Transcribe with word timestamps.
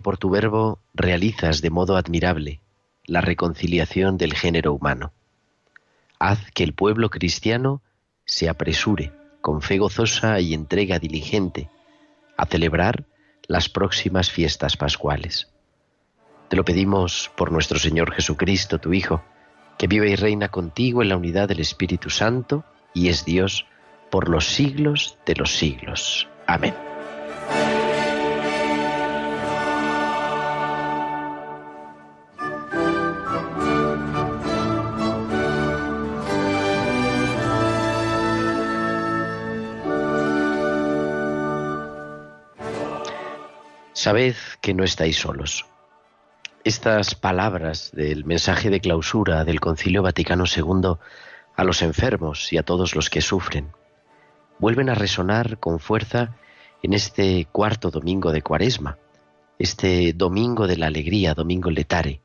Por 0.00 0.18
tu 0.18 0.30
verbo 0.30 0.80
realizas 0.94 1.60
de 1.60 1.70
modo 1.70 1.96
admirable 1.96 2.60
la 3.04 3.20
reconciliación 3.20 4.18
del 4.18 4.34
género 4.34 4.72
humano. 4.74 5.12
Haz 6.18 6.50
que 6.52 6.62
el 6.62 6.74
pueblo 6.74 7.10
cristiano 7.10 7.82
se 8.24 8.48
apresure, 8.48 9.12
con 9.40 9.62
fe 9.62 9.78
gozosa 9.78 10.40
y 10.40 10.52
entrega 10.52 10.98
diligente, 10.98 11.70
a 12.36 12.46
celebrar 12.46 13.04
las 13.46 13.68
próximas 13.68 14.30
fiestas 14.30 14.76
pascuales. 14.76 15.48
Te 16.48 16.56
lo 16.56 16.64
pedimos 16.64 17.30
por 17.36 17.50
nuestro 17.50 17.78
Señor 17.78 18.12
Jesucristo, 18.12 18.78
tu 18.78 18.92
Hijo, 18.92 19.22
que 19.78 19.86
vive 19.86 20.10
y 20.10 20.16
reina 20.16 20.48
contigo 20.48 21.02
en 21.02 21.08
la 21.08 21.16
unidad 21.16 21.48
del 21.48 21.60
Espíritu 21.60 22.10
Santo 22.10 22.64
y 22.92 23.08
es 23.08 23.24
Dios 23.24 23.64
por 24.10 24.28
los 24.28 24.46
siglos 24.46 25.18
de 25.24 25.36
los 25.36 25.52
siglos. 25.52 26.28
Amén. 26.46 26.74
Sabed 44.00 44.36
que 44.60 44.74
no 44.74 44.84
estáis 44.84 45.16
solos. 45.16 45.66
Estas 46.62 47.16
palabras 47.16 47.90
del 47.92 48.24
mensaje 48.24 48.70
de 48.70 48.78
clausura 48.78 49.44
del 49.44 49.58
Concilio 49.58 50.04
Vaticano 50.04 50.44
II 50.46 50.98
a 51.56 51.64
los 51.64 51.82
enfermos 51.82 52.52
y 52.52 52.58
a 52.58 52.62
todos 52.62 52.94
los 52.94 53.10
que 53.10 53.20
sufren 53.20 53.72
vuelven 54.60 54.88
a 54.88 54.94
resonar 54.94 55.58
con 55.58 55.80
fuerza 55.80 56.36
en 56.84 56.92
este 56.92 57.48
cuarto 57.50 57.90
domingo 57.90 58.30
de 58.30 58.40
Cuaresma, 58.40 58.98
este 59.58 60.12
domingo 60.12 60.68
de 60.68 60.76
la 60.76 60.86
alegría, 60.86 61.34
domingo 61.34 61.68
letare, 61.68 62.20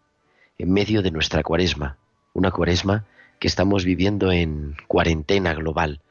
en 0.59 0.72
medio 0.72 1.01
de 1.01 1.09
nuestra 1.09 1.41
Cuaresma, 1.41 1.97
una 2.33 2.51
Cuaresma 2.51 3.06
que 3.39 3.47
estamos 3.47 3.83
viviendo 3.83 4.31
en 4.31 4.78
cuarentena 4.88 5.56
global 5.56 6.01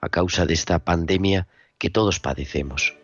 a 0.00 0.08
causa 0.08 0.46
de 0.46 0.54
esta 0.54 0.80
pandemia 0.80 1.46
que 1.78 1.90
todos 1.90 2.18
padecemos. 2.18 2.96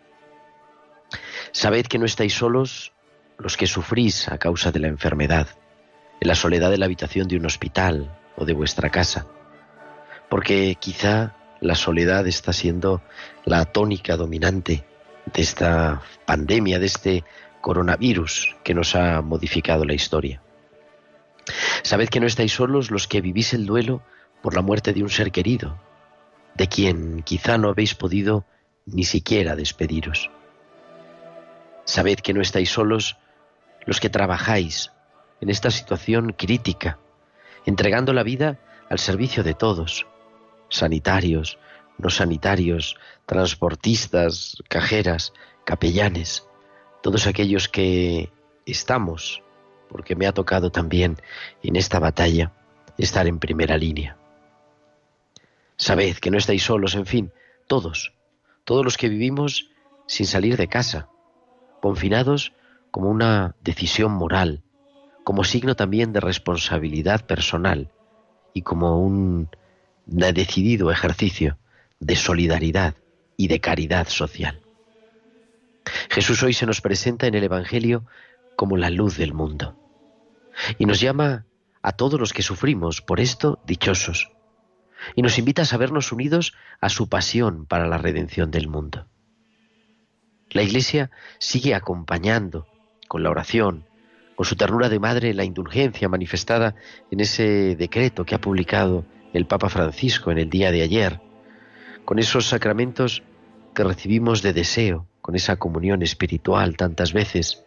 Sabed 1.53 1.87
que 1.87 1.99
no 1.99 2.07
estáis 2.07 2.35
solos 2.35 2.93
los 3.39 3.57
que 3.57 3.67
sufrís 3.67 4.29
a 4.29 4.39
causa 4.39 4.73
de 4.73 4.81
la 4.81 4.89
enfermedad, 4.89 5.49
en 6.21 6.29
la 6.29 6.35
soledad 6.35 6.71
de 6.71 6.79
la 6.79 6.87
habitación 6.87 7.29
de 7.29 7.37
un 7.37 7.47
hospital 7.47 8.19
o 8.37 8.45
de 8.45 8.53
vuestra 8.53 8.91
casa, 8.91 9.27
porque 10.29 10.77
quizá 10.79 11.35
la 11.61 11.75
soledad 11.75 12.27
está 12.27 12.53
siendo 12.53 13.03
la 13.45 13.65
tónica 13.65 14.17
dominante 14.17 14.85
de 15.33 15.43
esta 15.43 16.03
pandemia, 16.27 16.79
de 16.79 16.87
este 16.87 17.25
coronavirus 17.61 18.57
que 18.63 18.75
nos 18.75 18.95
ha 18.95 19.21
modificado 19.23 19.85
la 19.85 19.95
historia. 19.95 20.43
Sabed 21.83 22.09
que 22.09 22.21
no 22.21 22.27
estáis 22.27 22.53
solos 22.53 22.91
los 22.91 23.09
que 23.09 23.21
vivís 23.21 23.55
el 23.55 23.67
duelo 23.67 24.03
por 24.43 24.55
la 24.55 24.63
muerte 24.63 24.93
de 24.93 25.03
un 25.03 25.11
ser 25.11 25.33
querido, 25.33 25.79
de 26.55 26.69
quien 26.69 27.23
quizá 27.23 27.59
no 27.59 27.69
habéis 27.69 27.95
podido 27.95 28.45
ni 28.87 29.05
siquiera 29.05 29.57
despediros. 29.57 30.31
Sabed 31.89 32.19
que 32.19 32.35
no 32.35 32.43
estáis 32.43 32.71
solos 32.71 33.17
los 33.87 33.99
que 33.99 34.11
trabajáis 34.11 34.93
en 35.41 35.49
esta 35.49 35.71
situación 35.71 36.35
crítica, 36.37 36.99
entregando 37.65 38.13
la 38.13 38.23
vida 38.23 38.61
al 38.91 38.99
servicio 38.99 39.43
de 39.43 39.55
todos, 39.55 40.07
sanitarios, 40.69 41.59
no 41.97 42.11
sanitarios, 42.11 42.99
transportistas, 43.25 44.63
cajeras, 44.69 45.33
capellanes, 45.65 46.47
todos 47.03 47.27
aquellos 47.27 47.71
que 47.71 48.31
estamos, 48.67 49.43
porque 49.89 50.15
me 50.15 50.27
ha 50.27 50.35
tocado 50.35 50.71
también 50.71 51.17
en 51.63 51.77
esta 51.77 51.99
batalla 51.99 52.53
estar 52.99 53.27
en 53.27 53.39
primera 53.39 53.79
línea. 53.79 54.19
Sabed 55.77 56.19
que 56.19 56.31
no 56.31 56.37
estáis 56.37 56.65
solos, 56.65 56.95
en 56.95 57.07
fin, 57.07 57.33
todos, 57.67 58.13
todos 58.65 58.85
los 58.85 58.99
que 58.99 59.09
vivimos 59.09 59.71
sin 60.07 60.27
salir 60.27 60.59
de 60.59 60.69
casa, 60.69 61.09
confinados 61.81 62.53
como 62.91 63.11
una 63.11 63.55
decisión 63.63 64.13
moral, 64.13 64.63
como 65.25 65.45
signo 65.45 65.77
también 65.77 66.13
de 66.13 66.21
responsabilidad 66.21 67.27
personal 67.27 67.91
y 68.55 68.63
como 68.63 69.01
un 69.01 69.49
decidido 70.07 70.91
ejercicio 70.91 71.59
de 72.01 72.17
solidaridad 72.17 72.95
y 73.37 73.49
de 73.49 73.61
caridad 73.61 74.09
social. 74.09 74.61
Jesús 76.11 76.43
hoy 76.43 76.55
se 76.55 76.67
nos 76.67 76.81
presenta 76.81 77.27
en 77.27 77.35
el 77.35 77.45
Evangelio 77.45 78.05
como 78.57 78.77
la 78.77 78.91
luz 78.91 79.17
del 79.17 79.35
mundo 79.35 79.77
y 80.79 80.87
nos 80.87 81.01
llama 81.01 81.47
a 81.83 81.93
todos 81.93 82.19
los 82.19 82.33
que 82.33 82.43
sufrimos 82.43 83.01
por 83.01 83.21
esto 83.21 83.61
dichosos 83.67 84.33
y 85.15 85.23
nos 85.23 85.39
invita 85.39 85.63
a 85.63 85.67
sabernos 85.67 86.13
unidos 86.13 86.55
a 86.81 86.89
su 86.89 87.09
pasión 87.09 87.67
para 87.67 87.87
la 87.87 87.99
redención 87.99 88.51
del 88.51 88.69
mundo. 88.69 89.07
La 90.51 90.63
Iglesia 90.63 91.11
sigue 91.39 91.75
acompañando 91.75 92.67
con 93.07 93.23
la 93.23 93.31
oración, 93.31 93.85
con 94.35 94.47
su 94.47 94.57
ternura 94.57 94.89
de 94.89 94.99
madre, 94.99 95.35
la 95.35 95.45
indulgencia 95.45 96.09
manifestada 96.09 96.75
en 97.11 97.21
ese 97.21 97.77
decreto 97.77 98.25
que 98.25 98.35
ha 98.35 98.41
publicado 98.41 99.05
el 99.35 99.47
Papa 99.47 99.69
Francisco 99.69 100.31
en 100.31 100.39
el 100.39 100.49
día 100.49 100.71
de 100.71 100.83
ayer, 100.83 101.21
con 102.05 102.19
esos 102.19 102.47
sacramentos 102.47 103.23
que 103.75 103.85
recibimos 103.85 104.41
de 104.41 104.53
deseo, 104.55 105.07
con 105.21 105.37
esa 105.37 105.57
comunión 105.57 106.03
espiritual 106.03 106.77
tantas 106.77 107.13
veces, 107.13 107.65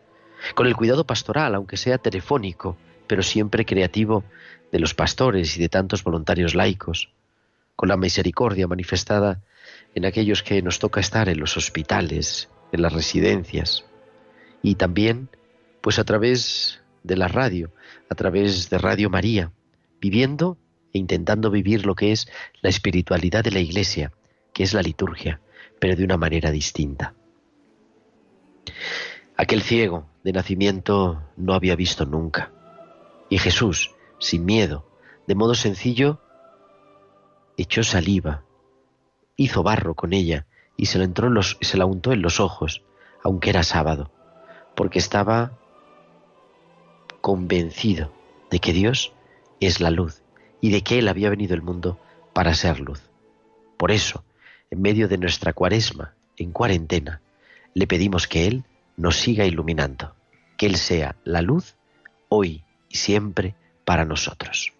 con 0.55 0.65
el 0.65 0.75
cuidado 0.75 1.05
pastoral, 1.05 1.53
aunque 1.53 1.77
sea 1.77 1.99
telefónico, 1.99 2.77
pero 3.05 3.21
siempre 3.21 3.65
creativo, 3.65 4.23
de 4.71 4.79
los 4.79 4.93
pastores 4.93 5.57
y 5.57 5.59
de 5.59 5.69
tantos 5.69 6.03
voluntarios 6.03 6.55
laicos, 6.55 7.09
con 7.75 7.89
la 7.89 7.97
misericordia 7.97 8.67
manifestada 8.67 9.41
en 9.93 10.05
aquellos 10.05 10.43
que 10.43 10.61
nos 10.61 10.79
toca 10.79 11.01
estar 11.01 11.27
en 11.29 11.39
los 11.39 11.57
hospitales, 11.57 12.49
en 12.71 12.81
las 12.81 12.93
residencias 12.93 13.85
y 14.61 14.75
también 14.75 15.29
pues 15.81 15.99
a 15.99 16.03
través 16.03 16.81
de 17.03 17.17
la 17.17 17.27
radio, 17.27 17.71
a 18.09 18.15
través 18.15 18.69
de 18.69 18.77
Radio 18.77 19.09
María, 19.09 19.51
viviendo 19.99 20.57
e 20.93 20.99
intentando 20.99 21.49
vivir 21.49 21.85
lo 21.85 21.95
que 21.95 22.11
es 22.11 22.27
la 22.61 22.69
espiritualidad 22.69 23.43
de 23.43 23.51
la 23.51 23.59
Iglesia, 23.59 24.11
que 24.53 24.63
es 24.63 24.73
la 24.73 24.81
liturgia, 24.81 25.41
pero 25.79 25.95
de 25.95 26.03
una 26.03 26.17
manera 26.17 26.51
distinta. 26.51 27.15
Aquel 29.35 29.61
ciego 29.61 30.07
de 30.23 30.33
nacimiento 30.33 31.23
no 31.37 31.53
había 31.53 31.75
visto 31.75 32.05
nunca, 32.05 32.51
y 33.29 33.39
Jesús, 33.39 33.91
sin 34.19 34.45
miedo, 34.45 34.87
de 35.25 35.35
modo 35.35 35.55
sencillo, 35.55 36.21
echó 37.57 37.83
saliva, 37.83 38.43
hizo 39.35 39.63
barro 39.63 39.95
con 39.95 40.13
ella 40.13 40.45
y 40.81 40.87
se, 40.87 41.01
entró 41.03 41.27
en 41.27 41.35
los, 41.35 41.59
se 41.61 41.77
la 41.77 41.85
untó 41.85 42.11
en 42.11 42.23
los 42.23 42.39
ojos, 42.39 42.81
aunque 43.23 43.51
era 43.51 43.61
sábado, 43.61 44.09
porque 44.75 44.97
estaba 44.97 45.51
convencido 47.21 48.11
de 48.49 48.57
que 48.57 48.73
Dios 48.73 49.13
es 49.59 49.79
la 49.79 49.91
luz 49.91 50.23
y 50.59 50.71
de 50.71 50.81
que 50.81 50.97
Él 50.97 51.07
había 51.07 51.29
venido 51.29 51.53
al 51.53 51.61
mundo 51.61 51.99
para 52.33 52.55
ser 52.55 52.79
luz. 52.79 52.99
Por 53.77 53.91
eso, 53.91 54.23
en 54.71 54.81
medio 54.81 55.07
de 55.07 55.19
nuestra 55.19 55.53
cuaresma, 55.53 56.15
en 56.35 56.51
cuarentena, 56.51 57.21
le 57.75 57.85
pedimos 57.85 58.25
que 58.25 58.47
Él 58.47 58.63
nos 58.97 59.17
siga 59.17 59.45
iluminando, 59.45 60.15
que 60.57 60.65
Él 60.65 60.77
sea 60.77 61.15
la 61.23 61.43
luz 61.43 61.75
hoy 62.27 62.63
y 62.89 62.97
siempre 62.97 63.53
para 63.85 64.03
nosotros. 64.03 64.73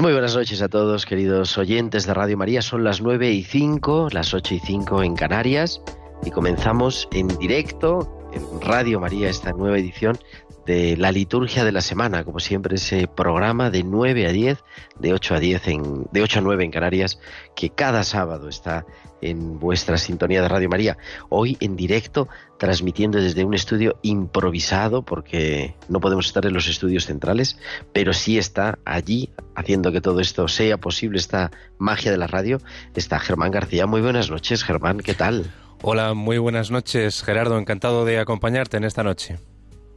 Pues 0.00 0.06
muy 0.06 0.12
buenas 0.14 0.34
noches 0.34 0.62
a 0.62 0.68
todos, 0.70 1.04
queridos 1.04 1.58
oyentes 1.58 2.06
de 2.06 2.14
Radio 2.14 2.38
María. 2.38 2.62
Son 2.62 2.82
las 2.82 3.02
9 3.02 3.32
y 3.32 3.42
5, 3.42 4.08
las 4.12 4.32
8 4.32 4.54
y 4.54 4.58
5 4.58 5.02
en 5.02 5.14
Canarias 5.14 5.82
y 6.24 6.30
comenzamos 6.30 7.06
en 7.12 7.28
directo 7.36 8.10
en 8.32 8.62
Radio 8.62 8.98
María 8.98 9.28
esta 9.28 9.52
nueva 9.52 9.76
edición 9.76 10.18
de 10.66 10.96
la 10.96 11.12
liturgia 11.12 11.64
de 11.64 11.72
la 11.72 11.80
semana, 11.80 12.24
como 12.24 12.40
siempre 12.40 12.76
ese 12.76 13.06
programa 13.06 13.70
de 13.70 13.82
9 13.82 14.26
a 14.26 14.32
10, 14.32 14.58
de 14.98 15.12
8 15.12 15.34
a 15.34 15.40
10 15.40 15.68
en 15.68 16.06
de 16.12 16.22
8 16.22 16.38
a 16.38 16.42
9 16.42 16.64
en 16.64 16.70
Canarias, 16.70 17.18
que 17.56 17.70
cada 17.70 18.04
sábado 18.04 18.48
está 18.48 18.84
en 19.22 19.58
vuestra 19.58 19.98
sintonía 19.98 20.42
de 20.42 20.48
Radio 20.48 20.68
María. 20.68 20.96
Hoy 21.28 21.56
en 21.60 21.76
directo, 21.76 22.28
transmitiendo 22.58 23.20
desde 23.20 23.44
un 23.44 23.54
estudio 23.54 23.98
improvisado, 24.02 25.02
porque 25.02 25.74
no 25.88 26.00
podemos 26.00 26.26
estar 26.26 26.46
en 26.46 26.54
los 26.54 26.68
estudios 26.68 27.06
centrales, 27.06 27.58
pero 27.92 28.12
sí 28.12 28.38
está 28.38 28.78
allí 28.84 29.30
haciendo 29.54 29.92
que 29.92 30.00
todo 30.00 30.20
esto 30.20 30.48
sea 30.48 30.78
posible, 30.78 31.18
esta 31.18 31.50
magia 31.78 32.10
de 32.10 32.18
la 32.18 32.26
radio, 32.26 32.58
está 32.94 33.18
Germán 33.18 33.50
García. 33.50 33.86
Muy 33.86 34.00
buenas 34.00 34.30
noches, 34.30 34.64
Germán, 34.64 34.98
¿qué 35.00 35.14
tal? 35.14 35.50
Hola, 35.82 36.12
muy 36.14 36.38
buenas 36.38 36.70
noches, 36.70 37.22
Gerardo. 37.22 37.58
Encantado 37.58 38.04
de 38.04 38.18
acompañarte 38.18 38.76
en 38.76 38.84
esta 38.84 39.02
noche. 39.02 39.38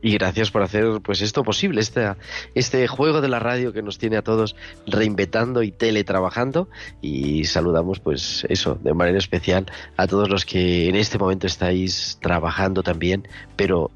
Y 0.03 0.11
gracias 0.17 0.51
por 0.51 0.61
hacer 0.63 0.99
pues 1.01 1.21
esto 1.21 1.43
posible, 1.43 1.79
este, 1.79 2.13
este 2.55 2.87
juego 2.87 3.21
de 3.21 3.29
la 3.29 3.39
radio 3.39 3.71
que 3.71 3.81
nos 3.81 3.97
tiene 3.97 4.17
a 4.17 4.21
todos 4.21 4.53
reinventando 4.85 5.63
y 5.63 5.71
teletrabajando. 5.71 6.67
Y 7.01 7.45
saludamos 7.45 8.01
pues 8.01 8.45
eso, 8.49 8.77
de 8.83 8.93
manera 8.93 9.17
especial 9.17 9.71
a 9.95 10.05
todos 10.05 10.29
los 10.29 10.45
que 10.45 10.89
en 10.89 10.97
este 10.97 11.17
momento 11.17 11.47
estáis 11.47 12.17
trabajando 12.21 12.83
también, 12.83 13.29
pero 13.55 13.91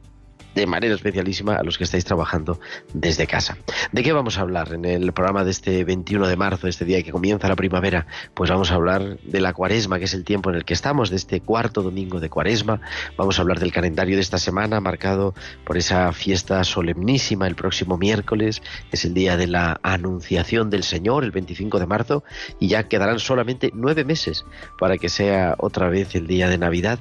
de 0.58 0.66
manera 0.66 0.96
especialísima 0.96 1.56
a 1.56 1.64
los 1.64 1.78
que 1.78 1.84
estáis 1.84 2.04
trabajando 2.04 2.60
desde 2.94 3.28
casa. 3.28 3.58
¿De 3.92 4.02
qué 4.02 4.12
vamos 4.12 4.38
a 4.38 4.42
hablar 4.42 4.74
en 4.74 4.86
el 4.86 5.14
programa 5.14 5.44
de 5.44 5.52
este 5.52 5.84
21 5.84 6.28
de 6.28 6.36
marzo, 6.36 6.68
este 6.68 6.84
día 6.84 7.04
que 7.04 7.12
comienza 7.12 7.48
la 7.48 7.56
primavera? 7.56 8.08
Pues 8.34 8.50
vamos 8.50 8.72
a 8.72 8.76
hablar 8.76 9.20
de 9.20 9.40
la 9.40 9.54
cuaresma, 9.54 10.00
que 10.00 10.06
es 10.06 10.16
el 10.16 10.24
tiempo 10.24 10.50
en 10.50 10.56
el 10.56 10.66
que 10.66 10.74
estamos, 10.74 11.12
de 11.12 11.16
este 11.16 11.42
cuarto 11.42 11.84
domingo 11.84 12.20
de 12.20 12.30
cuaresma. 12.30 12.82
Vamos 13.18 13.38
a 13.38 13.44
hablar 13.44 13.60
del 13.60 13.72
calendario 13.72 14.16
de 14.16 14.22
esta 14.22 14.40
semana, 14.40 14.82
marcado 14.82 15.36
por 15.64 15.78
esa 15.78 16.12
fiesta 16.12 16.64
solemnísima 16.64 17.46
el 17.46 17.56
próximo 17.56 17.98
miércoles, 17.98 18.64
es 18.92 19.06
el 19.06 19.14
día 19.14 19.38
de 19.38 19.46
la 19.46 19.80
Anunciación 19.84 20.72
del 20.72 20.82
Señor, 20.82 21.24
el 21.24 21.32
25 21.32 21.80
de 21.80 21.86
marzo, 21.86 22.24
y 22.60 22.68
ya 22.68 22.88
quedarán 22.88 23.20
solamente 23.20 23.70
nueve 23.76 24.04
meses 24.06 24.44
para 24.80 24.98
que 24.98 25.10
sea 25.10 25.56
otra 25.60 25.88
vez 25.90 26.16
el 26.16 26.26
día 26.26 26.50
de 26.50 26.58
Navidad. 26.58 26.98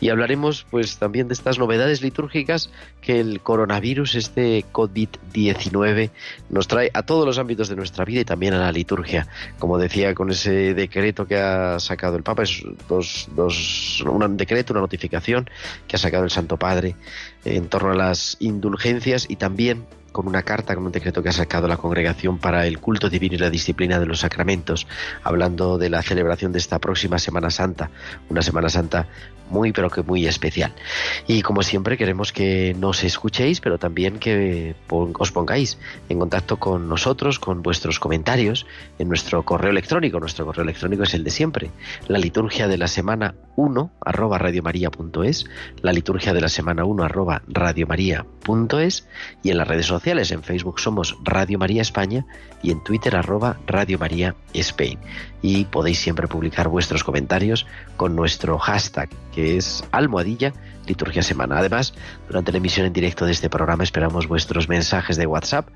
Y 0.00 0.08
hablaremos 0.08 0.66
pues 0.70 0.98
también 0.98 1.28
de 1.28 1.34
estas 1.34 1.58
novedades 1.58 2.02
litúrgicas 2.02 2.70
que 3.00 3.20
el 3.20 3.40
coronavirus, 3.40 4.16
este 4.16 4.64
COVID-19, 4.72 6.10
nos 6.50 6.66
trae 6.66 6.90
a 6.92 7.02
todos 7.02 7.24
los 7.24 7.38
ámbitos 7.38 7.68
de 7.68 7.76
nuestra 7.76 8.04
vida 8.04 8.20
y 8.22 8.24
también 8.24 8.54
a 8.54 8.58
la 8.58 8.72
liturgia. 8.72 9.28
Como 9.58 9.78
decía 9.78 10.14
con 10.14 10.30
ese 10.30 10.74
decreto 10.74 11.26
que 11.26 11.36
ha 11.36 11.78
sacado 11.78 12.16
el 12.16 12.22
Papa, 12.22 12.42
es 12.42 12.64
dos, 12.88 13.28
dos, 13.36 14.02
un 14.06 14.36
decreto, 14.36 14.72
una 14.72 14.80
notificación 14.80 15.48
que 15.86 15.96
ha 15.96 15.98
sacado 15.98 16.24
el 16.24 16.30
Santo 16.30 16.56
Padre 16.56 16.96
en 17.46 17.68
torno 17.68 17.92
a 17.92 17.94
las 17.94 18.36
indulgencias 18.40 19.26
y 19.28 19.36
también 19.36 19.86
con 20.16 20.28
una 20.28 20.42
carta, 20.42 20.74
con 20.74 20.86
un 20.86 20.92
decreto 20.92 21.22
que 21.22 21.28
ha 21.28 21.32
sacado 21.32 21.68
la 21.68 21.76
Congregación 21.76 22.38
para 22.38 22.66
el 22.66 22.78
Culto 22.80 23.10
Divino 23.10 23.34
y 23.34 23.38
la 23.38 23.50
Disciplina 23.50 24.00
de 24.00 24.06
los 24.06 24.20
Sacramentos, 24.20 24.86
hablando 25.22 25.76
de 25.76 25.90
la 25.90 26.02
celebración 26.02 26.52
de 26.52 26.58
esta 26.58 26.78
próxima 26.78 27.18
Semana 27.18 27.50
Santa, 27.50 27.90
una 28.30 28.40
Semana 28.40 28.70
Santa 28.70 29.06
muy 29.50 29.72
pero 29.72 29.90
que 29.90 30.02
muy 30.02 30.26
especial. 30.26 30.72
Y 31.26 31.42
como 31.42 31.62
siempre 31.62 31.96
queremos 31.96 32.32
que 32.32 32.74
nos 32.78 33.04
escuchéis, 33.04 33.60
pero 33.60 33.78
también 33.78 34.18
que 34.18 34.74
os 34.88 35.32
pongáis 35.32 35.78
en 36.08 36.18
contacto 36.18 36.56
con 36.58 36.88
nosotros, 36.88 37.38
con 37.38 37.62
vuestros 37.62 38.00
comentarios 38.00 38.66
en 38.98 39.08
nuestro 39.08 39.44
correo 39.44 39.70
electrónico. 39.70 40.20
Nuestro 40.20 40.46
correo 40.46 40.64
electrónico 40.64 41.02
es 41.02 41.14
el 41.14 41.24
de 41.24 41.30
siempre, 41.30 41.70
la 42.08 42.18
liturgia 42.18 42.68
de 42.68 42.78
la 42.78 42.88
semana 42.88 43.34
1 43.56 43.90
arroba 44.00 44.38
radiomaria.es, 44.38 45.46
la 45.82 45.92
liturgia 45.92 46.32
de 46.32 46.40
la 46.40 46.48
semana 46.48 46.84
1 46.84 47.04
arroba 47.04 47.35
radiomaria.es 47.46 49.08
y 49.42 49.50
en 49.50 49.58
las 49.58 49.68
redes 49.68 49.86
sociales, 49.86 50.30
en 50.30 50.42
Facebook 50.42 50.80
somos 50.80 51.16
Radio 51.22 51.58
María 51.58 51.82
España 51.82 52.26
y 52.62 52.70
en 52.70 52.82
Twitter 52.82 53.16
arroba 53.16 53.58
Radio 53.66 53.98
María 53.98 54.34
Spain. 54.54 54.98
Y 55.42 55.64
podéis 55.66 55.98
siempre 55.98 56.28
publicar 56.28 56.68
vuestros 56.68 57.04
comentarios 57.04 57.66
con 57.96 58.16
nuestro 58.16 58.58
hashtag 58.58 59.08
que 59.32 59.56
es 59.56 59.84
almohadilla 59.92 60.52
liturgia 60.86 61.22
semana. 61.22 61.58
Además, 61.58 61.94
durante 62.28 62.52
la 62.52 62.58
emisión 62.58 62.86
en 62.86 62.92
directo 62.92 63.26
de 63.26 63.32
este 63.32 63.50
programa 63.50 63.84
esperamos 63.84 64.28
vuestros 64.28 64.68
mensajes 64.68 65.16
de 65.16 65.26
WhatsApp 65.26 65.68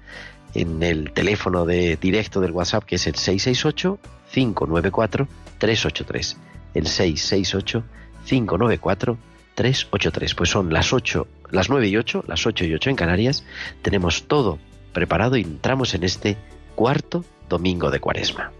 en 0.54 0.82
el 0.82 1.12
teléfono 1.12 1.64
de 1.64 1.96
directo 1.96 2.40
del 2.40 2.52
WhatsApp 2.52 2.84
que 2.84 2.96
es 2.96 3.06
el 3.06 3.14
668 3.14 3.98
594 4.32 5.28
383. 5.58 6.36
El 6.74 6.86
668 6.86 7.84
594 8.24 9.14
383. 9.14 9.29
Pues 10.34 10.48
son 10.48 10.72
las 10.72 10.94
8, 10.94 11.26
las 11.50 11.68
9 11.68 11.88
y 11.88 11.96
8, 11.98 12.24
las 12.26 12.46
8 12.46 12.64
y 12.64 12.74
8 12.74 12.90
en 12.90 12.96
Canarias. 12.96 13.44
Tenemos 13.82 14.24
todo 14.26 14.58
preparado 14.94 15.36
y 15.36 15.42
entramos 15.42 15.94
en 15.94 16.04
este 16.04 16.38
cuarto 16.74 17.24
domingo 17.48 17.90
de 17.90 18.00
Cuaresma. 18.00 18.52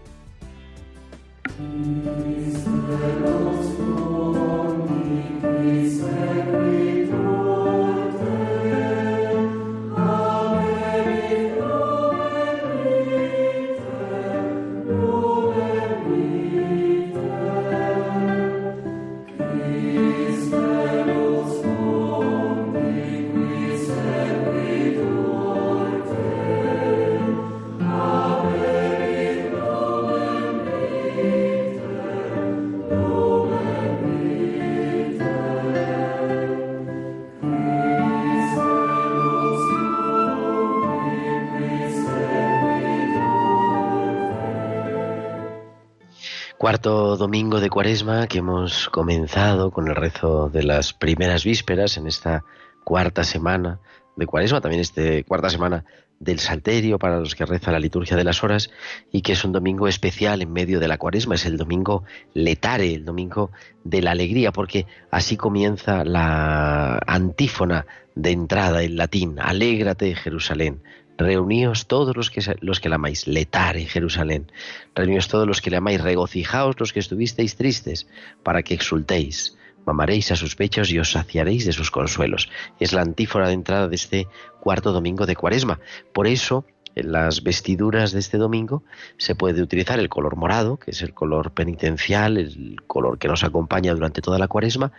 Cuarto 46.61 47.17
domingo 47.17 47.59
de 47.59 47.71
Cuaresma 47.71 48.27
que 48.27 48.37
hemos 48.37 48.87
comenzado 48.89 49.71
con 49.71 49.87
el 49.87 49.95
rezo 49.95 50.47
de 50.47 50.61
las 50.61 50.93
primeras 50.93 51.43
vísperas 51.43 51.97
en 51.97 52.05
esta 52.05 52.43
cuarta 52.83 53.23
semana 53.23 53.79
de 54.15 54.27
Cuaresma, 54.27 54.61
también 54.61 54.81
esta 54.81 55.01
cuarta 55.23 55.49
semana 55.49 55.85
del 56.19 56.37
Salterio 56.37 56.99
para 56.99 57.19
los 57.19 57.33
que 57.33 57.47
reza 57.47 57.71
la 57.71 57.79
liturgia 57.79 58.15
de 58.15 58.23
las 58.23 58.43
horas 58.43 58.69
y 59.11 59.23
que 59.23 59.31
es 59.31 59.43
un 59.43 59.53
domingo 59.53 59.87
especial 59.87 60.43
en 60.43 60.53
medio 60.53 60.79
de 60.79 60.87
la 60.87 60.99
Cuaresma, 60.99 61.33
es 61.33 61.47
el 61.47 61.57
domingo 61.57 62.03
letare, 62.35 62.93
el 62.93 63.05
domingo 63.05 63.49
de 63.83 64.03
la 64.03 64.11
alegría, 64.11 64.51
porque 64.51 64.85
así 65.09 65.37
comienza 65.37 66.05
la 66.05 67.01
antífona 67.07 67.87
de 68.13 68.29
entrada 68.29 68.83
en 68.83 68.97
latín, 68.97 69.39
alégrate 69.39 70.13
Jerusalén, 70.13 70.83
Reuníos 71.21 71.87
todos 71.87 72.15
los 72.15 72.29
que, 72.29 72.41
los 72.61 72.79
que 72.79 72.89
la 72.89 72.95
amáis, 72.95 73.27
letare 73.27 73.85
Jerusalén. 73.85 74.51
Reuníos 74.95 75.27
todos 75.27 75.47
los 75.47 75.61
que 75.61 75.69
le 75.69 75.77
amáis, 75.77 76.01
regocijaos 76.01 76.75
los 76.79 76.93
que 76.93 76.99
estuvisteis 76.99 77.55
tristes, 77.55 78.07
para 78.43 78.63
que 78.63 78.73
exultéis. 78.73 79.57
Mamaréis 79.85 80.31
a 80.31 80.35
sus 80.35 80.55
pechos 80.55 80.91
y 80.91 80.99
os 80.99 81.11
saciaréis 81.11 81.65
de 81.65 81.73
sus 81.73 81.91
consuelos. 81.91 82.49
Es 82.79 82.93
la 82.93 83.01
antífona 83.01 83.47
de 83.47 83.53
entrada 83.53 83.87
de 83.87 83.95
este 83.95 84.27
cuarto 84.59 84.91
domingo 84.91 85.25
de 85.25 85.35
Cuaresma. 85.35 85.79
Por 86.13 86.27
eso, 86.27 86.65
en 86.95 87.11
las 87.11 87.43
vestiduras 87.43 88.11
de 88.11 88.19
este 88.19 88.37
domingo 88.37 88.83
se 89.17 89.35
puede 89.35 89.61
utilizar 89.61 89.99
el 89.99 90.09
color 90.09 90.35
morado, 90.35 90.77
que 90.77 90.91
es 90.91 91.01
el 91.01 91.13
color 91.13 91.51
penitencial, 91.51 92.37
el 92.37 92.81
color 92.85 93.17
que 93.17 93.27
nos 93.27 93.43
acompaña 93.43 93.93
durante 93.93 94.21
toda 94.21 94.39
la 94.39 94.47
Cuaresma, 94.47 94.91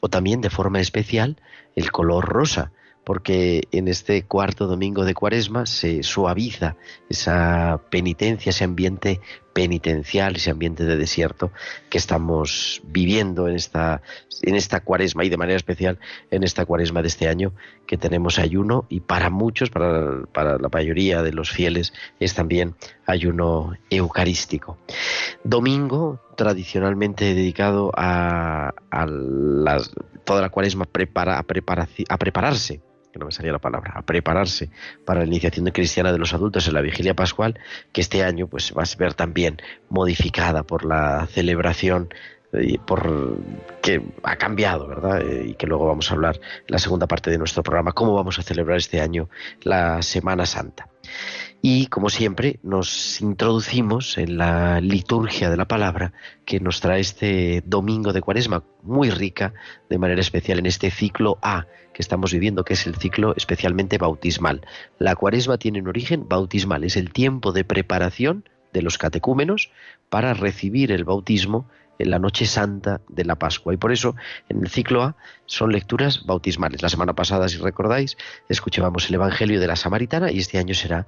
o 0.00 0.08
también 0.08 0.40
de 0.40 0.50
forma 0.50 0.80
especial 0.80 1.36
el 1.74 1.90
color 1.90 2.26
rosa, 2.26 2.72
porque 3.04 3.62
en 3.72 3.88
este 3.88 4.24
cuarto 4.24 4.66
domingo 4.66 5.04
de 5.04 5.14
Cuaresma 5.14 5.66
se 5.66 6.02
suaviza 6.02 6.76
esa 7.08 7.80
penitencia, 7.90 8.50
ese 8.50 8.64
ambiente 8.64 9.20
penitencial, 9.52 10.36
ese 10.36 10.50
ambiente 10.50 10.84
de 10.84 10.96
desierto 10.96 11.50
que 11.88 11.98
estamos 11.98 12.82
viviendo 12.84 13.48
en 13.48 13.56
esta, 13.56 14.02
en 14.42 14.54
esta 14.54 14.80
cuaresma 14.80 15.24
y 15.24 15.28
de 15.28 15.36
manera 15.36 15.56
especial 15.56 15.98
en 16.30 16.44
esta 16.44 16.64
cuaresma 16.66 17.02
de 17.02 17.08
este 17.08 17.28
año 17.28 17.52
que 17.86 17.96
tenemos 17.96 18.38
ayuno 18.38 18.86
y 18.88 19.00
para 19.00 19.30
muchos, 19.30 19.70
para, 19.70 20.22
para 20.32 20.58
la 20.58 20.68
mayoría 20.72 21.22
de 21.22 21.32
los 21.32 21.50
fieles, 21.50 21.92
es 22.20 22.34
también 22.34 22.76
ayuno 23.06 23.76
eucarístico. 23.90 24.78
Domingo 25.42 26.20
tradicionalmente 26.36 27.34
dedicado 27.34 27.90
a, 27.96 28.72
a 28.90 29.06
toda 30.24 30.42
la 30.42 30.50
cuaresma 30.50 30.84
prepara, 30.84 31.38
a, 31.38 31.44
a 32.08 32.18
prepararse 32.18 32.80
que 33.12 33.18
no 33.18 33.26
me 33.26 33.32
salía 33.32 33.52
la 33.52 33.58
palabra, 33.58 33.92
a 33.94 34.02
prepararse 34.02 34.70
para 35.04 35.20
la 35.20 35.26
iniciación 35.26 35.66
cristiana 35.66 36.12
de 36.12 36.18
los 36.18 36.32
adultos 36.32 36.66
en 36.68 36.74
la 36.74 36.80
vigilia 36.80 37.14
pascual, 37.14 37.58
que 37.92 38.00
este 38.00 38.22
año 38.22 38.46
pues 38.46 38.72
va 38.76 38.82
a 38.82 38.98
ver 38.98 39.14
también 39.14 39.60
modificada 39.88 40.62
por 40.62 40.84
la 40.84 41.26
celebración 41.26 42.12
por 42.86 43.38
que 43.80 44.02
ha 44.22 44.36
cambiado, 44.36 44.88
¿verdad? 44.88 45.22
Eh, 45.22 45.50
y 45.50 45.54
que 45.54 45.66
luego 45.66 45.86
vamos 45.86 46.10
a 46.10 46.14
hablar 46.14 46.36
en 46.36 46.66
la 46.68 46.78
segunda 46.78 47.06
parte 47.06 47.30
de 47.30 47.38
nuestro 47.38 47.62
programa, 47.62 47.92
cómo 47.92 48.14
vamos 48.14 48.38
a 48.38 48.42
celebrar 48.42 48.78
este 48.78 49.00
año 49.00 49.28
la 49.62 50.02
Semana 50.02 50.46
Santa. 50.46 50.88
Y 51.62 51.86
como 51.86 52.08
siempre, 52.08 52.58
nos 52.62 53.20
introducimos 53.20 54.16
en 54.16 54.38
la 54.38 54.80
liturgia 54.80 55.50
de 55.50 55.58
la 55.58 55.66
palabra 55.66 56.14
que 56.46 56.58
nos 56.58 56.80
trae 56.80 57.00
este 57.00 57.62
domingo 57.66 58.14
de 58.14 58.22
Cuaresma, 58.22 58.64
muy 58.82 59.10
rica 59.10 59.52
de 59.90 59.98
manera 59.98 60.22
especial 60.22 60.58
en 60.58 60.66
este 60.66 60.90
ciclo 60.90 61.38
A 61.42 61.66
que 61.92 62.00
estamos 62.00 62.32
viviendo, 62.32 62.64
que 62.64 62.74
es 62.74 62.86
el 62.86 62.94
ciclo 62.96 63.34
especialmente 63.36 63.98
bautismal. 63.98 64.62
La 64.98 65.16
Cuaresma 65.16 65.58
tiene 65.58 65.80
un 65.80 65.88
origen 65.88 66.26
bautismal, 66.28 66.84
es 66.84 66.96
el 66.96 67.12
tiempo 67.12 67.52
de 67.52 67.64
preparación 67.64 68.48
de 68.72 68.80
los 68.82 68.96
catecúmenos 68.96 69.70
para 70.08 70.32
recibir 70.32 70.92
el 70.92 71.04
bautismo 71.04 71.68
en 72.00 72.10
la 72.10 72.18
noche 72.18 72.46
santa 72.46 73.00
de 73.08 73.24
la 73.24 73.36
Pascua. 73.36 73.74
Y 73.74 73.76
por 73.76 73.92
eso 73.92 74.16
en 74.48 74.62
el 74.62 74.68
ciclo 74.68 75.02
A 75.02 75.16
son 75.46 75.72
lecturas 75.72 76.24
bautismales. 76.24 76.82
La 76.82 76.88
semana 76.88 77.14
pasada, 77.14 77.48
si 77.48 77.58
recordáis, 77.58 78.16
escuchábamos 78.48 79.08
el 79.08 79.14
Evangelio 79.16 79.60
de 79.60 79.66
la 79.66 79.76
Samaritana 79.76 80.32
y 80.32 80.38
este 80.38 80.58
año 80.58 80.74
será, 80.74 81.06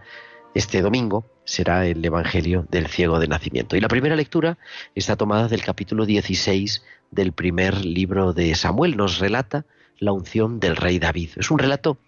este 0.55 0.83
domingo, 0.83 1.25
será 1.45 1.87
el 1.87 2.05
Evangelio 2.05 2.67
del 2.71 2.87
ciego 2.87 3.19
de 3.19 3.29
nacimiento. 3.29 3.77
Y 3.77 3.81
la 3.81 3.89
primera 3.89 4.17
lectura 4.17 4.59
está 4.95 5.17
tomada 5.17 5.49
del 5.49 5.63
capítulo 5.63 6.05
16 6.05 6.83
del 7.11 7.33
primer 7.33 7.85
libro 7.85 8.33
de 8.33 8.55
Samuel. 8.55 8.97
Nos 8.97 9.19
relata 9.19 9.65
la 9.99 10.13
unción 10.13 10.61
del 10.61 10.77
rey 10.77 10.99
David. 10.99 11.31
Es 11.37 11.51
un 11.51 11.59
relato 11.59 11.99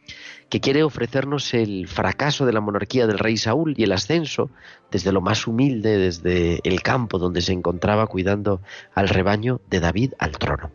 que 0.49 0.61
quiere 0.61 0.83
ofrecernos 0.83 1.55
el 1.55 1.89
fracaso 1.89 2.47
de 2.47 2.53
la 2.53 2.61
monarquía 2.61 3.07
del 3.07 3.19
rey 3.19 3.37
Saúl 3.37 3.75
y 3.77 3.85
el 3.85 3.93
ascenso 3.93 4.51
desde 4.91 5.13
lo 5.13 5.21
más 5.21 5.47
humilde, 5.47 5.99
desde 5.99 6.61
el 6.65 6.83
campo 6.83 7.19
donde 7.19 7.41
se 7.41 7.53
encontraba 7.53 8.07
cuidando 8.07 8.61
al 8.95 9.09
rebaño 9.09 9.61
de 9.69 9.81
David 9.81 10.13
al 10.19 10.33
trono. 10.33 10.71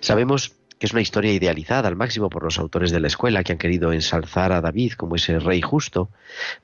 Sabemos 0.00 0.56
que 0.78 0.86
es 0.86 0.92
una 0.92 1.02
historia 1.02 1.32
idealizada 1.32 1.88
al 1.88 1.94
máximo 1.94 2.28
por 2.28 2.42
los 2.42 2.58
autores 2.58 2.90
de 2.90 2.98
la 2.98 3.06
escuela 3.06 3.44
que 3.44 3.52
han 3.52 3.58
querido 3.58 3.92
ensalzar 3.92 4.52
a 4.52 4.60
David 4.60 4.94
como 4.94 5.14
ese 5.14 5.38
rey 5.38 5.60
justo, 5.60 6.10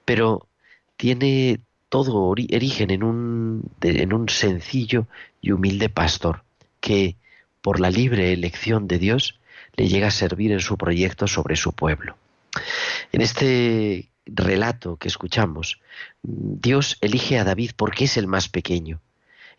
pero 0.04 0.48
tiene 0.96 1.60
todo 1.88 2.24
origen 2.24 2.90
en 2.90 3.04
un, 3.04 3.70
en 3.80 4.12
un 4.12 4.28
sencillo 4.28 5.06
y 5.40 5.52
humilde 5.52 5.88
pastor 5.88 6.42
que, 6.80 7.16
por 7.62 7.78
la 7.80 7.90
libre 7.90 8.32
elección 8.32 8.88
de 8.88 8.98
Dios, 8.98 9.38
le 9.78 9.86
llega 9.86 10.08
a 10.08 10.10
servir 10.10 10.50
en 10.50 10.60
su 10.60 10.76
proyecto 10.76 11.28
sobre 11.28 11.54
su 11.54 11.72
pueblo. 11.72 12.16
En 13.12 13.20
este 13.20 14.10
relato 14.26 14.96
que 14.96 15.06
escuchamos, 15.06 15.80
Dios 16.22 16.98
elige 17.00 17.38
a 17.38 17.44
David 17.44 17.70
porque 17.76 18.04
es 18.04 18.16
el 18.16 18.26
más 18.26 18.48
pequeño, 18.48 19.00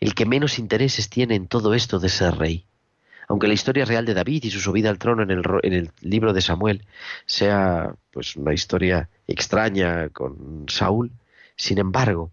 el 0.02 0.14
que 0.14 0.26
menos 0.26 0.60
intereses 0.60 1.10
tiene 1.10 1.36
en 1.36 1.48
todo 1.48 1.74
esto 1.74 2.00
de 2.00 2.10
ser 2.10 2.36
rey. 2.36 2.66
Aunque 3.30 3.48
la 3.48 3.54
historia 3.54 3.86
real 3.86 4.06
de 4.06 4.14
David 4.14 4.44
y 4.44 4.52
su 4.52 4.60
subida 4.60 4.90
al 4.90 4.98
trono 4.98 5.24
en 5.24 5.32
el, 5.32 5.92
libro 6.02 6.34
de 6.34 6.42
Samuel 6.42 6.84
sea 7.26 7.94
pues 8.12 8.36
una 8.36 8.54
historia 8.54 9.08
extraña 9.28 10.10
con 10.10 10.66
Saúl, 10.68 11.12
sin 11.56 11.78
embargo, 11.78 12.32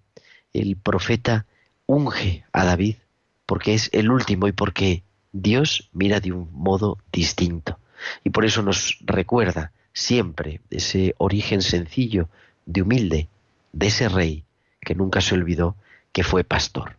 el 0.52 0.76
profeta 0.76 1.47
unge 1.87 2.45
a 2.52 2.64
David 2.64 2.97
porque 3.45 3.75
es 3.75 3.90
el 3.93 4.11
último 4.11 4.49
y 4.49 4.52
porque 4.52 5.05
Dios 5.33 5.90
mira 5.93 6.19
de 6.21 6.33
un 6.33 6.49
modo 6.52 6.99
distinto. 7.12 7.75
Y 8.25 8.31
por 8.31 8.45
eso 8.45 8.62
nos 8.62 8.99
recuerda 9.05 9.73
siempre 9.93 10.61
ese 10.71 11.15
origen 11.19 11.62
sencillo, 11.62 12.29
de 12.67 12.83
humilde, 12.83 13.29
de 13.73 13.87
ese 13.87 14.09
rey 14.09 14.45
que 14.81 14.95
nunca 14.95 15.21
se 15.21 15.35
olvidó 15.35 15.76
que 16.12 16.25
fue 16.25 16.45
pastor. 16.45 16.97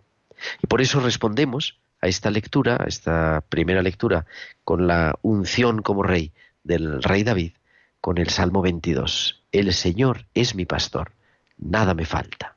Y 0.62 0.68
por 0.68 0.82
eso 0.82 1.00
respondemos 1.00 1.80
a 2.01 2.08
esta 2.08 2.30
lectura, 2.32 2.77
a 2.80 2.86
esta 2.88 3.44
primera 3.50 3.82
lectura, 3.82 4.25
con 4.63 4.88
la 4.88 5.18
unción 5.22 5.82
como 5.82 6.04
rey 6.04 6.32
del 6.63 7.01
rey 7.01 7.24
David, 7.24 7.54
con 8.01 8.18
el 8.18 8.30
Salmo 8.30 8.62
22. 8.62 9.44
El 9.51 9.74
Señor 9.74 10.25
es 10.34 10.56
mi 10.56 10.66
pastor, 10.66 11.12
nada 11.58 11.94
me 11.94 12.06
falta. 12.06 12.56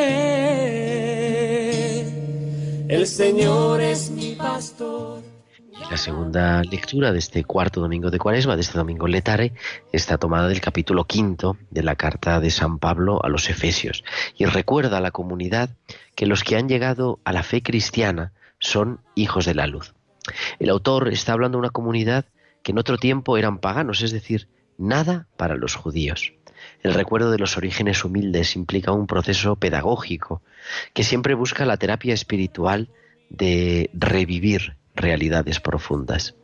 el 2.91 3.07
Señor 3.07 3.79
es 3.79 4.11
mi 4.11 4.35
pastor. 4.35 5.21
La 5.89 5.95
segunda 5.95 6.61
lectura 6.61 7.13
de 7.13 7.19
este 7.19 7.45
cuarto 7.45 7.79
domingo 7.79 8.11
de 8.11 8.19
Cuaresma, 8.19 8.57
de 8.57 8.63
este 8.63 8.77
domingo 8.77 9.07
letare, 9.07 9.53
está 9.93 10.17
tomada 10.17 10.49
del 10.49 10.59
capítulo 10.59 11.05
quinto 11.05 11.55
de 11.69 11.83
la 11.83 11.95
carta 11.95 12.41
de 12.41 12.49
San 12.51 12.79
Pablo 12.79 13.23
a 13.23 13.29
los 13.29 13.49
Efesios 13.49 14.03
y 14.37 14.43
recuerda 14.43 14.97
a 14.97 15.01
la 15.01 15.11
comunidad 15.11 15.69
que 16.15 16.25
los 16.25 16.43
que 16.43 16.57
han 16.57 16.67
llegado 16.67 17.19
a 17.23 17.31
la 17.31 17.43
fe 17.43 17.63
cristiana 17.63 18.33
son 18.59 18.99
hijos 19.15 19.45
de 19.45 19.55
la 19.55 19.67
luz. 19.67 19.93
El 20.59 20.69
autor 20.69 21.07
está 21.13 21.31
hablando 21.31 21.55
de 21.55 21.61
una 21.61 21.69
comunidad 21.69 22.25
que 22.61 22.73
en 22.73 22.77
otro 22.77 22.97
tiempo 22.97 23.37
eran 23.37 23.59
paganos, 23.59 24.01
es 24.01 24.11
decir, 24.11 24.49
nada 24.77 25.27
para 25.37 25.55
los 25.55 25.75
judíos. 25.75 26.33
El 26.83 26.93
recuerdo 26.93 27.31
de 27.31 27.37
los 27.37 27.57
orígenes 27.57 28.03
humildes 28.03 28.55
implica 28.55 28.91
un 28.91 29.07
proceso 29.07 29.55
pedagógico 29.55 30.41
que 30.93 31.03
siempre 31.03 31.35
busca 31.35 31.65
la 31.65 31.77
terapia 31.77 32.13
espiritual 32.13 32.89
de 33.29 33.89
revivir 33.93 34.75
realidades 34.95 35.59
profundas. 35.59 36.35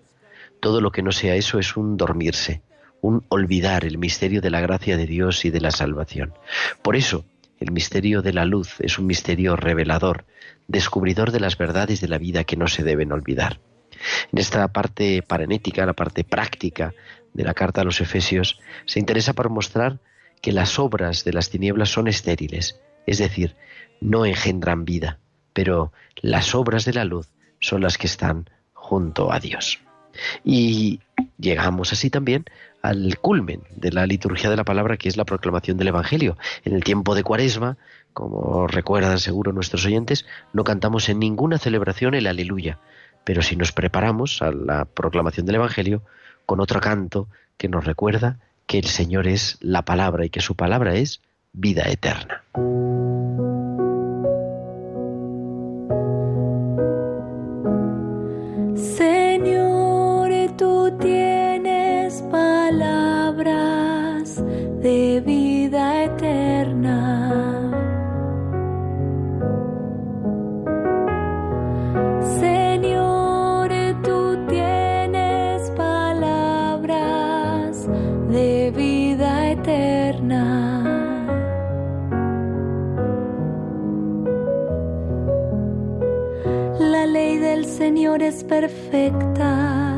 Todo 0.60 0.80
lo 0.82 0.92
que 0.92 1.02
no 1.02 1.12
sea 1.12 1.36
eso 1.36 1.60
es 1.60 1.76
un 1.76 1.98
dormirse, 1.98 2.62
un 3.02 3.26
olvidar 3.30 3.86
el 3.86 3.98
misterio 3.98 4.42
de 4.42 4.50
la 4.50 4.62
gracia 4.62 4.98
de 4.98 5.06
Dios 5.06 5.46
y 5.46 5.50
de 5.50 5.62
la 5.62 5.72
salvación. 5.72 6.34
Por 6.82 6.96
eso, 6.96 7.26
el 7.60 7.72
misterio 7.72 8.22
de 8.22 8.34
la 8.34 8.46
luz 8.46 8.76
es 8.80 9.00
un 9.00 9.08
misterio 9.08 9.56
revelador, 9.56 10.26
descubridor 10.68 11.32
de 11.32 11.40
las 11.40 11.58
verdades 11.58 12.02
de 12.02 12.08
la 12.08 12.18
vida 12.18 12.44
que 12.44 12.58
no 12.58 12.68
se 12.68 12.84
deben 12.84 13.12
olvidar. 13.12 13.60
En 14.32 14.40
esta 14.40 14.68
parte 14.68 15.24
paranética, 15.24 15.86
la 15.86 15.94
parte 15.94 16.24
práctica 16.24 16.94
de 17.34 17.44
la 17.44 17.54
carta 17.54 17.82
a 17.82 17.84
los 17.84 18.02
Efesios, 18.02 18.60
se 18.86 19.00
interesa 19.00 19.34
por 19.34 19.50
mostrar 19.50 20.00
que 20.42 20.52
las 20.52 20.80
obras 20.80 21.24
de 21.24 21.34
las 21.34 21.50
tinieblas 21.50 21.90
son 21.90 22.08
estériles, 22.08 22.80
es 23.06 23.18
decir, 23.18 23.56
no 24.02 24.26
engendran 24.26 24.86
vida, 24.86 25.20
pero 25.54 25.92
las 26.18 26.56
obras 26.56 26.86
de 26.86 26.94
la 26.94 27.06
luz 27.06 27.30
son 27.60 27.82
las 27.82 27.98
que 27.98 28.08
están 28.08 28.50
junto 28.74 29.32
a 29.32 29.40
Dios. 29.40 29.80
Y 30.44 31.00
llegamos 31.38 31.94
así 31.94 32.10
también 32.10 32.46
al 32.82 33.18
culmen 33.20 33.62
de 33.76 33.92
la 33.92 34.06
liturgia 34.06 34.50
de 34.50 34.56
la 34.56 34.64
palabra, 34.64 34.98
que 34.98 35.10
es 35.10 35.18
la 35.18 35.26
proclamación 35.26 35.78
del 35.78 35.90
Evangelio. 35.90 36.38
En 36.64 36.74
el 36.74 36.84
tiempo 36.84 37.16
de 37.16 37.24
Cuaresma, 37.24 37.78
como 38.14 38.68
recuerdan 38.68 39.20
seguro 39.20 39.52
nuestros 39.52 39.86
oyentes, 39.86 40.26
no 40.54 40.64
cantamos 40.64 41.10
en 41.10 41.20
ninguna 41.20 41.58
celebración 41.58 42.16
el 42.16 42.28
aleluya, 42.28 42.80
pero 43.24 43.42
si 43.42 43.56
nos 43.56 43.72
preparamos 43.72 44.42
a 44.42 44.52
la 44.52 44.86
proclamación 44.86 45.46
del 45.46 45.56
Evangelio, 45.56 46.04
con 46.46 46.60
otro 46.60 46.80
canto 46.80 47.28
que 47.58 47.68
nos 47.68 47.86
recuerda 47.86 48.40
que 48.68 48.78
el 48.78 48.86
Señor 48.86 49.28
es 49.28 49.58
la 49.62 49.84
palabra 49.84 50.26
y 50.26 50.30
que 50.30 50.42
su 50.42 50.56
palabra 50.56 50.96
es 50.96 51.22
vida 51.54 51.90
eterna. 51.90 52.44
Es 88.22 88.44
perfecta, 88.44 89.96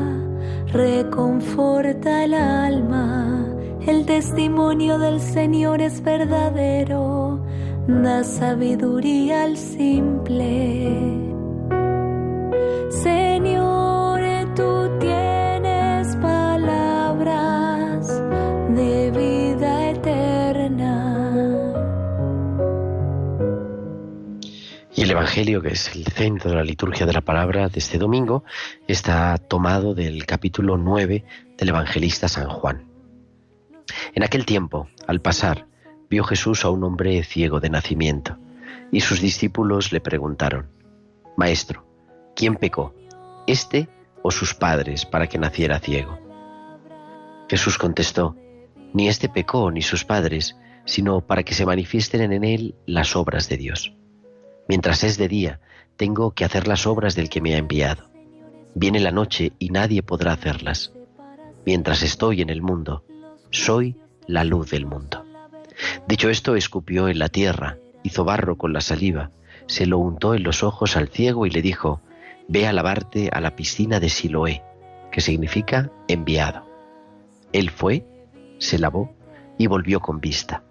reconforta 0.72 2.24
el 2.24 2.34
alma. 2.34 3.46
El 3.86 4.04
testimonio 4.06 4.98
del 4.98 5.20
Señor 5.20 5.80
es 5.80 6.02
verdadero, 6.02 7.40
da 7.86 8.22
sabiduría 8.24 9.44
al 9.44 9.56
simple. 9.56 11.29
Evangelio, 25.20 25.60
que 25.60 25.68
es 25.68 25.94
el 25.94 26.06
centro 26.06 26.48
de 26.48 26.56
la 26.56 26.64
liturgia 26.64 27.04
de 27.04 27.12
la 27.12 27.20
palabra 27.20 27.68
de 27.68 27.78
este 27.78 27.98
domingo, 27.98 28.42
está 28.88 29.36
tomado 29.36 29.94
del 29.94 30.24
capítulo 30.24 30.78
9 30.78 31.24
del 31.58 31.68
evangelista 31.68 32.26
San 32.26 32.48
Juan. 32.48 32.86
En 34.14 34.22
aquel 34.22 34.46
tiempo, 34.46 34.88
al 35.06 35.20
pasar, 35.20 35.66
vio 36.08 36.24
Jesús 36.24 36.64
a 36.64 36.70
un 36.70 36.84
hombre 36.84 37.22
ciego 37.22 37.60
de 37.60 37.68
nacimiento, 37.68 38.38
y 38.90 39.02
sus 39.02 39.20
discípulos 39.20 39.92
le 39.92 40.00
preguntaron, 40.00 40.70
Maestro, 41.36 41.84
¿quién 42.34 42.56
pecó, 42.56 42.94
este 43.46 43.90
o 44.22 44.30
sus 44.30 44.54
padres, 44.54 45.04
para 45.04 45.26
que 45.26 45.36
naciera 45.36 45.80
ciego? 45.80 46.18
Jesús 47.50 47.76
contestó, 47.76 48.36
Ni 48.94 49.08
este 49.08 49.28
pecó 49.28 49.70
ni 49.70 49.82
sus 49.82 50.02
padres, 50.02 50.56
sino 50.86 51.20
para 51.20 51.42
que 51.42 51.52
se 51.52 51.66
manifiesten 51.66 52.32
en 52.32 52.42
él 52.42 52.74
las 52.86 53.16
obras 53.16 53.50
de 53.50 53.58
Dios. 53.58 53.99
Mientras 54.70 55.02
es 55.02 55.18
de 55.18 55.26
día, 55.26 55.58
tengo 55.96 56.30
que 56.30 56.44
hacer 56.44 56.68
las 56.68 56.86
obras 56.86 57.16
del 57.16 57.28
que 57.28 57.40
me 57.40 57.56
ha 57.56 57.58
enviado. 57.58 58.04
Viene 58.76 59.00
la 59.00 59.10
noche 59.10 59.50
y 59.58 59.70
nadie 59.70 60.00
podrá 60.04 60.30
hacerlas. 60.30 60.92
Mientras 61.66 62.04
estoy 62.04 62.40
en 62.40 62.50
el 62.50 62.62
mundo, 62.62 63.02
soy 63.50 63.96
la 64.28 64.44
luz 64.44 64.70
del 64.70 64.86
mundo. 64.86 65.24
Dicho 66.06 66.30
esto, 66.30 66.54
escupió 66.54 67.08
en 67.08 67.18
la 67.18 67.28
tierra, 67.28 67.78
hizo 68.04 68.22
barro 68.22 68.58
con 68.58 68.72
la 68.72 68.80
saliva, 68.80 69.32
se 69.66 69.86
lo 69.86 69.98
untó 69.98 70.36
en 70.36 70.44
los 70.44 70.62
ojos 70.62 70.96
al 70.96 71.08
ciego 71.08 71.46
y 71.46 71.50
le 71.50 71.62
dijo, 71.62 72.00
Ve 72.46 72.68
a 72.68 72.72
lavarte 72.72 73.28
a 73.32 73.40
la 73.40 73.56
piscina 73.56 73.98
de 73.98 74.08
Siloé, 74.08 74.62
que 75.10 75.20
significa 75.20 75.90
enviado. 76.06 76.64
Él 77.52 77.70
fue, 77.70 78.06
se 78.58 78.78
lavó 78.78 79.12
y 79.58 79.66
volvió 79.66 79.98
con 79.98 80.20
vista. 80.20 80.62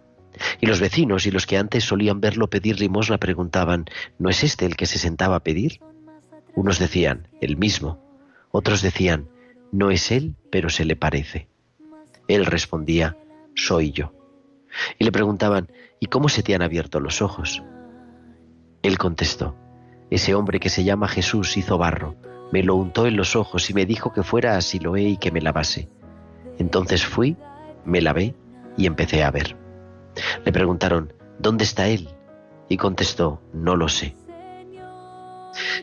Y 0.61 0.65
los 0.65 0.79
vecinos 0.79 1.25
y 1.25 1.31
los 1.31 1.45
que 1.45 1.57
antes 1.57 1.83
solían 1.83 2.21
verlo 2.21 2.49
pedir 2.49 2.79
limosna 2.79 3.17
preguntaban, 3.17 3.85
¿no 4.17 4.29
es 4.29 4.43
este 4.43 4.65
el 4.65 4.75
que 4.75 4.85
se 4.85 4.97
sentaba 4.97 5.37
a 5.37 5.43
pedir? 5.43 5.79
Unos 6.55 6.79
decían, 6.79 7.27
el 7.41 7.57
mismo. 7.57 7.99
Otros 8.51 8.81
decían, 8.81 9.29
no 9.71 9.91
es 9.91 10.11
él, 10.11 10.35
pero 10.51 10.69
se 10.69 10.85
le 10.85 10.95
parece. 10.95 11.47
Él 12.27 12.45
respondía, 12.45 13.17
soy 13.55 13.91
yo. 13.91 14.13
Y 14.97 15.05
le 15.05 15.11
preguntaban, 15.11 15.71
¿y 15.99 16.07
cómo 16.07 16.29
se 16.29 16.43
te 16.43 16.55
han 16.55 16.61
abierto 16.61 16.99
los 16.99 17.21
ojos? 17.21 17.63
Él 18.81 18.97
contestó, 18.97 19.55
ese 20.09 20.35
hombre 20.35 20.59
que 20.59 20.69
se 20.69 20.83
llama 20.83 21.07
Jesús 21.07 21.57
hizo 21.57 21.77
barro, 21.77 22.15
me 22.51 22.63
lo 22.63 22.75
untó 22.75 23.05
en 23.05 23.15
los 23.15 23.35
ojos 23.35 23.69
y 23.69 23.73
me 23.73 23.85
dijo 23.85 24.11
que 24.11 24.23
fuera 24.23 24.57
a 24.57 24.61
Siloé 24.61 25.03
y 25.03 25.17
que 25.17 25.31
me 25.31 25.41
lavase. 25.41 25.87
Entonces 26.57 27.05
fui, 27.05 27.37
me 27.85 28.01
lavé 28.01 28.35
y 28.77 28.87
empecé 28.87 29.23
a 29.23 29.31
ver. 29.31 29.55
Le 30.45 30.51
preguntaron, 30.51 31.13
¿dónde 31.39 31.63
está 31.63 31.87
él? 31.87 32.09
Y 32.67 32.77
contestó, 32.77 33.41
no 33.53 33.75
lo 33.75 33.89
sé. 33.89 34.15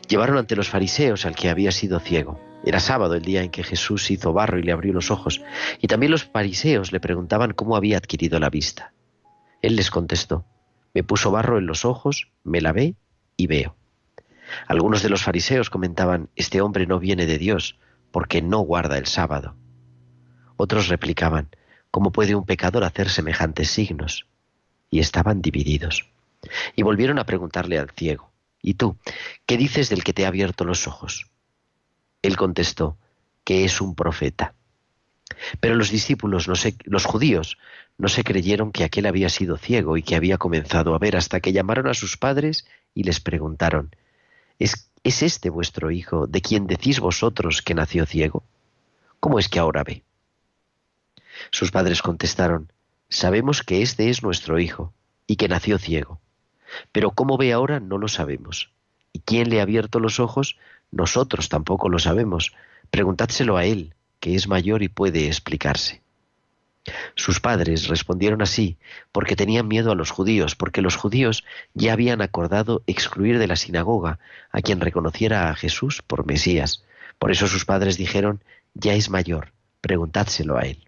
Llevaron 0.07 0.37
ante 0.37 0.55
los 0.55 0.69
fariseos 0.69 1.25
al 1.25 1.35
que 1.35 1.49
había 1.49 1.71
sido 1.71 1.99
ciego. 1.99 2.39
Era 2.65 2.79
sábado 2.79 3.15
el 3.15 3.23
día 3.23 3.43
en 3.43 3.51
que 3.51 3.63
Jesús 3.63 4.09
hizo 4.09 4.33
barro 4.33 4.57
y 4.59 4.63
le 4.63 4.71
abrió 4.71 4.93
los 4.93 5.11
ojos, 5.11 5.41
y 5.79 5.87
también 5.87 6.11
los 6.11 6.25
fariseos 6.25 6.91
le 6.91 6.99
preguntaban 6.99 7.53
cómo 7.53 7.75
había 7.75 7.97
adquirido 7.97 8.39
la 8.39 8.49
vista. 8.49 8.93
Él 9.61 9.75
les 9.75 9.91
contestó, 9.91 10.45
me 10.93 11.03
puso 11.03 11.31
barro 11.31 11.57
en 11.57 11.67
los 11.67 11.85
ojos, 11.85 12.31
me 12.43 12.61
lavé 12.61 12.95
y 13.35 13.47
veo. 13.47 13.75
Algunos 14.67 15.03
de 15.03 15.09
los 15.09 15.23
fariseos 15.23 15.69
comentaban, 15.69 16.29
este 16.35 16.61
hombre 16.61 16.87
no 16.87 16.99
viene 16.99 17.25
de 17.25 17.37
Dios, 17.37 17.77
porque 18.11 18.41
no 18.41 18.59
guarda 18.59 18.97
el 18.97 19.05
sábado. 19.05 19.55
Otros 20.55 20.87
replicaban, 20.87 21.49
¿Cómo 21.97 22.11
puede 22.11 22.35
un 22.35 22.45
pecador 22.45 22.83
hacer 22.83 23.09
semejantes 23.09 23.71
signos? 23.71 24.27
Y 24.91 24.99
estaban 24.99 25.41
divididos. 25.41 26.07
Y 26.75 26.83
volvieron 26.83 27.17
a 27.17 27.25
preguntarle 27.25 27.79
al 27.79 27.89
ciego, 27.89 28.29
¿y 28.61 28.75
tú, 28.75 28.97
qué 29.47 29.57
dices 29.57 29.89
del 29.89 30.03
que 30.03 30.13
te 30.13 30.23
ha 30.23 30.27
abierto 30.27 30.63
los 30.63 30.85
ojos? 30.85 31.25
Él 32.21 32.37
contestó, 32.37 32.99
que 33.43 33.65
es 33.65 33.81
un 33.81 33.95
profeta. 33.95 34.53
Pero 35.59 35.73
los 35.73 35.89
discípulos, 35.89 36.47
los 36.47 37.05
judíos, 37.05 37.57
no 37.97 38.09
se 38.09 38.23
creyeron 38.23 38.71
que 38.71 38.83
aquel 38.83 39.07
había 39.07 39.29
sido 39.29 39.57
ciego 39.57 39.97
y 39.97 40.03
que 40.03 40.15
había 40.15 40.37
comenzado 40.37 40.93
a 40.93 40.99
ver 40.99 41.17
hasta 41.17 41.39
que 41.39 41.51
llamaron 41.51 41.87
a 41.87 41.95
sus 41.95 42.15
padres 42.15 42.67
y 42.93 43.05
les 43.05 43.19
preguntaron, 43.19 43.89
¿es, 44.59 44.91
¿es 45.03 45.23
este 45.23 45.49
vuestro 45.49 45.89
hijo 45.89 46.27
de 46.27 46.41
quien 46.41 46.67
decís 46.67 46.99
vosotros 46.99 47.63
que 47.63 47.73
nació 47.73 48.05
ciego? 48.05 48.43
¿Cómo 49.19 49.39
es 49.39 49.49
que 49.49 49.57
ahora 49.57 49.83
ve? 49.83 50.03
Sus 51.51 51.71
padres 51.71 52.01
contestaron, 52.01 52.71
Sabemos 53.09 53.63
que 53.63 53.81
este 53.81 54.09
es 54.09 54.21
nuestro 54.21 54.59
hijo 54.59 54.93
y 55.27 55.37
que 55.37 55.47
nació 55.47 55.77
ciego, 55.77 56.19
pero 56.91 57.11
cómo 57.11 57.37
ve 57.37 57.53
ahora 57.53 57.79
no 57.79 57.97
lo 57.97 58.09
sabemos. 58.09 58.71
¿Y 59.13 59.19
quién 59.19 59.49
le 59.49 59.59
ha 59.59 59.63
abierto 59.63 59.99
los 59.99 60.19
ojos? 60.19 60.57
Nosotros 60.91 61.47
tampoco 61.47 61.87
lo 61.87 61.99
sabemos. 61.99 62.53
Preguntádselo 62.91 63.55
a 63.55 63.63
él, 63.63 63.93
que 64.19 64.35
es 64.35 64.47
mayor 64.49 64.83
y 64.83 64.89
puede 64.89 65.27
explicarse. 65.27 66.01
Sus 67.15 67.39
padres 67.39 67.87
respondieron 67.87 68.41
así 68.41 68.77
porque 69.11 69.35
tenían 69.35 69.67
miedo 69.67 69.91
a 69.91 69.95
los 69.95 70.11
judíos, 70.11 70.55
porque 70.55 70.81
los 70.81 70.95
judíos 70.95 71.43
ya 71.73 71.93
habían 71.93 72.21
acordado 72.21 72.83
excluir 72.87 73.39
de 73.39 73.47
la 73.47 73.55
sinagoga 73.55 74.19
a 74.51 74.61
quien 74.61 74.79
reconociera 74.79 75.49
a 75.49 75.55
Jesús 75.55 76.01
por 76.01 76.25
Mesías. 76.25 76.83
Por 77.19 77.31
eso 77.31 77.47
sus 77.47 77.65
padres 77.65 77.97
dijeron, 77.97 78.43
ya 78.73 78.93
es 78.93 79.09
mayor, 79.09 79.53
preguntádselo 79.81 80.57
a 80.57 80.61
él. 80.61 80.86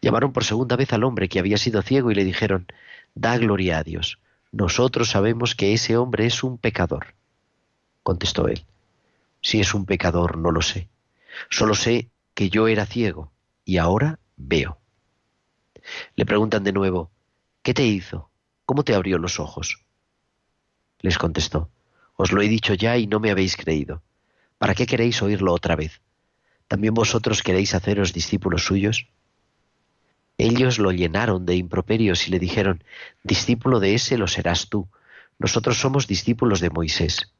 Llamaron 0.00 0.32
por 0.32 0.44
segunda 0.44 0.76
vez 0.76 0.92
al 0.92 1.04
hombre 1.04 1.28
que 1.28 1.38
había 1.38 1.58
sido 1.58 1.82
ciego 1.82 2.10
y 2.10 2.14
le 2.14 2.24
dijeron, 2.24 2.66
Da 3.14 3.36
gloria 3.38 3.78
a 3.78 3.84
Dios. 3.84 4.18
Nosotros 4.52 5.10
sabemos 5.10 5.54
que 5.54 5.72
ese 5.74 5.96
hombre 5.96 6.26
es 6.26 6.42
un 6.42 6.58
pecador. 6.58 7.14
Contestó 8.02 8.48
él, 8.48 8.64
Si 9.40 9.60
es 9.60 9.74
un 9.74 9.86
pecador, 9.86 10.38
no 10.38 10.50
lo 10.50 10.62
sé. 10.62 10.88
Solo 11.50 11.74
sé 11.74 12.10
que 12.34 12.50
yo 12.50 12.68
era 12.68 12.86
ciego 12.86 13.32
y 13.64 13.76
ahora 13.76 14.18
veo. 14.36 14.78
Le 16.16 16.26
preguntan 16.26 16.64
de 16.64 16.72
nuevo, 16.72 17.10
¿qué 17.62 17.74
te 17.74 17.84
hizo? 17.86 18.30
¿Cómo 18.64 18.84
te 18.84 18.94
abrió 18.94 19.18
los 19.18 19.40
ojos? 19.40 19.84
Les 21.00 21.18
contestó, 21.18 21.70
Os 22.16 22.32
lo 22.32 22.42
he 22.42 22.48
dicho 22.48 22.74
ya 22.74 22.96
y 22.96 23.06
no 23.06 23.20
me 23.20 23.30
habéis 23.30 23.56
creído. 23.56 24.02
¿Para 24.58 24.74
qué 24.74 24.86
queréis 24.86 25.22
oírlo 25.22 25.52
otra 25.52 25.76
vez? 25.76 26.00
¿También 26.66 26.94
vosotros 26.94 27.42
queréis 27.42 27.74
haceros 27.74 28.12
discípulos 28.12 28.64
suyos? 28.64 29.08
Ellos 30.38 30.78
lo 30.78 30.92
llenaron 30.92 31.44
de 31.46 31.56
improperios 31.56 32.28
y 32.28 32.30
le 32.30 32.38
dijeron, 32.38 32.84
discípulo 33.24 33.80
de 33.80 33.94
ese 33.94 34.16
lo 34.16 34.28
serás 34.28 34.68
tú. 34.68 34.88
Nosotros 35.38 35.78
somos 35.78 36.06
discípulos 36.06 36.60
de 36.60 36.70
Moisés. 36.70 37.32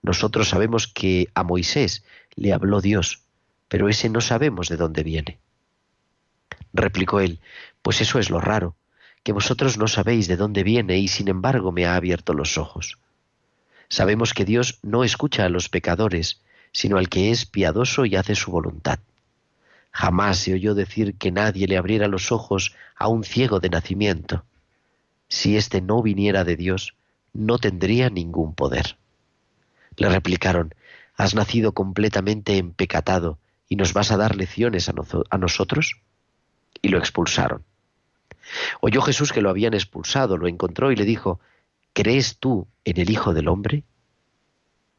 Nosotros 0.00 0.48
sabemos 0.48 0.86
que 0.88 1.28
a 1.34 1.42
Moisés 1.42 2.04
le 2.36 2.54
habló 2.54 2.80
Dios, 2.80 3.22
pero 3.68 3.90
ese 3.90 4.08
no 4.08 4.22
sabemos 4.22 4.68
de 4.70 4.76
dónde 4.76 5.02
viene. 5.02 5.38
Replicó 6.72 7.20
él, 7.20 7.40
pues 7.82 8.00
eso 8.00 8.18
es 8.18 8.30
lo 8.30 8.40
raro, 8.40 8.76
que 9.22 9.32
vosotros 9.32 9.76
no 9.76 9.86
sabéis 9.86 10.26
de 10.26 10.36
dónde 10.36 10.62
viene 10.62 10.98
y 10.98 11.08
sin 11.08 11.28
embargo 11.28 11.70
me 11.70 11.84
ha 11.84 11.96
abierto 11.96 12.32
los 12.32 12.56
ojos. 12.56 12.98
Sabemos 13.90 14.32
que 14.32 14.46
Dios 14.46 14.78
no 14.82 15.04
escucha 15.04 15.44
a 15.44 15.48
los 15.50 15.68
pecadores, 15.68 16.40
sino 16.72 16.96
al 16.96 17.10
que 17.10 17.30
es 17.30 17.44
piadoso 17.44 18.06
y 18.06 18.16
hace 18.16 18.34
su 18.34 18.50
voluntad. 18.50 19.00
Jamás 19.90 20.38
se 20.38 20.54
oyó 20.54 20.74
decir 20.74 21.16
que 21.16 21.32
nadie 21.32 21.66
le 21.66 21.76
abriera 21.76 22.08
los 22.08 22.30
ojos 22.32 22.74
a 22.96 23.08
un 23.08 23.24
ciego 23.24 23.60
de 23.60 23.70
nacimiento. 23.70 24.44
Si 25.28 25.56
éste 25.56 25.80
no 25.80 26.02
viniera 26.02 26.44
de 26.44 26.56
Dios, 26.56 26.94
no 27.32 27.58
tendría 27.58 28.10
ningún 28.10 28.54
poder. 28.54 28.98
Le 29.96 30.08
replicaron, 30.08 30.74
Has 31.16 31.34
nacido 31.34 31.72
completamente 31.72 32.58
empecatado 32.58 33.38
y 33.68 33.74
nos 33.74 33.92
vas 33.92 34.12
a 34.12 34.16
dar 34.16 34.36
lecciones 34.36 34.88
a, 34.88 34.94
a 35.30 35.38
nosotros. 35.38 36.00
Y 36.80 36.88
lo 36.88 36.98
expulsaron. 36.98 37.64
Oyó 38.80 39.02
Jesús 39.02 39.32
que 39.32 39.42
lo 39.42 39.50
habían 39.50 39.74
expulsado, 39.74 40.36
lo 40.36 40.46
encontró 40.46 40.92
y 40.92 40.96
le 40.96 41.04
dijo, 41.04 41.40
¿Crees 41.92 42.38
tú 42.38 42.68
en 42.84 43.00
el 43.00 43.10
Hijo 43.10 43.34
del 43.34 43.48
Hombre? 43.48 43.82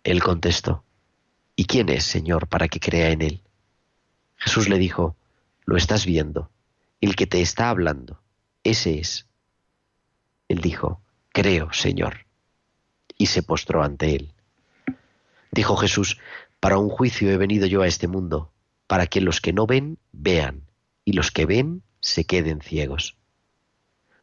Él 0.04 0.22
contestó, 0.22 0.84
¿Y 1.56 1.66
quién 1.66 1.90
es, 1.90 2.04
Señor, 2.04 2.48
para 2.48 2.68
que 2.68 2.80
crea 2.80 3.12
en 3.12 3.22
él? 3.22 3.42
Jesús 4.40 4.70
le 4.70 4.80
dijo, 4.80 5.16
Lo 5.66 5.78
estás 5.78 6.06
viendo, 6.06 6.50
el 7.02 7.16
que 7.16 7.28
te 7.28 7.42
está 7.42 7.70
hablando, 7.70 8.22
ese 8.64 9.00
es. 9.00 9.28
Él 10.48 10.62
dijo, 10.62 11.02
Creo, 11.32 11.72
Señor, 11.74 12.26
y 13.18 13.28
se 13.28 13.44
postró 13.44 13.84
ante 13.84 14.16
él. 14.16 14.34
Dijo 15.52 15.76
Jesús, 15.76 16.20
para 16.60 16.78
un 16.78 16.90
juicio 16.90 17.30
he 17.30 17.38
venido 17.38 17.68
yo 17.68 17.82
a 17.82 17.88
este 17.88 18.08
mundo, 18.08 18.52
para 18.88 19.08
que 19.08 19.22
los 19.22 19.42
que 19.42 19.54
no 19.54 19.68
ven 19.68 20.00
vean, 20.12 20.64
y 21.06 21.14
los 21.14 21.32
que 21.32 21.46
ven 21.46 21.84
se 22.00 22.26
queden 22.26 22.62
ciegos. 22.62 23.18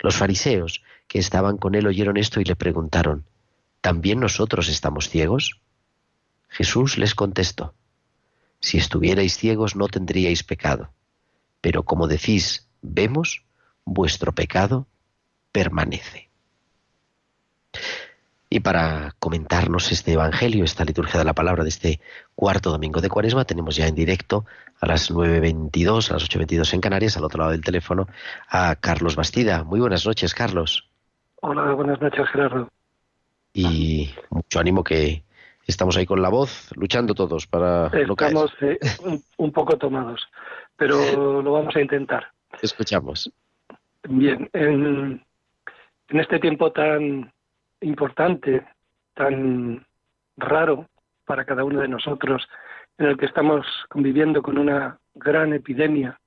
Los 0.00 0.16
fariseos 0.16 0.82
que 1.08 1.18
estaban 1.18 1.56
con 1.56 1.74
él 1.74 1.86
oyeron 1.86 2.16
esto 2.16 2.40
y 2.40 2.44
le 2.44 2.56
preguntaron, 2.56 3.26
¿también 3.80 4.20
nosotros 4.20 4.68
estamos 4.68 5.08
ciegos? 5.08 5.60
Jesús 6.48 6.98
les 6.98 7.14
contestó, 7.14 7.74
si 8.60 8.78
estuvierais 8.78 9.36
ciegos 9.36 9.76
no 9.76 9.88
tendríais 9.88 10.42
pecado, 10.42 10.90
pero 11.60 11.82
como 11.84 12.08
decís, 12.08 12.68
vemos, 12.82 13.44
vuestro 13.84 14.32
pecado 14.32 14.86
permanece. 15.52 16.28
Y 18.48 18.60
para 18.60 19.14
comentarnos 19.18 19.90
este 19.90 20.12
Evangelio, 20.12 20.64
esta 20.64 20.84
liturgia 20.84 21.18
de 21.18 21.24
la 21.24 21.34
palabra 21.34 21.64
de 21.64 21.68
este 21.68 22.00
cuarto 22.34 22.70
domingo 22.70 23.00
de 23.00 23.08
Cuaresma, 23.08 23.44
tenemos 23.44 23.74
ya 23.74 23.88
en 23.88 23.94
directo 23.94 24.46
a 24.80 24.86
las 24.86 25.10
9.22, 25.10 26.10
a 26.10 26.14
las 26.14 26.30
8.22 26.30 26.74
en 26.74 26.80
Canarias, 26.80 27.16
al 27.16 27.24
otro 27.24 27.40
lado 27.40 27.50
del 27.50 27.62
teléfono, 27.62 28.06
a 28.48 28.76
Carlos 28.76 29.16
Bastida. 29.16 29.64
Muy 29.64 29.80
buenas 29.80 30.06
noches, 30.06 30.32
Carlos. 30.32 30.88
Hola, 31.40 31.72
buenas 31.72 32.00
noches, 32.00 32.28
Gerardo. 32.32 32.70
Y 33.52 34.14
mucho 34.30 34.60
ánimo 34.60 34.84
que 34.84 35.24
estamos 35.66 35.96
ahí 35.96 36.06
con 36.06 36.22
la 36.22 36.28
voz, 36.28 36.70
luchando 36.76 37.14
todos 37.14 37.46
para 37.46 37.88
Estamos 37.88 38.52
eh, 38.60 38.78
un, 39.36 39.52
poco 39.52 39.76
tomados, 39.76 40.26
pero 40.76 40.96
lo 41.42 41.52
vamos 41.52 41.74
a 41.76 41.80
intentar. 41.80 42.28
Escuchamos. 42.62 43.30
Bien, 44.08 44.48
en 44.52 45.20
este 46.08 46.38
tiempo 46.38 46.70
tan 46.70 47.32
importante, 47.80 48.64
tan 49.14 49.84
raro 50.36 50.86
para 51.24 51.44
cada 51.44 51.64
uno 51.64 51.80
de 51.80 51.88
nosotros, 51.88 52.46
en 52.98 53.06
el 53.06 53.16
que 53.16 53.26
estamos 53.26 53.66
conviviendo 53.88 54.42
con 54.42 54.58
una 54.58 54.98
gran 55.14 55.52
epidemia 55.52 56.18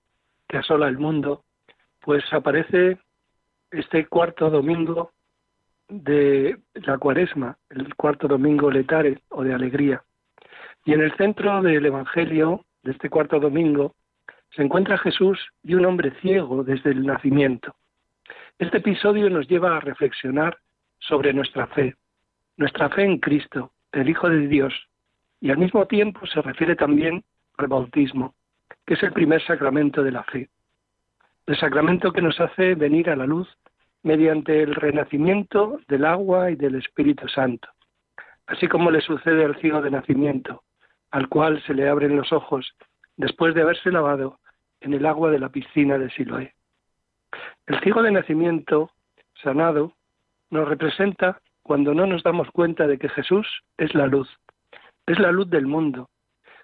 que 0.47 0.57
asola 0.57 0.87
el 0.87 0.97
mundo, 0.97 1.43
pues 2.01 2.23
aparece 2.31 2.97
este 3.71 4.07
cuarto 4.07 4.49
domingo 4.49 5.11
de 5.89 6.57
la 6.75 6.97
cuaresma, 6.97 7.57
el 7.69 7.93
cuarto 7.95 8.27
domingo 8.27 8.71
letare 8.71 9.21
o 9.29 9.43
de 9.43 9.53
alegría. 9.53 10.03
Y 10.85 10.93
en 10.93 11.01
el 11.01 11.15
centro 11.17 11.61
del 11.61 11.85
Evangelio 11.85 12.65
de 12.83 12.91
este 12.91 13.09
cuarto 13.09 13.39
domingo 13.39 13.95
se 14.51 14.63
encuentra 14.63 14.97
Jesús 14.97 15.39
y 15.63 15.73
un 15.73 15.85
hombre 15.85 16.11
ciego 16.21 16.63
desde 16.63 16.91
el 16.91 17.05
nacimiento. 17.05 17.75
Este 18.57 18.77
episodio 18.77 19.29
nos 19.29 19.47
lleva 19.47 19.77
a 19.77 19.79
reflexionar 19.79 20.57
sobre 20.99 21.33
nuestra 21.33 21.67
fe, 21.67 21.95
nuestra 22.57 22.89
fe 22.89 23.03
en 23.03 23.17
Cristo, 23.17 23.71
el 23.91 24.09
Hijo 24.09 24.29
de 24.29 24.47
Dios, 24.47 24.73
y 25.41 25.49
al 25.49 25.57
mismo 25.57 25.85
tiempo 25.87 26.25
se 26.27 26.41
refiere 26.41 26.75
también 26.75 27.23
al 27.57 27.67
bautismo, 27.67 28.35
que 28.85 28.95
es 28.95 29.03
el 29.03 29.13
primer 29.13 29.41
sacramento 29.45 30.03
de 30.03 30.11
la 30.11 30.23
fe, 30.23 30.49
el 31.47 31.57
sacramento 31.57 32.11
que 32.11 32.21
nos 32.21 32.39
hace 32.39 32.75
venir 32.75 33.09
a 33.09 33.15
la 33.15 33.25
luz 33.25 33.47
mediante 34.03 34.63
el 34.63 34.75
renacimiento 34.75 35.79
del 35.87 36.05
agua 36.05 36.51
y 36.51 36.55
del 36.55 36.75
Espíritu 36.75 37.27
Santo, 37.27 37.67
así 38.47 38.67
como 38.67 38.91
le 38.91 39.01
sucede 39.01 39.43
al 39.45 39.59
ciego 39.59 39.81
de 39.81 39.91
nacimiento, 39.91 40.63
al 41.11 41.27
cual 41.27 41.61
se 41.63 41.73
le 41.73 41.89
abren 41.89 42.15
los 42.15 42.31
ojos 42.31 42.73
después 43.17 43.53
de 43.53 43.61
haberse 43.61 43.91
lavado 43.91 44.39
en 44.81 44.93
el 44.93 45.05
agua 45.05 45.31
de 45.31 45.39
la 45.39 45.49
piscina 45.49 45.97
de 45.97 46.09
Siloé. 46.11 46.53
El 47.67 47.79
ciego 47.81 48.01
de 48.01 48.11
nacimiento, 48.11 48.91
sanado, 49.43 49.93
nos 50.49 50.67
representa 50.67 51.41
cuando 51.61 51.93
no 51.93 52.07
nos 52.07 52.23
damos 52.23 52.49
cuenta 52.51 52.87
de 52.87 52.97
que 52.97 53.09
Jesús 53.09 53.45
es 53.77 53.93
la 53.93 54.07
luz, 54.07 54.29
es 55.05 55.19
la 55.19 55.31
luz 55.31 55.49
del 55.49 55.67
mundo, 55.67 56.09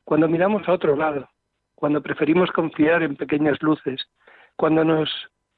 cuando 0.04 0.28
miramos 0.28 0.68
a 0.68 0.74
otro 0.74 0.96
lado, 0.96 1.30
cuando 1.76 2.02
preferimos 2.02 2.52
confiar 2.52 3.04
en 3.04 3.16
pequeñas 3.16 3.62
luces, 3.62 4.02
cuando 4.56 4.84
nos 4.84 5.10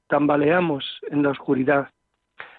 tambaleamos 0.07 0.85
en 1.09 1.23
la 1.23 1.29
oscuridad. 1.29 1.89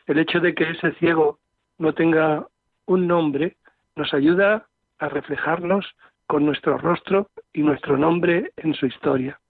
El 0.06 0.18
hecho 0.18 0.40
de 0.40 0.54
que 0.54 0.70
ese 0.70 0.92
ciego 0.92 1.38
no 1.78 1.92
tenga 1.94 2.46
un 2.86 3.06
nombre 3.06 3.56
nos 3.96 4.14
ayuda 4.14 4.66
a 4.98 5.08
reflejarnos 5.08 5.86
con 6.26 6.44
nuestro 6.44 6.78
rostro 6.78 7.30
y 7.52 7.62
nuestro 7.62 7.96
nombre 7.96 8.52
en 8.56 8.74
su 8.74 8.86
historia. 8.86 9.40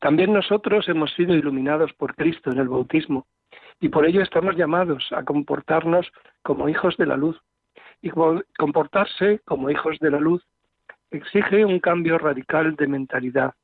También 0.00 0.32
nosotros 0.32 0.88
hemos 0.88 1.12
sido 1.14 1.34
iluminados 1.34 1.92
por 1.92 2.14
Cristo 2.14 2.50
en 2.50 2.58
el 2.58 2.68
bautismo 2.68 3.26
y 3.80 3.88
por 3.88 4.06
ello 4.06 4.22
estamos 4.22 4.56
llamados 4.56 5.06
a 5.12 5.24
comportarnos 5.24 6.10
como 6.42 6.68
hijos 6.68 6.96
de 6.96 7.06
la 7.06 7.16
luz. 7.16 7.40
Y 8.00 8.10
comportarse 8.56 9.40
como 9.44 9.70
hijos 9.70 9.98
de 9.98 10.10
la 10.10 10.20
luz 10.20 10.44
exige 11.10 11.64
un 11.64 11.80
cambio 11.80 12.18
radical 12.18 12.76
de 12.76 12.86
mentalidad, 12.86 13.54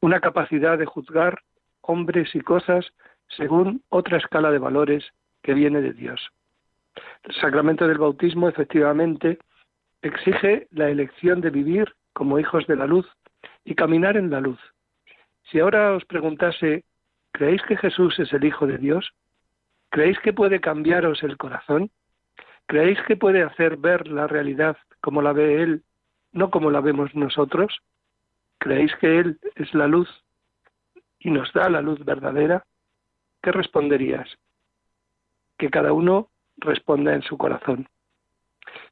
una 0.00 0.20
capacidad 0.20 0.78
de 0.78 0.86
juzgar 0.86 1.40
hombres 1.86 2.34
y 2.34 2.40
cosas 2.40 2.92
según 3.28 3.82
otra 3.88 4.18
escala 4.18 4.50
de 4.50 4.58
valores 4.58 5.04
que 5.42 5.54
viene 5.54 5.80
de 5.80 5.92
Dios. 5.92 6.20
El 7.24 7.34
sacramento 7.34 7.86
del 7.86 7.98
bautismo 7.98 8.48
efectivamente 8.48 9.38
exige 10.02 10.68
la 10.70 10.88
elección 10.88 11.40
de 11.40 11.50
vivir 11.50 11.94
como 12.12 12.38
hijos 12.38 12.66
de 12.66 12.76
la 12.76 12.86
luz 12.86 13.06
y 13.64 13.74
caminar 13.74 14.16
en 14.16 14.30
la 14.30 14.40
luz. 14.40 14.60
Si 15.50 15.60
ahora 15.60 15.92
os 15.92 16.04
preguntase, 16.04 16.84
¿creéis 17.32 17.62
que 17.62 17.76
Jesús 17.76 18.18
es 18.18 18.32
el 18.32 18.44
Hijo 18.44 18.66
de 18.66 18.78
Dios? 18.78 19.12
¿Creéis 19.90 20.18
que 20.20 20.32
puede 20.32 20.60
cambiaros 20.60 21.22
el 21.22 21.36
corazón? 21.36 21.90
¿Creéis 22.66 22.98
que 23.06 23.16
puede 23.16 23.42
hacer 23.42 23.76
ver 23.76 24.08
la 24.08 24.26
realidad 24.26 24.76
como 25.00 25.22
la 25.22 25.32
ve 25.32 25.62
Él, 25.62 25.82
no 26.32 26.50
como 26.50 26.70
la 26.70 26.80
vemos 26.80 27.14
nosotros? 27.14 27.78
¿Creéis 28.58 28.94
que 28.96 29.18
Él 29.18 29.38
es 29.54 29.72
la 29.74 29.86
luz 29.86 30.08
y 31.26 31.30
nos 31.32 31.52
da 31.52 31.68
la 31.68 31.82
luz 31.82 32.04
verdadera? 32.04 32.64
¿Qué 33.42 33.50
responderías? 33.50 34.28
Que 35.58 35.70
cada 35.70 35.92
uno 35.92 36.28
responda 36.58 37.14
en 37.14 37.22
su 37.22 37.36
corazón. 37.36 37.88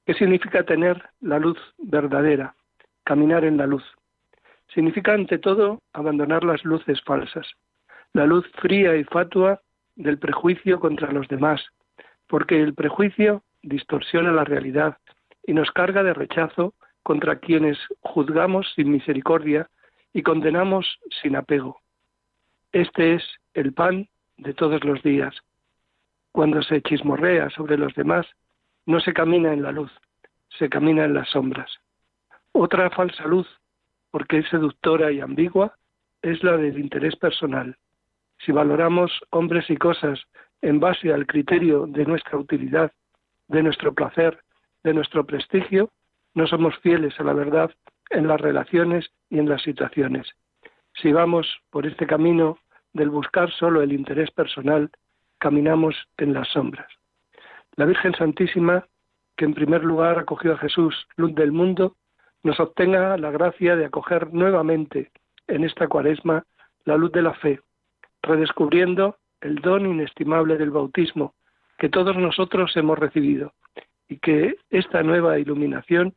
¿Qué 0.05 0.15
significa 0.15 0.65
tener 0.65 1.01
la 1.21 1.39
luz 1.39 1.57
verdadera? 1.79 2.57
Caminar 3.05 3.45
en 3.45 3.57
la 3.57 3.69
luz. 3.69 3.85
Significa 4.67 5.13
ante 5.13 5.39
todo 5.39 5.81
abandonar 5.93 6.43
las 6.43 6.65
luces 6.65 7.01
falsas, 7.03 7.47
la 8.13 8.27
luz 8.27 8.45
fría 8.61 8.97
y 8.97 9.05
fatua 9.05 9.61
del 9.95 10.19
prejuicio 10.19 10.81
contra 10.81 11.13
los 11.13 11.29
demás, 11.29 11.65
porque 12.27 12.61
el 12.61 12.75
prejuicio 12.75 13.45
distorsiona 13.63 14.33
la 14.33 14.43
realidad 14.43 14.99
y 15.47 15.53
nos 15.53 15.71
carga 15.71 16.03
de 16.03 16.15
rechazo 16.15 16.75
contra 17.05 17.39
quienes 17.39 17.79
juzgamos 18.01 18.73
sin 18.75 18.91
misericordia 18.91 19.69
y 20.13 20.23
condenamos 20.23 20.99
sin 21.23 21.37
apego. 21.37 21.84
Este 22.75 23.15
es 23.15 23.23
el 23.55 23.73
pan 23.73 24.09
de 24.37 24.53
todos 24.53 24.83
los 24.83 25.01
días. 25.05 25.33
Cuando 26.33 26.61
se 26.61 26.83
chismorrea 26.83 27.49
sobre 27.51 27.79
los 27.79 27.95
demás, 27.95 28.27
no 28.85 28.99
se 28.99 29.13
camina 29.13 29.53
en 29.53 29.63
la 29.63 29.71
luz, 29.71 29.93
se 30.59 30.69
camina 30.69 31.05
en 31.05 31.15
las 31.15 31.29
sombras. 31.31 31.71
Otra 32.51 32.91
falsa 32.91 33.29
luz, 33.29 33.47
porque 34.11 34.39
es 34.39 34.49
seductora 34.49 35.13
y 35.13 35.21
ambigua, 35.21 35.77
es 36.21 36.43
la 36.43 36.57
del 36.57 36.81
interés 36.81 37.15
personal, 37.15 37.77
si 38.39 38.51
valoramos 38.51 39.13
hombres 39.31 39.71
y 39.71 39.77
cosas 39.77 40.21
en 40.61 40.81
base 40.81 41.13
al 41.13 41.29
criterio 41.29 41.87
de 41.87 42.05
nuestra 42.05 42.39
utilidad, 42.39 42.91
de 43.47 43.63
nuestro 43.63 43.95
placer, 43.95 44.43
de 44.83 44.95
nuestro 44.95 45.25
prestigio, 45.25 45.93
no 46.35 46.49
somos 46.49 46.77
fieles 46.79 47.15
a 47.21 47.23
la 47.23 47.35
verdad 47.35 47.71
en 48.11 48.27
las 48.27 48.41
relaciones 48.41 49.13
y 49.31 49.39
en 49.39 49.49
las 49.49 49.63
situaciones. 49.63 50.27
Si 51.01 51.13
vamos 51.13 51.47
por 51.71 51.87
este 51.87 52.07
camino 52.07 52.59
del 52.95 53.11
buscar 53.11 53.51
solo 53.53 53.83
el 53.83 53.93
interés 53.93 54.31
personal, 54.31 54.91
caminamos 55.39 55.95
en 56.17 56.33
las 56.33 56.49
sombras. 56.49 56.91
La 57.77 57.85
Virgen 57.85 58.15
Santísima, 58.15 58.87
que 59.37 59.45
en 59.45 59.55
primer 59.55 59.85
lugar 59.85 60.19
acogió 60.19 60.55
a 60.55 60.59
Jesús, 60.59 61.07
luz 61.17 61.35
del 61.35 61.53
mundo, 61.53 61.97
nos 62.43 62.59
obtenga 62.61 63.17
la 63.19 63.31
gracia 63.31 63.77
de 63.77 63.87
acoger 63.87 64.33
nuevamente 64.33 65.11
en 65.49 65.65
esta 65.65 65.89
cuaresma 65.89 66.45
la 66.85 66.97
luz 66.97 67.13
de 67.13 67.23
la 67.23 67.35
fe, 67.35 67.61
redescubriendo 68.23 69.17
el 69.41 69.57
don 69.57 69.87
inestimable 69.87 70.57
del 70.57 70.71
bautismo 70.71 71.35
que 71.79 71.89
todos 71.89 72.17
nosotros 72.17 72.77
hemos 72.77 72.99
recibido 72.99 73.53
y 74.09 74.19
que 74.19 74.57
esta 74.71 75.03
nueva 75.03 75.39
iluminación 75.39 76.15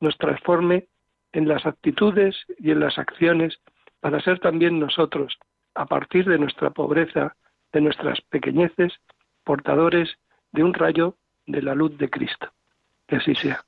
nos 0.00 0.16
transforme 0.18 0.86
en 1.32 1.48
las 1.48 1.66
actitudes 1.66 2.36
y 2.58 2.70
en 2.70 2.80
las 2.80 2.98
acciones 2.98 3.58
para 4.00 4.20
ser 4.20 4.38
también 4.40 4.78
nosotros, 4.78 5.38
a 5.74 5.86
partir 5.86 6.26
de 6.26 6.38
nuestra 6.38 6.70
pobreza, 6.70 7.36
de 7.72 7.80
nuestras 7.80 8.20
pequeñeces, 8.22 8.92
portadores 9.44 10.08
de 10.52 10.64
un 10.64 10.74
rayo 10.74 11.16
de 11.46 11.62
la 11.62 11.74
luz 11.74 11.96
de 11.98 12.10
Cristo. 12.10 12.48
Que 13.06 13.16
así 13.16 13.34
sea. 13.34 13.64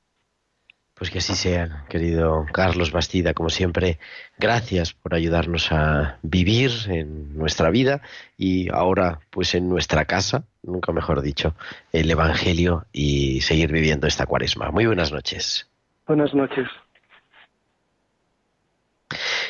Pues 0.95 1.11
que 1.11 1.19
así 1.19 1.35
sea, 1.35 1.85
querido 1.89 2.47
Carlos 2.53 2.93
Bastida, 2.93 3.35
como 3.35 3.49
siempre, 3.49 3.99
gracias 4.39 4.93
por 4.93 5.15
ayudarnos 5.15 5.73
a 5.73 6.19
vivir 6.23 6.71
en 6.87 7.37
nuestra 7.37 7.71
vida 7.71 8.03
y 8.37 8.71
ahora 8.71 9.19
pues 9.31 9.55
en 9.55 9.69
nuestra 9.69 10.05
casa, 10.05 10.45
nunca 10.63 10.93
mejor 10.93 11.23
dicho, 11.23 11.57
el 11.93 12.11
Evangelio 12.11 12.85
y 12.93 13.41
seguir 13.41 13.73
viviendo 13.73 14.07
esta 14.07 14.27
cuaresma. 14.27 14.71
Muy 14.71 14.87
buenas 14.87 15.11
noches. 15.11 15.69
Buenas 16.07 16.35
noches. 16.35 16.69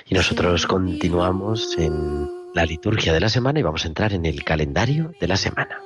Y 0.06 0.14
nosotros 0.14 0.66
continuamos 0.66 1.76
en 1.76 2.41
la 2.54 2.64
liturgia 2.64 3.12
de 3.12 3.20
la 3.20 3.28
semana 3.28 3.58
y 3.60 3.62
vamos 3.62 3.84
a 3.84 3.88
entrar 3.88 4.12
en 4.12 4.26
el 4.26 4.44
calendario 4.44 5.12
de 5.20 5.28
la 5.28 5.36
semana. 5.36 5.78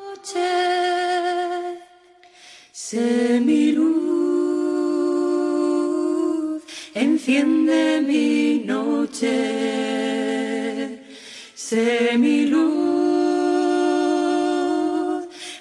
enciende 7.26 8.00
mi 8.00 8.62
noche, 8.64 9.28
sé 11.54 12.16
mi 12.16 12.46
luz, 12.46 12.66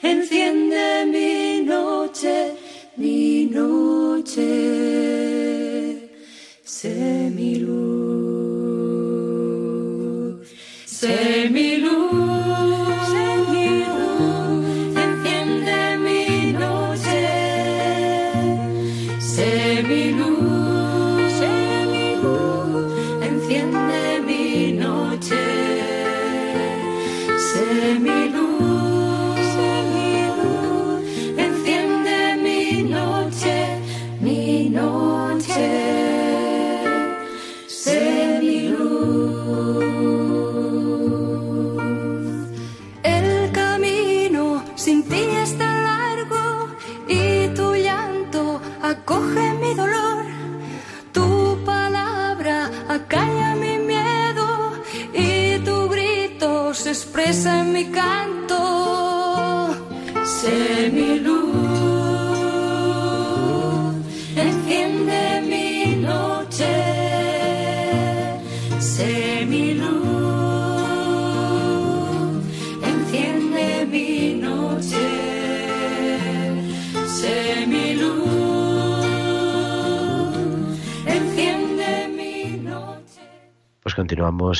enciende 0.01 1.05
mi 1.07 1.63
noche, 1.65 2.55
mi 2.97 3.45
noche, 3.45 5.04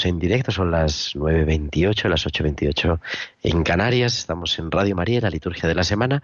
en 0.04 0.20
directo, 0.20 0.52
son 0.52 0.72
las 0.72 1.16
9.28, 1.16 2.10
las 2.10 2.26
8.28 2.26 3.00
en 3.44 3.64
Canarias, 3.64 4.18
estamos 4.18 4.60
en 4.60 4.72
Radio 4.72 4.96
María, 4.96 5.22
la 5.22 5.30
liturgia 5.30 5.70
de 5.70 5.76
la 5.76 5.84
semana, 5.84 6.22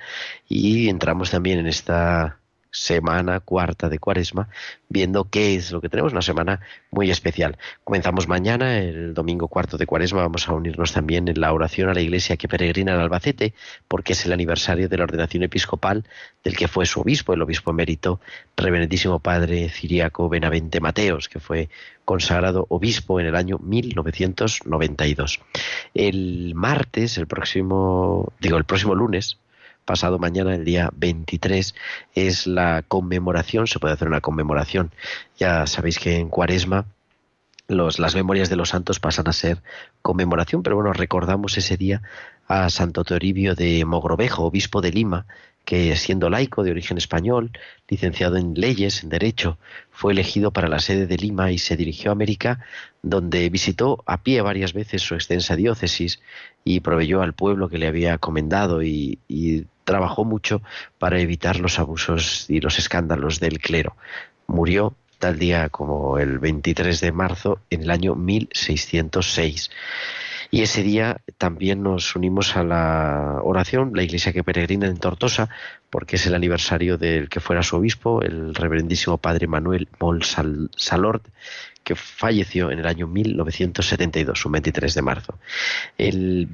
y 0.49 0.89
entramos 0.89 1.31
también 1.31 1.59
en 1.59 1.67
esta 1.67 2.41
semana 2.71 3.41
cuarta 3.41 3.89
de 3.89 3.99
cuaresma, 3.99 4.47
viendo 4.87 5.25
qué 5.25 5.55
es 5.55 5.71
lo 5.71 5.81
que 5.81 5.89
tenemos, 5.89 6.13
una 6.13 6.21
semana 6.21 6.61
muy 6.89 7.11
especial. 7.11 7.57
Comenzamos 7.83 8.27
mañana, 8.27 8.79
el 8.79 9.13
domingo 9.13 9.47
cuarto 9.49 9.77
de 9.77 9.85
cuaresma, 9.85 10.21
vamos 10.21 10.47
a 10.47 10.53
unirnos 10.53 10.93
también 10.93 11.27
en 11.27 11.39
la 11.39 11.53
oración 11.53 11.89
a 11.89 11.93
la 11.93 12.01
iglesia 12.01 12.37
que 12.37 12.47
peregrina 12.47 12.93
en 12.93 12.99
Albacete, 12.99 13.53
porque 13.87 14.13
es 14.13 14.25
el 14.25 14.33
aniversario 14.33 14.87
de 14.87 14.97
la 14.97 15.03
ordenación 15.03 15.43
episcopal 15.43 16.05
del 16.43 16.55
que 16.55 16.67
fue 16.67 16.85
su 16.85 17.01
obispo, 17.01 17.33
el 17.33 17.41
obispo 17.41 17.71
emérito, 17.71 18.21
reverendísimo 18.55 19.19
padre 19.19 19.69
Ciriaco 19.69 20.29
Benavente 20.29 20.79
Mateos, 20.79 21.27
que 21.27 21.39
fue 21.39 21.69
consagrado 22.11 22.65
obispo 22.67 23.21
en 23.21 23.27
el 23.27 23.37
año 23.37 23.57
1992. 23.59 25.39
El 25.93 26.51
martes, 26.55 27.17
el 27.17 27.25
próximo, 27.25 28.33
digo, 28.41 28.57
el 28.57 28.65
próximo 28.65 28.95
lunes, 28.95 29.37
pasado 29.85 30.19
mañana, 30.19 30.53
el 30.53 30.65
día 30.65 30.89
23, 30.93 31.73
es 32.13 32.47
la 32.47 32.83
conmemoración, 32.85 33.65
se 33.65 33.79
puede 33.79 33.93
hacer 33.93 34.09
una 34.09 34.19
conmemoración. 34.19 34.91
Ya 35.37 35.65
sabéis 35.67 35.99
que 35.99 36.17
en 36.17 36.27
Cuaresma 36.27 36.83
los, 37.69 37.97
las 37.97 38.13
memorias 38.13 38.49
de 38.49 38.57
los 38.57 38.67
santos 38.67 38.99
pasan 38.99 39.29
a 39.29 39.33
ser 39.33 39.61
conmemoración, 40.01 40.63
pero 40.63 40.75
bueno, 40.75 40.91
recordamos 40.91 41.57
ese 41.57 41.77
día 41.77 42.01
a 42.49 42.69
Santo 42.69 43.05
Toribio 43.05 43.55
de 43.55 43.85
Mogrovejo, 43.85 44.43
obispo 44.43 44.81
de 44.81 44.91
Lima, 44.91 45.27
que 45.65 45.95
siendo 45.95 46.29
laico 46.29 46.63
de 46.63 46.71
origen 46.71 46.97
español, 46.97 47.51
licenciado 47.87 48.37
en 48.37 48.53
leyes, 48.55 49.03
en 49.03 49.09
derecho, 49.09 49.57
fue 49.91 50.13
elegido 50.13 50.51
para 50.51 50.67
la 50.67 50.79
sede 50.79 51.07
de 51.07 51.17
Lima 51.17 51.51
y 51.51 51.57
se 51.57 51.77
dirigió 51.77 52.11
a 52.11 52.13
América, 52.13 52.59
donde 53.01 53.49
visitó 53.49 54.03
a 54.05 54.21
pie 54.23 54.41
varias 54.41 54.73
veces 54.73 55.01
su 55.01 55.15
extensa 55.15 55.55
diócesis 55.55 56.19
y 56.63 56.79
proveyó 56.81 57.21
al 57.21 57.33
pueblo 57.33 57.69
que 57.69 57.77
le 57.77 57.87
había 57.87 58.17
comendado 58.17 58.83
y, 58.83 59.19
y 59.27 59.65
trabajó 59.83 60.25
mucho 60.25 60.61
para 60.99 61.19
evitar 61.19 61.59
los 61.59 61.79
abusos 61.79 62.45
y 62.49 62.59
los 62.59 62.79
escándalos 62.79 63.39
del 63.39 63.59
clero. 63.59 63.95
Murió 64.47 64.95
tal 65.19 65.37
día 65.37 65.69
como 65.69 66.17
el 66.17 66.39
23 66.39 66.99
de 66.99 67.11
marzo 67.11 67.59
en 67.69 67.83
el 67.83 67.91
año 67.91 68.15
1606. 68.15 69.69
Y 70.53 70.63
ese 70.63 70.83
día 70.83 71.21
también 71.37 71.81
nos 71.81 72.13
unimos 72.15 72.57
a 72.57 72.63
la 72.65 73.39
oración, 73.41 73.91
la 73.95 74.03
iglesia 74.03 74.33
que 74.33 74.43
peregrina 74.43 74.87
en 74.87 74.97
Tortosa, 74.97 75.49
porque 75.89 76.17
es 76.17 76.27
el 76.27 76.35
aniversario 76.35 76.97
del 76.97 77.29
que 77.29 77.39
fuera 77.39 77.63
su 77.63 77.77
obispo, 77.77 78.21
el 78.21 78.53
reverendísimo 78.53 79.17
padre 79.17 79.47
Manuel 79.47 79.87
Mol 79.99 80.23
Sal- 80.23 80.69
Salord, 80.75 81.21
que 81.85 81.95
falleció 81.95 82.69
en 82.69 82.79
el 82.79 82.87
año 82.87 83.07
1972, 83.07 84.45
un 84.45 84.51
23 84.51 84.93
de 84.93 85.01
marzo. 85.01 85.39
El 85.97 86.49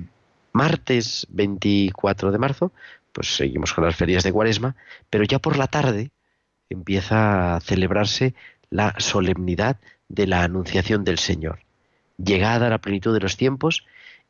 martes 0.53 1.25
24 1.31 2.31
de 2.31 2.38
marzo, 2.38 2.71
pues 3.12 3.36
seguimos 3.36 3.73
con 3.73 3.83
las 3.83 3.95
ferias 3.95 4.23
de 4.23 4.31
Cuaresma, 4.31 4.75
pero 5.10 5.23
ya 5.23 5.39
por 5.39 5.57
la 5.57 5.67
tarde 5.67 6.12
empieza 6.69 7.55
a 7.55 7.60
celebrarse 7.62 8.36
la 8.69 8.93
solemnidad 8.99 9.77
de 10.07 10.27
la 10.27 10.43
Anunciación 10.43 11.03
del 11.03 11.17
Señor. 11.17 11.66
Llegada 12.17 12.67
a 12.67 12.69
la 12.69 12.80
plenitud 12.80 13.13
de 13.13 13.19
los 13.19 13.38
tiempos, 13.38 13.86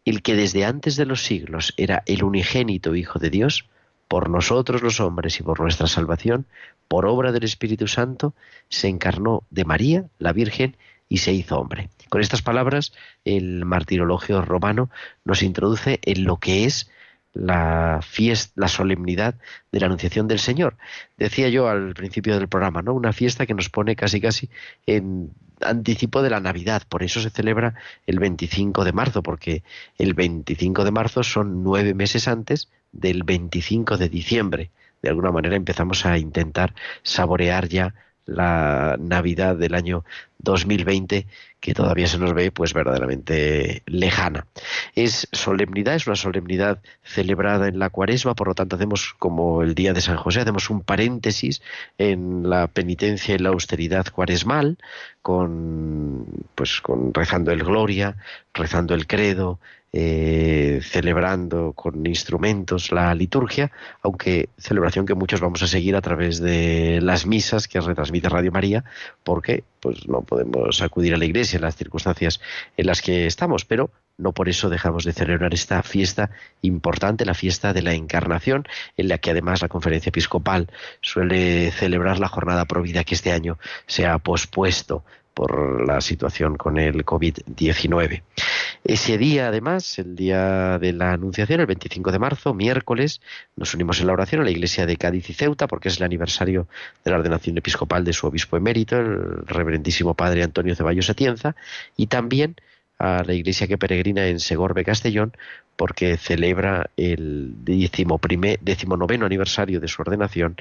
el 0.06 0.22
que 0.22 0.36
desde 0.36 0.66
antes 0.66 0.96
de 0.96 1.06
los 1.06 1.24
siglos 1.24 1.74
era 1.78 2.04
el 2.06 2.24
unigénito 2.24 2.96
Hijo 2.96 3.20
de 3.20 3.30
Dios, 3.30 3.68
por 4.08 4.30
nosotros 4.30 4.82
los 4.82 5.00
hombres 5.00 5.40
y 5.40 5.44
por 5.44 5.60
nuestra 5.60 5.88
salvación, 5.88 6.46
por 6.88 7.06
obra 7.06 7.32
del 7.32 7.44
Espíritu 7.44 7.88
Santo, 7.88 8.34
se 8.70 8.88
encarnó 8.88 9.44
de 9.50 9.66
María, 9.66 10.06
la 10.20 10.32
Virgen, 10.34 10.78
y 11.10 11.18
se 11.18 11.34
hizo 11.34 11.60
hombre. 11.60 11.90
Con 12.10 12.22
estas 12.22 12.42
palabras, 12.42 12.94
el 13.26 13.66
martirologio 13.66 14.42
romano 14.42 14.90
nos 15.26 15.42
introduce 15.42 16.00
en 16.04 16.24
lo 16.24 16.38
que 16.38 16.66
es 16.66 16.90
la 17.34 18.00
fiesta, 18.02 18.54
la 18.56 18.68
solemnidad 18.68 19.36
de 19.72 19.80
la 19.80 19.86
Anunciación 19.86 20.28
del 20.28 20.40
Señor. 20.40 20.78
Decía 21.18 21.50
yo 21.50 21.68
al 21.68 21.94
principio 21.94 22.38
del 22.38 22.48
programa, 22.48 22.82
¿no? 22.82 22.94
Una 22.94 23.14
fiesta 23.14 23.46
que 23.46 23.54
nos 23.54 23.70
pone 23.70 23.96
casi 23.96 24.20
casi 24.20 24.50
en 24.86 25.32
anticipo 25.62 26.22
de 26.22 26.30
la 26.30 26.40
Navidad. 26.40 26.84
Por 26.88 27.04
eso 27.04 27.22
se 27.22 27.30
celebra 27.30 27.76
el 28.06 28.20
25 28.20 28.84
de 28.84 28.94
marzo, 28.94 29.24
porque 29.24 29.64
el 29.98 30.14
25 30.14 30.84
de 30.84 30.92
marzo 30.92 31.24
son 31.24 31.64
nueve 31.64 31.94
meses 31.94 32.28
antes 32.28 32.70
del 32.92 33.24
25 33.24 33.98
de 33.98 34.10
diciembre. 34.10 34.72
De 35.02 35.10
alguna 35.10 35.32
manera 35.32 35.56
empezamos 35.56 36.06
a 36.06 36.18
intentar 36.18 36.74
saborear 37.04 37.68
ya 37.68 37.94
la 38.28 38.98
Navidad 39.00 39.56
del 39.56 39.74
año 39.74 40.04
2020 40.40 41.26
que 41.60 41.74
todavía 41.74 42.08
se 42.08 42.20
nos 42.20 42.34
ve 42.34 42.52
pues 42.52 42.74
verdaderamente 42.74 43.82
lejana. 43.88 44.46
Es 44.94 45.28
solemnidad, 45.32 45.96
es 45.96 46.06
una 46.06 46.16
solemnidad 46.16 46.80
celebrada 47.04 47.68
en 47.68 47.80
la 47.80 47.90
cuaresma, 47.90 48.36
por 48.36 48.48
lo 48.48 48.56
tanto 48.56 48.76
hacemos 48.76 49.16
como 49.18 49.64
el 49.64 49.74
día 49.74 49.94
de 49.94 50.02
San 50.02 50.18
José, 50.18 50.42
hacemos 50.42 50.70
un 50.70 50.82
paréntesis 50.82 51.62
en 51.98 52.50
la 52.50 52.68
penitencia 52.68 53.34
y 53.36 53.40
la 53.40 53.50
austeridad 53.50 54.06
cuaresmal, 54.14 54.78
con 55.22 56.26
pues 56.54 56.82
con 56.82 57.14
rezando 57.14 57.52
el 57.52 57.64
Gloria, 57.64 58.18
rezando 58.54 58.94
el 58.94 59.08
credo, 59.08 59.60
eh, 59.94 60.82
celebrando 60.84 61.74
con 61.74 62.06
instrumentos 62.06 62.92
la 62.92 63.16
liturgia, 63.16 63.72
aunque 64.02 64.50
celebración 64.58 65.06
que 65.06 65.16
muchos 65.16 65.40
vamos 65.40 65.64
a 65.64 65.68
seguir 65.68 65.96
a 65.96 66.02
través 66.02 66.40
de 66.40 67.00
las 67.02 67.26
misas 67.26 67.68
que 67.68 67.80
retransmite 67.80 68.30
Radio 68.30 68.52
María, 68.52 68.84
porque 69.24 69.64
pues 69.80 70.08
no 70.08 70.22
podemos 70.22 70.82
acudir 70.82 71.14
a 71.14 71.18
la 71.18 71.26
iglesia 71.26 71.58
en 71.58 71.64
las 71.64 71.76
circunstancias 71.76 72.42
en 72.76 72.86
las 72.86 73.02
que 73.02 73.28
estamos, 73.28 73.64
pero 73.66 73.90
no 74.18 74.34
por 74.34 74.50
eso 74.50 74.70
dejamos 74.70 75.04
de 75.04 75.14
celebrar 75.14 75.54
esta 75.54 75.82
fiesta 75.84 76.32
importante, 76.62 77.26
la 77.26 77.34
fiesta 77.34 77.72
de 77.72 77.82
la 77.82 77.94
Encarnación, 77.94 78.68
en 78.98 79.08
la 79.08 79.20
que 79.20 79.32
además 79.32 79.62
la 79.62 79.70
Conferencia 79.70 80.10
Episcopal 80.10 80.70
suele 81.02 81.72
celebrar 81.72 82.20
la 82.20 82.28
jornada 82.28 82.66
provida 82.66 83.04
que 83.04 83.16
este 83.16 83.32
año 83.32 83.58
se 83.86 84.06
ha 84.06 84.18
pospuesto 84.18 85.04
por 85.38 85.88
la 85.88 86.02
situación 86.02 86.58
con 86.58 86.80
el 86.80 87.06
COVID-19. 87.06 88.24
Ese 88.84 89.18
día, 89.18 89.48
además, 89.48 90.00
el 90.00 90.16
día 90.16 90.80
de 90.80 90.94
la 90.94 91.14
Anunciación, 91.14 91.60
el 91.60 91.66
25 91.66 92.12
de 92.12 92.20
marzo, 92.20 92.54
miércoles, 92.54 93.22
nos 93.56 93.74
unimos 93.74 94.00
en 94.00 94.08
la 94.08 94.14
oración 94.14 94.42
a 94.42 94.46
la 94.46 94.52
iglesia 94.52 94.86
de 94.86 94.98
Cádiz 94.98 95.30
y 95.30 95.34
Ceuta, 95.34 95.68
porque 95.68 95.90
es 95.90 95.98
el 95.98 96.04
aniversario 96.04 96.68
de 97.04 97.12
la 97.12 97.18
ordenación 97.18 97.58
episcopal 97.58 98.04
de 98.04 98.14
su 98.14 98.28
obispo 98.28 98.58
emérito, 98.58 98.98
el 98.98 99.46
reverendísimo 99.46 100.14
padre 100.14 100.44
Antonio 100.44 100.76
Ceballos 100.76 101.10
Atienza, 101.10 101.56
y 101.96 102.08
también 102.08 102.56
a 103.00 103.24
la 103.24 103.34
iglesia 103.34 103.68
que 103.68 103.78
peregrina 103.78 104.28
en 104.28 104.40
Segorbe, 104.40 104.84
Castellón, 104.84 105.34
porque 105.76 106.18
celebra 106.18 106.90
el 106.98 107.54
decimonoveno 107.64 109.26
aniversario 109.26 109.80
de 109.80 109.88
su 109.88 110.02
ordenación 110.02 110.56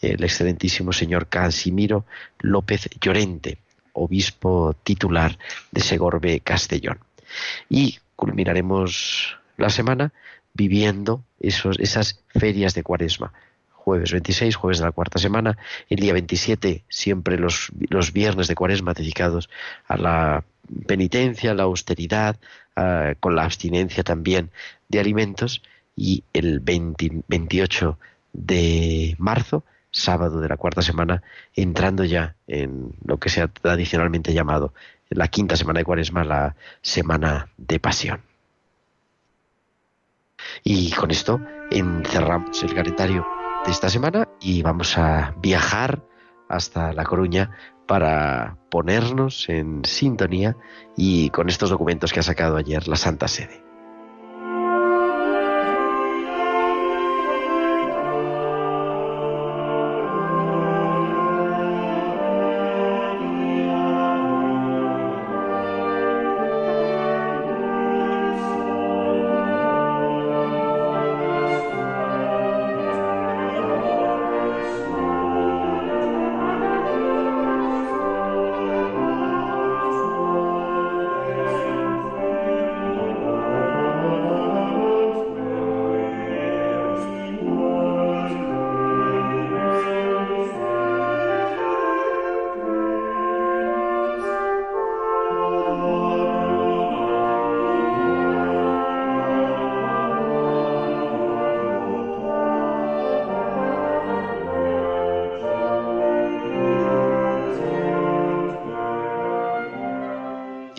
el 0.00 0.22
excelentísimo 0.22 0.92
señor 0.92 1.26
Casimiro 1.28 2.04
López 2.40 2.88
Llorente, 3.00 3.58
obispo 3.92 4.74
titular 4.82 5.38
de 5.70 5.80
Segorbe, 5.80 6.40
Castellón. 6.40 6.98
Y 7.68 7.98
culminaremos 8.16 9.38
la 9.56 9.70
semana 9.70 10.12
viviendo 10.54 11.24
esos, 11.38 11.78
esas 11.78 12.22
ferias 12.28 12.74
de 12.74 12.82
cuaresma. 12.82 13.32
Jueves 13.72 14.12
26, 14.12 14.56
jueves 14.56 14.78
de 14.78 14.84
la 14.84 14.92
cuarta 14.92 15.18
semana, 15.18 15.56
el 15.88 15.98
día 15.98 16.12
27, 16.12 16.84
siempre 16.88 17.38
los, 17.38 17.70
los 17.88 18.12
viernes 18.12 18.46
de 18.46 18.54
cuaresma 18.54 18.92
dedicados 18.92 19.48
a 19.88 19.96
la 19.96 20.44
penitencia, 20.86 21.52
a 21.52 21.54
la 21.54 21.62
austeridad, 21.62 22.36
con 23.20 23.36
la 23.36 23.44
abstinencia 23.44 24.02
también 24.02 24.50
de 24.88 25.00
alimentos, 25.00 25.62
y 25.96 26.24
el 26.32 26.60
28 26.60 27.98
de 28.32 29.16
marzo, 29.18 29.64
sábado 29.90 30.40
de 30.40 30.48
la 30.48 30.56
cuarta 30.56 30.82
semana, 30.82 31.22
entrando 31.54 32.04
ya 32.04 32.36
en 32.46 32.92
lo 33.04 33.18
que 33.18 33.28
se 33.28 33.42
ha 33.42 33.48
tradicionalmente 33.48 34.32
llamado 34.32 34.72
la 35.10 35.28
quinta 35.28 35.56
semana 35.56 35.80
de 35.80 35.84
Cuaresma, 35.84 36.24
la 36.24 36.56
semana 36.82 37.50
de 37.56 37.80
pasión. 37.80 38.22
Y 40.64 40.92
con 40.92 41.10
esto 41.10 41.40
encerramos 41.70 42.62
el 42.62 42.74
calendario 42.74 43.26
de 43.64 43.70
esta 43.70 43.88
semana 43.88 44.28
y 44.40 44.62
vamos 44.62 44.96
a 44.96 45.34
viajar 45.40 46.02
hasta 46.48 46.92
La 46.92 47.04
Coruña 47.04 47.50
para 47.86 48.56
ponernos 48.70 49.48
en 49.48 49.84
sintonía 49.84 50.56
y 50.96 51.30
con 51.30 51.48
estos 51.48 51.70
documentos 51.70 52.12
que 52.12 52.20
ha 52.20 52.24
sacado 52.24 52.56
ayer 52.56 52.88
la 52.88 52.96
Santa 52.96 53.28
Sede. 53.28 53.69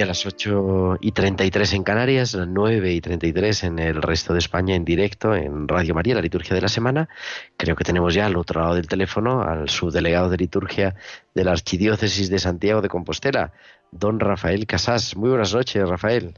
A 0.01 0.05
las 0.05 0.25
8 0.25 0.97
y 1.01 1.11
33 1.11 1.73
en 1.73 1.83
Canarias, 1.83 2.33
las 2.33 2.47
9 2.47 2.93
y 2.93 3.01
33 3.01 3.63
en 3.63 3.79
el 3.79 4.01
resto 4.01 4.33
de 4.33 4.39
España 4.39 4.75
en 4.75 4.85
directo 4.85 5.35
en 5.35 5.67
Radio 5.67 5.93
María, 5.93 6.15
la 6.15 6.21
liturgia 6.21 6.55
de 6.55 6.61
la 6.61 6.67
semana. 6.67 7.09
Creo 7.57 7.75
que 7.75 7.83
tenemos 7.83 8.13
ya 8.13 8.25
al 8.25 8.35
otro 8.35 8.61
lado 8.61 8.75
del 8.75 8.87
teléfono 8.87 9.41
al 9.41 9.69
subdelegado 9.69 10.29
de 10.29 10.37
liturgia 10.37 10.95
de 11.33 11.43
la 11.43 11.51
Archidiócesis 11.51 12.29
de 12.29 12.39
Santiago 12.39 12.81
de 12.81 12.89
Compostela, 12.89 13.53
don 13.91 14.19
Rafael 14.19 14.65
Casás. 14.67 15.15
Muy 15.15 15.29
buenas 15.29 15.53
noches, 15.53 15.87
Rafael. 15.87 16.33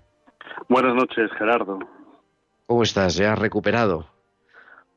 Buenas 0.69 0.95
noches, 0.95 1.29
Gerardo. 1.37 1.79
¿Cómo 2.65 2.83
estás? 2.83 3.15
¿Ya 3.15 3.33
has 3.33 3.39
recuperado? 3.39 4.12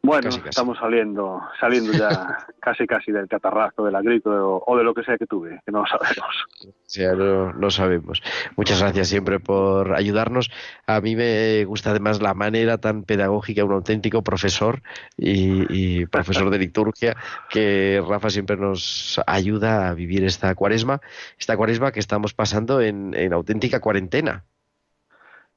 Bueno, 0.07 0.29
estamos 0.29 0.79
saliendo, 0.79 1.41
saliendo 1.59 1.93
ya 1.93 2.39
casi 2.61 2.87
casi 2.87 3.11
del 3.11 3.27
catarrazo, 3.27 3.85
de 3.85 3.91
la 3.91 4.01
gripe 4.03 4.31
o, 4.31 4.77
de 4.77 4.85
lo 4.85 4.95
que 4.95 5.03
sea 5.03 5.19
que 5.19 5.27
tuve, 5.27 5.61
que 5.67 5.73
no 5.73 5.81
lo 5.81 5.87
sabemos. 5.87 6.47
Ya 6.89 7.13
no, 7.15 7.53
no, 7.53 7.71
sabemos. 7.71 8.23
Muchas 8.57 8.81
gracias 8.81 9.09
siempre 9.09 9.41
por 9.41 9.95
ayudarnos. 9.95 10.51
A 10.87 11.01
mí 11.01 11.17
me 11.17 11.65
gusta 11.65 11.91
además 11.91 12.23
la 12.23 12.35
manera 12.35 12.79
tan 12.79 13.03
pedagógica, 13.03 13.65
un 13.65 13.73
auténtico 13.73 14.23
profesor 14.23 14.81
y, 15.17 16.07
profesor 16.07 16.51
de 16.51 16.59
liturgia, 16.59 17.17
que 17.51 18.01
Rafa 18.09 18.31
siempre 18.31 18.57
nos 18.57 19.21
ayuda 19.27 19.89
a 19.89 19.95
vivir 19.95 20.25
esta 20.25 20.55
cuaresma, 20.55 21.01
esta 21.37 21.57
cuaresma 21.57 21.91
que 21.91 22.01
estamos 22.01 22.33
pasando 22.33 22.81
en, 22.81 23.13
en 23.15 23.33
auténtica 23.33 23.81
cuarentena 23.81 24.45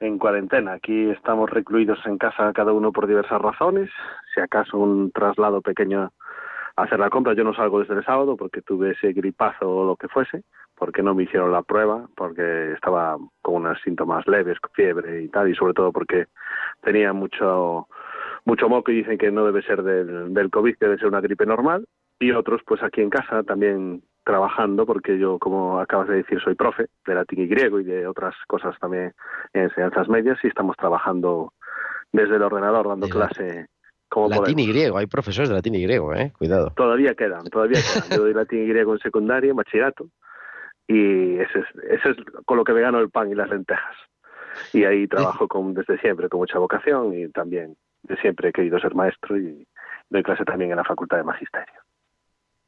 en 0.00 0.18
cuarentena. 0.18 0.72
Aquí 0.72 1.10
estamos 1.10 1.48
recluidos 1.50 1.98
en 2.06 2.18
casa 2.18 2.52
cada 2.54 2.72
uno 2.72 2.90
por 2.90 3.06
diversas 3.06 3.40
razones. 3.40 3.90
Si 4.34 4.40
acaso 4.40 4.78
un 4.78 5.12
traslado 5.12 5.60
pequeño 5.60 6.10
a 6.76 6.82
hacer 6.82 6.98
la 6.98 7.10
compra, 7.10 7.34
yo 7.34 7.44
no 7.44 7.54
salgo 7.54 7.80
desde 7.80 7.94
el 7.94 8.04
sábado 8.04 8.36
porque 8.36 8.62
tuve 8.62 8.92
ese 8.92 9.12
gripazo 9.12 9.68
o 9.68 9.84
lo 9.84 9.96
que 9.96 10.08
fuese, 10.08 10.42
porque 10.74 11.02
no 11.02 11.14
me 11.14 11.24
hicieron 11.24 11.52
la 11.52 11.62
prueba, 11.62 12.08
porque 12.16 12.72
estaba 12.72 13.18
con 13.42 13.56
unos 13.56 13.80
síntomas 13.82 14.26
leves, 14.26 14.58
fiebre 14.72 15.22
y 15.22 15.28
tal, 15.28 15.48
y 15.50 15.54
sobre 15.54 15.74
todo 15.74 15.92
porque 15.92 16.26
tenía 16.82 17.12
mucho 17.12 17.86
mucho 18.46 18.68
moco 18.70 18.90
y 18.90 18.96
dicen 18.96 19.18
que 19.18 19.30
no 19.30 19.44
debe 19.44 19.62
ser 19.62 19.82
del, 19.82 20.32
del 20.32 20.50
COVID, 20.50 20.76
que 20.76 20.86
debe 20.86 20.98
ser 20.98 21.08
una 21.08 21.20
gripe 21.20 21.44
normal. 21.44 21.86
Y 22.18 22.32
otros, 22.32 22.62
pues 22.66 22.82
aquí 22.82 23.02
en 23.02 23.10
casa 23.10 23.42
también 23.42 24.02
trabajando, 24.24 24.86
porque 24.86 25.18
yo, 25.18 25.38
como 25.38 25.80
acabas 25.80 26.08
de 26.08 26.16
decir, 26.16 26.40
soy 26.42 26.54
profe 26.54 26.86
de 27.06 27.14
latín 27.14 27.40
y 27.40 27.46
griego 27.46 27.80
y 27.80 27.84
de 27.84 28.06
otras 28.06 28.34
cosas 28.46 28.78
también 28.78 29.12
en 29.52 29.62
enseñanzas 29.62 30.08
medias 30.08 30.38
y 30.42 30.48
estamos 30.48 30.76
trabajando 30.76 31.52
desde 32.12 32.36
el 32.36 32.42
ordenador 32.42 32.88
dando 32.88 33.08
clase. 33.08 33.66
Como 34.08 34.28
latín 34.28 34.58
y 34.58 34.66
griego, 34.66 34.98
hay 34.98 35.06
profesores 35.06 35.48
de 35.48 35.54
latín 35.54 35.76
y 35.76 35.82
griego, 35.82 36.12
¿eh? 36.14 36.32
Cuidado. 36.36 36.72
Todavía 36.76 37.14
quedan, 37.14 37.44
todavía 37.44 37.80
quedan. 37.80 38.08
Yo 38.10 38.24
doy 38.24 38.34
latín 38.34 38.64
y 38.64 38.68
griego 38.68 38.92
en 38.92 38.98
secundaria, 38.98 39.50
en 39.50 39.56
bachillerato, 39.56 40.08
y 40.88 41.38
ese 41.38 41.60
es, 41.60 41.66
ese 41.88 42.10
es 42.10 42.16
con 42.44 42.56
lo 42.56 42.64
que 42.64 42.72
me 42.72 42.80
gano 42.80 42.98
el 42.98 43.10
pan 43.10 43.30
y 43.30 43.36
las 43.36 43.48
lentejas. 43.48 43.96
Y 44.72 44.82
ahí 44.84 45.06
trabajo 45.06 45.46
con, 45.46 45.72
desde 45.74 45.98
siempre 46.00 46.28
con 46.28 46.40
mucha 46.40 46.58
vocación 46.58 47.14
y 47.14 47.28
también 47.28 47.76
de 48.02 48.16
siempre 48.16 48.48
he 48.48 48.52
querido 48.52 48.80
ser 48.80 48.96
maestro 48.96 49.38
y 49.38 49.64
doy 50.08 50.22
clase 50.24 50.44
también 50.44 50.72
en 50.72 50.76
la 50.76 50.84
Facultad 50.84 51.18
de 51.18 51.22
Magisterio. 51.22 51.80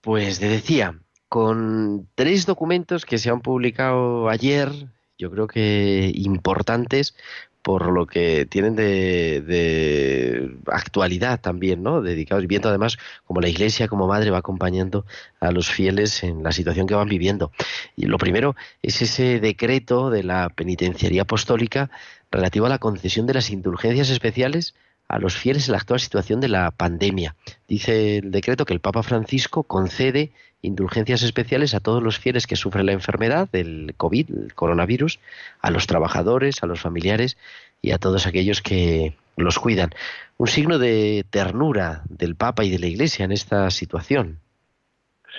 Pues 0.00 0.38
te 0.38 0.48
decía, 0.48 0.94
con 1.33 2.11
tres 2.14 2.45
documentos 2.45 3.07
que 3.07 3.16
se 3.16 3.30
han 3.30 3.41
publicado 3.41 4.28
ayer, 4.28 4.68
yo 5.16 5.30
creo 5.30 5.47
que 5.47 6.12
importantes 6.14 7.14
por 7.62 7.91
lo 7.91 8.07
que 8.07 8.45
tienen 8.45 8.76
de, 8.76 9.41
de 9.41 10.59
actualidad 10.66 11.41
también, 11.41 11.83
¿no? 11.83 12.03
Dedicados, 12.03 12.47
viendo 12.47 12.68
además 12.68 12.99
como 13.24 13.41
la 13.41 13.49
Iglesia 13.49 13.89
como 13.89 14.07
madre 14.07 14.30
va 14.30 14.37
acompañando 14.37 15.07
a 15.41 15.53
los 15.53 15.70
fieles 15.70 16.22
en 16.22 16.43
la 16.43 16.53
situación 16.53 16.87
que 16.87 16.97
van 16.97 17.09
viviendo. 17.09 17.51
Y 17.97 18.05
lo 18.05 18.18
primero 18.18 18.55
es 18.83 19.01
ese 19.01 19.41
decreto 19.41 20.11
de 20.11 20.24
la 20.24 20.51
penitenciaría 20.51 21.22
apostólica 21.22 21.91
relativo 22.30 22.66
a 22.66 22.68
la 22.68 22.78
concesión 22.78 23.24
de 23.24 23.33
las 23.33 23.49
indulgencias 23.49 24.11
especiales 24.11 24.74
a 25.12 25.18
los 25.18 25.36
fieles 25.36 25.68
en 25.68 25.72
la 25.72 25.78
actual 25.78 26.00
situación 26.00 26.40
de 26.40 26.48
la 26.48 26.70
pandemia. 26.70 27.34
Dice 27.68 28.16
el 28.18 28.30
decreto 28.30 28.64
que 28.64 28.72
el 28.72 28.80
Papa 28.80 29.02
Francisco 29.02 29.62
concede 29.62 30.30
indulgencias 30.62 31.22
especiales 31.22 31.74
a 31.74 31.80
todos 31.80 32.02
los 32.02 32.18
fieles 32.18 32.46
que 32.46 32.56
sufren 32.56 32.86
la 32.86 32.92
enfermedad 32.92 33.46
del 33.52 33.92
COVID, 33.98 34.30
el 34.30 34.54
coronavirus, 34.54 35.20
a 35.60 35.70
los 35.70 35.86
trabajadores, 35.86 36.62
a 36.62 36.66
los 36.66 36.80
familiares 36.80 37.36
y 37.82 37.90
a 37.90 37.98
todos 37.98 38.26
aquellos 38.26 38.62
que 38.62 39.14
los 39.36 39.58
cuidan. 39.58 39.90
Un 40.38 40.46
signo 40.46 40.78
de 40.78 41.26
ternura 41.28 42.00
del 42.08 42.34
Papa 42.34 42.64
y 42.64 42.70
de 42.70 42.78
la 42.78 42.86
Iglesia 42.86 43.26
en 43.26 43.32
esta 43.32 43.68
situación. 43.68 44.38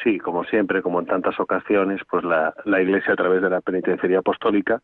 Sí, 0.04 0.20
como 0.20 0.44
siempre, 0.44 0.84
como 0.84 1.00
en 1.00 1.08
tantas 1.08 1.40
ocasiones, 1.40 2.00
pues 2.08 2.24
la, 2.24 2.54
la 2.66 2.80
Iglesia 2.80 3.14
a 3.14 3.16
través 3.16 3.42
de 3.42 3.50
la 3.50 3.62
penitenciaría 3.62 4.20
apostólica 4.20 4.82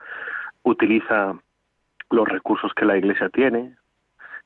utiliza 0.64 1.36
los 2.10 2.28
recursos 2.28 2.72
que 2.74 2.86
la 2.86 2.98
Iglesia 2.98 3.30
tiene, 3.30 3.76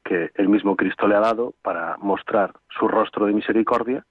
que 0.04 0.32
el 0.36 0.50
mismo 0.50 0.76
Cristo 0.76 1.08
le 1.08 1.16
ha 1.16 1.20
dado 1.20 1.54
para 1.62 1.98
mostrar 1.98 2.54
su 2.78 2.88
rostro 2.88 3.26
de 3.26 3.34
misericordia 3.34 4.06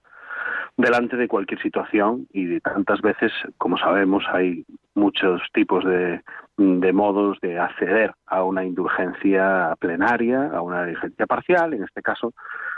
delante 0.76 1.16
de 1.16 1.28
cualquier 1.28 1.60
situación 1.60 2.26
y 2.32 2.46
de 2.46 2.60
tantas 2.60 3.00
veces, 3.02 3.32
como 3.58 3.76
sabemos, 3.76 4.24
hay 4.32 4.64
muchos 4.94 5.42
tipos 5.52 5.84
de, 5.84 6.22
de 6.56 6.92
modos 6.92 7.38
de 7.40 7.58
acceder 7.58 8.14
a 8.26 8.42
una 8.42 8.64
indulgencia 8.64 9.74
plenaria, 9.78 10.50
a 10.52 10.62
una 10.62 10.86
indulgencia 10.86 11.26
parcial, 11.26 11.74
en 11.74 11.84
este 11.84 12.02
caso, 12.02 12.32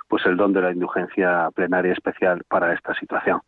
pues 0.08 0.24
el 0.26 0.36
don 0.36 0.52
de 0.52 0.62
la 0.62 0.72
indulgencia 0.72 1.48
plenaria 1.54 1.92
especial 1.92 2.42
para 2.48 2.74
esta 2.74 2.94
situación. 2.94 3.40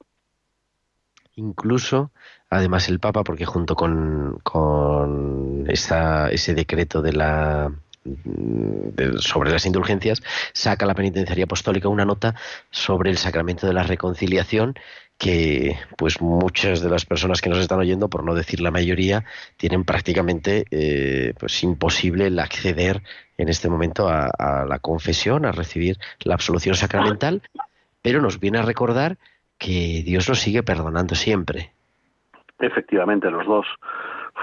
Incluso, 1.34 2.12
además, 2.48 2.88
el 2.88 2.98
Papa, 2.98 3.22
porque 3.22 3.44
junto 3.44 3.74
con, 3.74 4.38
con 4.42 5.64
esa, 5.68 6.30
ese 6.30 6.54
decreto 6.54 7.02
de 7.02 7.12
la 7.12 7.70
sobre 9.18 9.50
las 9.50 9.66
indulgencias, 9.66 10.22
saca 10.52 10.86
la 10.86 10.94
penitenciaría 10.94 11.44
apostólica 11.44 11.88
una 11.88 12.04
nota 12.04 12.34
sobre 12.70 13.10
el 13.10 13.18
sacramento 13.18 13.66
de 13.66 13.72
la 13.72 13.82
reconciliación 13.82 14.74
que 15.18 15.76
pues 15.96 16.20
muchas 16.20 16.82
de 16.82 16.90
las 16.90 17.06
personas 17.06 17.40
que 17.40 17.48
nos 17.48 17.58
están 17.58 17.78
oyendo, 17.78 18.08
por 18.08 18.22
no 18.24 18.34
decir 18.34 18.60
la 18.60 18.70
mayoría, 18.70 19.24
tienen 19.56 19.84
prácticamente 19.84 20.66
eh, 20.70 21.32
pues 21.38 21.62
imposible 21.62 22.26
el 22.26 22.38
acceder 22.38 23.02
en 23.38 23.48
este 23.48 23.68
momento 23.68 24.08
a, 24.08 24.28
a 24.38 24.66
la 24.66 24.78
confesión, 24.78 25.46
a 25.46 25.52
recibir 25.52 25.96
la 26.20 26.34
absolución 26.34 26.74
sacramental, 26.74 27.42
pero 28.02 28.20
nos 28.20 28.40
viene 28.40 28.58
a 28.58 28.62
recordar 28.62 29.16
que 29.58 30.02
Dios 30.04 30.28
nos 30.28 30.40
sigue 30.40 30.62
perdonando 30.62 31.14
siempre. 31.14 31.72
Efectivamente, 32.58 33.30
los 33.30 33.46
dos 33.46 33.66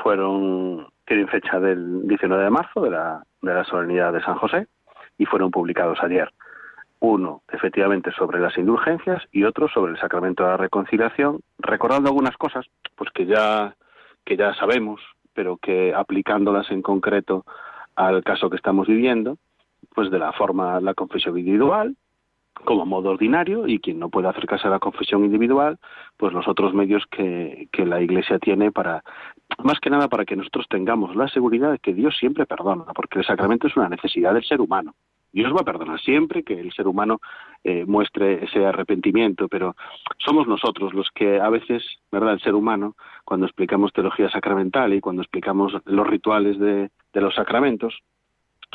fueron 0.02 0.88
tienen 1.06 1.28
fecha 1.28 1.60
del 1.60 2.08
19 2.08 2.44
de 2.44 2.50
marzo 2.50 2.82
de 2.82 2.92
la, 2.92 3.24
de 3.42 3.54
la 3.54 3.64
solemnidad 3.66 4.14
de 4.14 4.24
San 4.24 4.36
José 4.36 4.68
y 5.18 5.26
fueron 5.26 5.52
publicados 5.52 6.00
ayer. 6.02 6.32
Uno, 7.00 7.42
efectivamente, 7.52 8.12
sobre 8.14 8.40
las 8.40 8.58
indulgencias 8.58 9.22
y 9.32 9.44
otro 9.44 9.68
sobre 9.68 9.92
el 9.92 10.00
sacramento 10.00 10.44
de 10.44 10.50
la 10.50 10.58
reconciliación, 10.58 11.42
recordando 11.60 12.10
algunas 12.10 12.38
cosas 12.38 12.66
pues 12.96 13.12
que 13.12 13.26
ya, 13.26 13.76
que 14.24 14.38
ya 14.38 14.54
sabemos, 14.54 15.02
pero 15.34 15.58
que 15.58 15.94
aplicándolas 15.94 16.72
en 16.72 16.82
concreto 16.82 17.46
al 17.96 18.24
caso 18.24 18.50
que 18.50 18.56
estamos 18.56 18.88
viviendo, 18.88 19.38
pues 19.94 20.10
de 20.12 20.20
la 20.20 20.32
forma 20.32 20.80
la 20.80 20.94
confesión 20.94 21.38
individual, 21.38 21.96
como 22.66 22.86
modo 22.86 23.10
ordinario 23.10 23.68
y 23.68 23.80
quien 23.80 24.00
no 24.00 24.10
puede 24.10 24.28
acercarse 24.28 24.68
a 24.68 24.72
la 24.72 24.80
confesión 24.80 25.26
individual, 25.26 25.78
pues 26.18 26.34
los 26.34 26.48
otros 26.48 26.74
medios 26.74 27.04
que, 27.10 27.68
que 27.72 27.86
la 27.86 28.02
Iglesia 28.02 28.40
tiene 28.40 28.72
para, 28.72 29.04
más 29.64 29.80
que 29.80 29.90
nada 29.90 30.08
para 30.08 30.26
que 30.26 30.36
nosotros 30.36 30.68
tengamos 30.70 31.16
la 31.16 31.28
seguridad 31.28 31.72
de 31.72 31.80
que 31.80 31.94
Dios 31.94 32.16
siempre 32.18 32.46
perdona, 32.46 32.86
porque 32.96 33.20
el 33.20 33.26
sacramento 33.26 33.68
es 33.68 33.76
una 33.76 33.90
necesidad 33.90 34.34
del 34.34 34.46
ser 34.46 34.62
humano. 34.62 34.96
Dios 35.34 35.52
va 35.52 35.62
a 35.62 35.66
perdonar 35.66 36.00
siempre 36.00 36.44
que 36.44 36.60
el 36.60 36.72
ser 36.74 36.88
humano 36.88 37.20
eh, 37.64 37.86
muestre 37.88 38.46
ese 38.46 38.66
arrepentimiento, 38.68 39.48
pero 39.48 39.76
somos 40.20 40.48
nosotros 40.48 40.94
los 40.94 41.10
que 41.10 41.42
a 41.42 41.50
veces, 41.50 41.84
¿verdad? 42.12 42.34
El 42.34 42.42
ser 42.42 42.54
humano, 42.54 42.96
cuando 43.26 43.48
explicamos 43.48 43.92
teología 43.94 44.30
sacramental 44.30 44.94
y 44.94 45.02
cuando 45.02 45.24
explicamos 45.24 45.74
los 45.86 46.08
rituales 46.08 46.60
de, 46.60 46.92
de 47.14 47.22
los 47.22 47.34
sacramentos, 47.34 47.98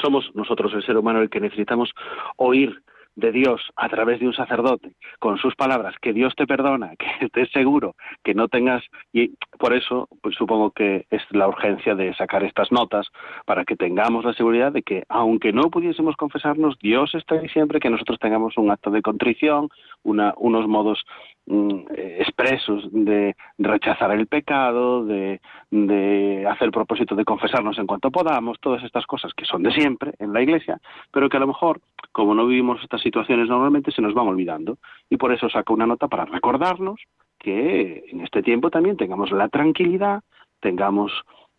somos 0.03 0.35
nosotros 0.35 0.75
el 0.75 0.85
ser 0.85 0.97
humano 0.97 1.21
el 1.21 1.31
que 1.31 1.41
necesitamos 1.41 1.93
oír 2.37 2.83
de 3.19 3.33
Dios 3.33 3.61
a 3.75 3.89
través 3.89 4.21
de 4.21 4.29
un 4.29 4.33
sacerdote, 4.33 4.93
con 5.19 5.39
sus 5.39 5.57
palabras, 5.57 5.97
que 6.01 6.13
Dios 6.13 6.35
te 6.37 6.47
perdona, 6.47 6.95
que 6.99 7.27
estés 7.27 7.51
seguro, 7.51 7.95
que 8.23 8.35
no 8.35 8.49
tengas... 8.49 8.85
Y 9.13 9.33
por 9.59 9.75
eso, 9.75 10.09
pues 10.23 10.37
supongo 10.37 10.71
que 10.71 11.07
es 11.11 11.23
la 11.31 11.49
urgencia 11.49 11.95
de 11.97 12.15
sacar 12.15 12.45
estas 12.45 12.71
notas, 12.71 13.09
para 13.45 13.65
que 13.65 13.77
tengamos 13.77 14.25
la 14.25 14.35
seguridad 14.35 14.73
de 14.73 14.83
que, 14.83 15.03
aunque 15.09 15.53
no 15.53 15.63
pudiésemos 15.71 16.17
confesarnos, 16.17 16.79
Dios 16.79 17.15
está 17.15 17.35
ahí 17.35 17.49
siempre, 17.49 17.81
que 17.81 17.91
nosotros 17.91 18.19
tengamos 18.21 18.57
un 18.57 18.71
acto 18.71 18.91
de 18.91 19.03
contrición, 19.03 19.69
una, 20.05 20.33
unos 20.37 20.69
modos 20.69 21.05
mm, 21.47 21.81
expresos 22.21 22.89
de, 22.93 23.35
rechazar 23.59 24.13
el 24.13 24.29
pecado, 24.29 25.05
de, 25.05 25.41
de 25.71 26.47
hacer 26.49 26.71
propósito 26.71 27.17
de 27.17 27.25
confesarnos 27.25 27.79
en 27.79 27.87
cuanto 27.87 28.13
podamos, 28.13 28.59
todas 28.61 28.85
estas 28.85 29.07
cosas 29.07 29.33
que 29.35 29.45
son 29.45 29.65
de 29.65 29.73
siempre 29.73 30.13
en 30.21 30.33
la 30.33 30.43
Iglesia, 30.43 30.79
pero 31.13 31.29
que 31.29 31.37
a 31.37 31.41
lo 31.41 31.49
mejor, 31.49 31.81
como 32.13 32.35
no 32.35 32.47
vivimos 32.47 32.81
estas 32.83 33.05
situaciones 33.09 33.49
normalmente, 33.49 33.91
se 33.91 34.03
nos 34.03 34.15
van 34.15 34.29
olvidando. 34.29 34.79
Y 35.09 35.17
por 35.17 35.33
eso 35.33 35.49
saco 35.49 35.75
una 35.75 35.87
nota 35.87 36.09
para 36.09 36.27
recordarnos 36.27 37.01
que 37.39 38.05
en 38.11 38.21
este 38.21 38.43
tiempo 38.43 38.71
también 38.71 38.97
tengamos 38.97 39.31
la 39.31 39.49
tranquilidad, 39.49 40.23
tengamos 40.61 41.13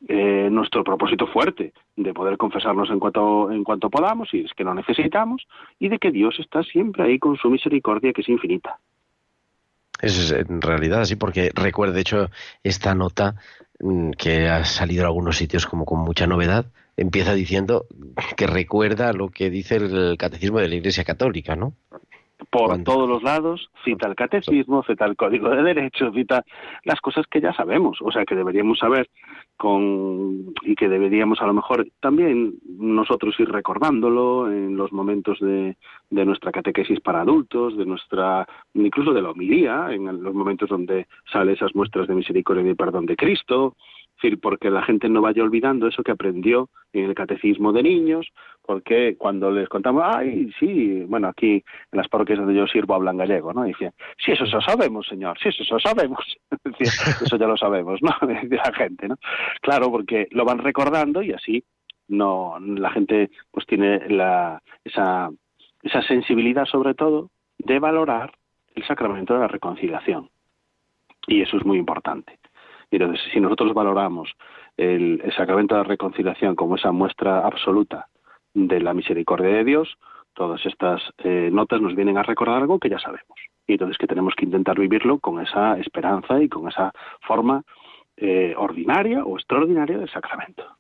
eh, 0.07 0.47
nuestro 0.51 0.83
propósito 0.83 1.27
fuerte 1.27 1.73
de 1.95 2.13
poder 2.13 2.37
confesarnos 2.37 2.89
en 2.89 2.99
cuanto, 2.99 3.51
en 3.51 3.63
cuanto 3.63 3.89
podamos, 3.89 4.33
y 4.33 4.41
es 4.41 4.53
que 4.53 4.63
lo 4.63 4.73
necesitamos, 4.73 5.47
y 5.79 5.89
de 5.89 5.99
que 5.99 6.11
Dios 6.11 6.39
está 6.39 6.63
siempre 6.63 7.03
ahí 7.03 7.19
con 7.19 7.35
su 7.37 7.49
misericordia 7.49 8.13
que 8.13 8.21
es 8.21 8.29
infinita. 8.29 8.79
Es 10.01 10.31
en 10.31 10.61
realidad 10.61 11.01
así, 11.01 11.15
porque 11.15 11.51
recuerdo, 11.53 11.93
de 11.93 12.01
hecho, 12.01 12.29
esta 12.63 12.95
nota 12.95 13.35
mm, 13.79 14.11
que 14.11 14.47
ha 14.47 14.63
salido 14.65 15.01
en 15.01 15.07
algunos 15.07 15.37
sitios 15.37 15.65
como 15.65 15.85
con 15.85 15.99
mucha 15.99 16.27
novedad, 16.27 16.65
empieza 16.95 17.33
diciendo 17.33 17.85
que 18.35 18.47
recuerda 18.47 19.13
lo 19.13 19.29
que 19.29 19.49
dice 19.49 19.77
el 19.77 20.17
catecismo 20.17 20.59
de 20.59 20.69
la 20.69 20.75
Iglesia 20.75 21.03
Católica, 21.03 21.55
¿no? 21.55 21.73
Por 22.49 22.83
todos 22.83 23.07
los 23.07 23.21
lados, 23.21 23.69
cita 23.83 24.07
el 24.07 24.15
catecismo, 24.15 24.81
cita 24.83 25.05
el 25.05 25.17
código 25.17 25.49
de 25.49 25.61
derecho, 25.61 26.11
cita 26.13 26.45
las 26.85 27.01
cosas 27.01 27.27
que 27.27 27.41
ya 27.41 27.53
sabemos, 27.53 27.97
o 28.01 28.11
sea, 28.11 28.23
que 28.25 28.35
deberíamos 28.35 28.79
saber 28.79 29.09
con 29.57 30.53
y 30.63 30.75
que 30.75 30.87
deberíamos 30.87 31.41
a 31.41 31.45
lo 31.45 31.53
mejor 31.53 31.85
también 31.99 32.55
nosotros 32.77 33.37
ir 33.39 33.49
recordándolo 33.49 34.49
en 34.49 34.77
los 34.77 34.93
momentos 34.93 35.37
de, 35.41 35.75
de 36.09 36.25
nuestra 36.25 36.51
catequesis 36.51 37.01
para 37.01 37.21
adultos, 37.21 37.77
de 37.77 37.85
nuestra 37.85 38.47
incluso 38.73 39.13
de 39.13 39.21
la 39.21 39.31
homilía, 39.31 39.87
en 39.91 40.05
los 40.23 40.33
momentos 40.33 40.69
donde 40.69 41.07
sale 41.31 41.53
esas 41.53 41.75
muestras 41.75 42.07
de 42.07 42.15
misericordia 42.15 42.71
y 42.71 42.75
perdón 42.75 43.05
de 43.05 43.17
Cristo, 43.17 43.75
es 44.19 44.23
decir, 44.23 44.39
porque 44.41 44.69
la 44.69 44.83
gente 44.83 45.07
no 45.07 45.21
vaya 45.21 45.41
olvidando 45.41 45.87
eso 45.87 46.03
que 46.03 46.11
aprendió 46.11 46.69
en 46.91 47.05
el 47.05 47.15
catecismo 47.15 47.71
de 47.71 47.83
niños, 47.83 48.27
porque 48.63 49.15
cuando 49.17 49.49
les 49.49 49.69
contamos, 49.69 50.03
ay, 50.05 50.51
sí, 50.59 51.05
bueno, 51.07 51.29
aquí 51.29 51.63
en 51.91 51.97
las 51.97 52.09
parroquias 52.09 52.39
donde 52.39 52.53
yo 52.53 52.67
sirvo 52.67 52.95
hablan 52.95 53.15
gallego, 53.15 53.53
¿no? 53.53 53.63
Dicen, 53.63 53.93
sí, 54.17 54.33
eso 54.33 54.43
lo 54.43 54.59
sabemos, 54.59 55.07
señor, 55.07 55.37
sí, 55.41 55.47
eso 55.47 55.63
lo 55.73 55.79
sabemos. 55.79 56.19
eso 56.79 57.37
ya 57.37 57.47
lo 57.47 57.55
sabemos, 57.55 58.01
¿no? 58.01 58.27
De 58.27 58.57
la 58.57 58.73
gente, 58.73 59.07
¿no? 59.07 59.15
Claro, 59.61 59.89
porque 59.89 60.27
lo 60.31 60.43
van 60.43 60.57
recordando 60.57 61.21
y 61.21 61.31
así 61.31 61.63
no 62.09 62.57
la 62.59 62.89
gente 62.89 63.29
pues 63.51 63.65
tiene 63.67 64.09
la, 64.09 64.61
esa, 64.83 65.29
esa 65.81 66.01
sensibilidad 66.01 66.65
sobre 66.65 66.93
todo 66.93 67.29
de 67.57 67.79
valorar 67.79 68.33
el 68.75 68.85
sacramento 68.85 69.33
de 69.35 69.41
la 69.41 69.47
reconciliación. 69.47 70.29
Y 71.27 71.41
eso 71.41 71.57
es 71.57 71.65
muy 71.65 71.77
importante. 71.77 72.38
Entonces, 72.91 73.21
si 73.31 73.39
nosotros 73.39 73.73
valoramos 73.73 74.31
el, 74.77 75.21
el, 75.23 75.33
sacramento 75.35 75.75
de 75.75 75.81
la 75.81 75.87
reconciliación 75.87 76.55
como 76.55 76.75
esa 76.75 76.91
muestra 76.91 77.45
absoluta 77.45 78.07
de 78.53 78.79
la 78.81 78.93
misericordia 78.93 79.49
de 79.49 79.63
Dios, 79.63 79.97
todas 80.33 80.65
estas 80.65 81.01
eh, 81.19 81.49
notas 81.51 81.81
nos 81.81 81.95
vienen 81.95 82.17
a 82.17 82.23
recordar 82.23 82.61
algo 82.61 82.79
que 82.79 82.89
ya 82.89 82.99
sabemos. 82.99 83.37
Y 83.67 83.73
entonces 83.73 83.97
que 83.97 84.07
tenemos 84.07 84.33
que 84.35 84.45
intentar 84.45 84.79
vivirlo 84.79 85.19
con 85.19 85.41
esa 85.41 85.77
esperanza 85.77 86.41
y 86.41 86.49
con 86.49 86.67
esa 86.67 86.91
forma 87.21 87.63
eh, 88.17 88.53
ordinaria 88.57 89.23
o 89.23 89.37
extraordinaria 89.37 89.97
del 89.97 90.09
sacramento. 90.09 90.78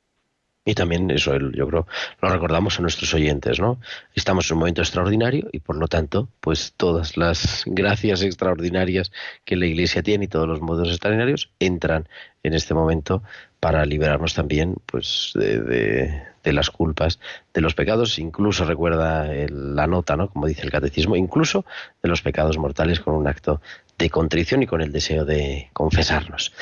Y 0.65 0.75
también 0.75 1.09
eso, 1.09 1.37
yo 1.37 1.67
creo, 1.67 1.87
lo 2.21 2.29
recordamos 2.29 2.77
a 2.77 2.81
nuestros 2.81 3.13
oyentes, 3.13 3.59
¿no? 3.59 3.79
Estamos 4.13 4.49
en 4.49 4.55
un 4.55 4.59
momento 4.59 4.81
extraordinario 4.81 5.47
y 5.51 5.59
por 5.59 5.77
lo 5.77 5.87
tanto, 5.87 6.29
pues 6.41 6.73
todas 6.75 7.17
las 7.17 7.63
gracias 7.65 8.21
extraordinarias 8.21 9.11
que 9.45 9.55
la 9.55 9.65
Iglesia 9.65 10.03
tiene 10.03 10.25
y 10.25 10.27
todos 10.27 10.47
los 10.47 10.61
modos 10.61 10.89
extraordinarios 10.89 11.51
entran 11.59 12.07
en 12.43 12.53
este 12.53 12.73
momento 12.73 13.23
para 13.59 13.85
liberarnos 13.85 14.33
también, 14.33 14.75
pues, 14.85 15.31
de, 15.35 15.59
de, 15.61 16.23
de 16.49 16.53
las 16.53 16.71
culpas, 16.71 17.19
de 17.53 17.61
los 17.61 17.75
pecados, 17.75 18.17
incluso 18.17 18.65
recuerda 18.65 19.27
la 19.49 19.85
nota, 19.85 20.17
¿no? 20.17 20.29
Como 20.29 20.47
dice 20.47 20.63
el 20.63 20.71
catecismo, 20.71 21.15
incluso 21.15 21.63
de 22.01 22.09
los 22.09 22.21
pecados 22.21 22.57
mortales 22.57 22.99
con 22.99 23.13
un 23.13 23.27
acto 23.27 23.61
de 23.97 24.09
contrición 24.09 24.63
y 24.63 24.67
con 24.67 24.81
el 24.81 24.91
deseo 24.91 25.25
de 25.25 25.69
confesarnos. 25.73 26.53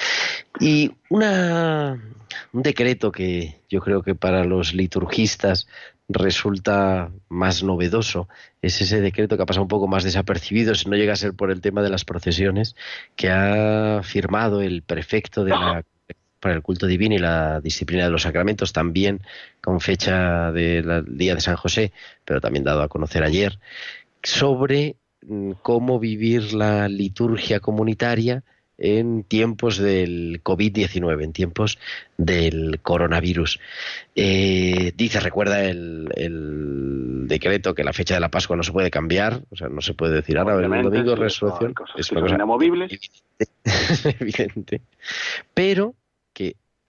Y 0.60 0.92
una, 1.10 2.02
un 2.52 2.62
decreto 2.62 3.12
que 3.12 3.62
yo 3.70 3.80
creo 3.80 4.04
que 4.04 4.16
para 4.16 4.44
los 4.44 4.74
liturgistas 4.74 5.68
resulta 6.10 7.12
más 7.30 7.64
novedoso 7.64 8.28
es 8.62 8.82
ese 8.82 9.02
decreto 9.02 9.38
que 9.38 9.44
ha 9.44 9.46
pasado 9.46 9.64
un 9.64 9.70
poco 9.70 9.88
más 9.88 10.04
desapercibido, 10.04 10.76
si 10.76 10.90
no 10.90 10.96
llega 10.96 11.14
a 11.14 11.18
ser 11.18 11.34
por 11.34 11.52
el 11.52 11.62
tema 11.62 11.82
de 11.82 11.90
las 11.90 12.06
procesiones, 12.06 12.76
que 13.16 13.30
ha 13.30 14.02
firmado 14.04 14.62
el 14.62 14.82
prefecto 14.84 15.44
de 15.44 15.52
la 15.52 15.84
para 16.40 16.56
el 16.56 16.62
culto 16.62 16.88
divino 16.88 17.16
y 17.16 17.20
la 17.20 17.62
disciplina 17.62 18.06
de 18.06 18.12
los 18.12 18.24
sacramentos, 18.24 18.74
también 18.74 19.22
con 19.62 19.80
fecha 19.82 20.52
del 20.52 21.06
día 21.18 21.36
de 21.36 21.42
San 21.42 21.56
José, 21.56 21.92
pero 22.26 22.42
también 22.42 22.64
dado 22.64 22.82
a 22.82 22.90
conocer 22.90 23.24
ayer, 23.24 23.60
sobre 24.24 24.98
mm, 25.22 25.52
cómo 25.62 26.00
vivir 26.00 26.54
la 26.54 26.88
liturgia 26.88 27.60
comunitaria 27.60 28.44
en 28.78 29.24
tiempos 29.24 29.78
del 29.78 30.42
COVID-19, 30.44 31.24
en 31.24 31.34
tiempos 31.34 31.80
del 32.18 32.80
coronavirus. 32.82 33.60
Eh, 34.16 34.94
dice, 34.96 35.20
recuerda 35.20 35.66
el, 35.66 36.10
el 36.16 37.28
decreto 37.28 37.74
que 37.74 37.84
la 37.84 37.94
fecha 37.94 38.14
de 38.14 38.20
la 38.20 38.30
Pascua 38.30 38.56
no 38.56 38.64
se 38.64 38.72
puede 38.72 38.92
cambiar, 38.92 39.42
o 39.50 39.56
sea, 39.56 39.70
no 39.70 39.82
se 39.82 39.94
puede 39.94 40.14
decir 40.14 40.38
ahora, 40.38 40.56
el 40.56 40.70
domingo 40.84 41.16
sí, 41.16 41.22
resurrección, 41.22 41.74
cosas 41.74 41.96
es 41.98 42.12
una 42.12 42.22
cosa 42.22 42.36
inamovibles. 42.36 42.92
evidente. 44.20 44.82
Pero 45.54 45.96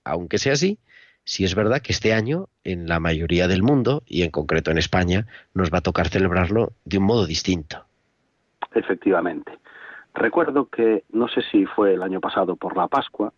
aunque 0.09 0.39
sea 0.39 0.55
así, 0.55 0.79
sí 1.25 1.45
es 1.45 1.55
verdad 1.55 1.81
que 1.83 1.93
este 1.93 2.13
año, 2.15 2.49
en 2.65 2.89
la 2.89 3.01
mayoría 3.01 3.49
del 3.49 3.63
mundo, 3.63 4.03
y 4.07 4.23
en 4.23 4.31
concreto 4.31 4.71
en 4.71 4.79
España, 4.79 5.27
nos 5.55 5.73
va 5.73 5.79
a 5.79 5.83
tocar 5.83 6.09
celebrarlo 6.09 6.73
de 6.85 6.99
un 6.99 7.05
modo 7.05 7.27
distinto. 7.27 7.85
Efectivamente. 8.75 9.59
Recuerdo 10.15 10.67
que, 10.67 11.05
no 11.13 11.29
sé 11.29 11.43
si 11.51 11.67
fue 11.67 11.95
el 11.95 12.03
año 12.03 12.21
pasado 12.21 12.57
por 12.57 12.77
la 12.77 12.89
Pascua 12.89 13.33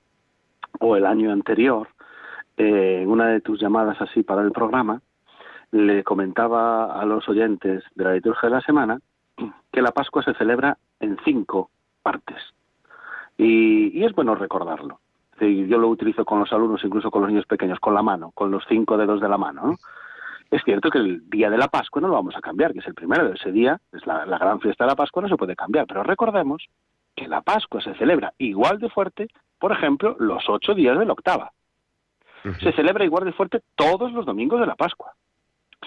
o 0.79 0.97
el 0.97 1.05
año 1.05 1.33
anterior, 1.33 1.89
eh, 2.57 3.01
en 3.03 3.09
una 3.09 3.29
de 3.29 3.41
tus 3.41 3.61
llamadas 3.61 4.01
así 4.01 4.23
para 4.23 4.43
el 4.43 4.53
programa, 4.53 5.03
le 5.73 6.03
comentaba 6.05 7.01
a 7.01 7.05
los 7.05 7.29
oyentes 7.29 7.85
de 7.95 8.05
la 8.05 8.15
liturgia 8.15 8.49
de 8.49 8.55
la 8.55 8.61
semana 8.61 9.01
que 9.73 9.83
la 9.83 9.93
Pascua 9.93 10.23
se 10.23 10.35
celebra 10.35 10.79
en 11.01 11.17
cinco 11.25 11.71
partes. 12.03 12.39
Y, 13.37 13.99
y 13.99 14.05
es 14.05 14.15
bueno 14.15 14.35
recordarlo. 14.35 15.01
Es 15.41 15.49
decir, 15.49 15.67
Yo 15.69 15.79
lo 15.79 15.89
utilizo 15.89 16.25
con 16.25 16.41
los 16.41 16.53
alumnos, 16.53 16.85
incluso 16.85 17.11
con 17.11 17.23
los 17.23 17.31
niños 17.31 17.47
pequeños, 17.47 17.81
con 17.81 17.95
la 17.95 18.03
mano, 18.03 18.31
con 18.33 18.51
los 18.51 18.63
cinco 18.69 18.99
dedos 18.99 19.21
de 19.21 19.29
la 19.29 19.39
mano. 19.39 19.63
¿no? 19.69 19.77
Es 20.51 20.63
cierto 20.65 20.91
que 20.91 20.99
el 20.99 21.31
día 21.31 21.49
de 21.49 21.57
la 21.57 21.69
Pascua 21.69 22.03
no 22.03 22.09
lo 22.09 22.15
vamos 22.15 22.37
a 22.37 22.41
cambiar, 22.41 22.73
que 22.73 22.81
es 22.81 22.87
el 22.87 22.95
primero 22.95 23.27
de 23.27 23.35
ese 23.35 23.51
día, 23.51 23.81
es 23.93 24.07
la, 24.07 24.27
la 24.27 24.37
gran 24.37 24.61
fiesta 24.61 24.85
de 24.85 24.91
la 24.91 24.97
Pascua, 24.97 25.23
no 25.23 25.29
se 25.29 25.37
puede 25.37 25.57
cambiar. 25.57 25.87
Pero 25.87 26.03
recordemos 26.03 26.67
que 27.17 27.27
la 27.27 27.41
Pascua 27.41 27.81
se 27.81 27.95
celebra 27.95 28.35
igual 28.39 28.79
de 28.79 28.91
fuerte, 28.91 29.29
por 29.59 29.73
ejemplo, 29.73 30.15
los 30.19 30.49
ocho 30.49 30.75
días 30.75 30.99
de 30.99 31.07
la 31.07 31.13
octava. 31.13 31.53
Se 32.61 32.73
celebra 32.73 33.05
igual 33.05 33.25
de 33.25 33.33
fuerte 33.33 33.63
todos 33.77 34.13
los 34.13 34.27
domingos 34.27 34.61
de 34.61 34.67
la 34.67 34.75
Pascua. 34.75 35.13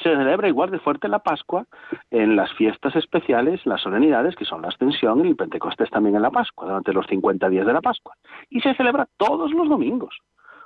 Se 0.01 0.09
celebra 0.09 0.47
igual 0.47 0.71
de 0.71 0.79
fuerte 0.79 1.07
la 1.07 1.19
Pascua 1.19 1.65
en 2.09 2.35
las 2.35 2.51
fiestas 2.53 2.95
especiales, 2.95 3.63
las 3.65 3.81
solemnidades, 3.81 4.35
que 4.35 4.45
son 4.45 4.61
la 4.61 4.69
Ascensión 4.69 5.23
y 5.23 5.29
el 5.29 5.35
Pentecostés 5.35 5.89
también 5.91 6.15
en 6.15 6.23
la 6.23 6.31
Pascua, 6.31 6.67
durante 6.67 6.93
los 6.93 7.05
50 7.07 7.47
días 7.49 7.65
de 7.65 7.73
la 7.73 7.81
Pascua. 7.81 8.15
Y 8.49 8.61
se 8.61 8.73
celebra 8.73 9.07
todos 9.17 9.51
los 9.53 9.69
domingos. 9.69 10.17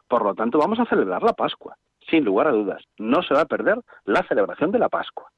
Por 0.08 0.24
lo 0.24 0.34
tanto, 0.34 0.58
vamos 0.58 0.80
a 0.80 0.86
celebrar 0.86 1.24
la 1.24 1.34
Pascua, 1.34 1.76
sin 2.10 2.24
lugar 2.24 2.48
a 2.48 2.52
dudas. 2.52 2.84
No 2.98 3.22
se 3.22 3.34
va 3.34 3.42
a 3.42 3.46
perder 3.46 3.82
la 4.06 4.24
celebración 4.24 4.72
de 4.72 4.80
la 4.80 4.88
Pascua. 4.88 5.30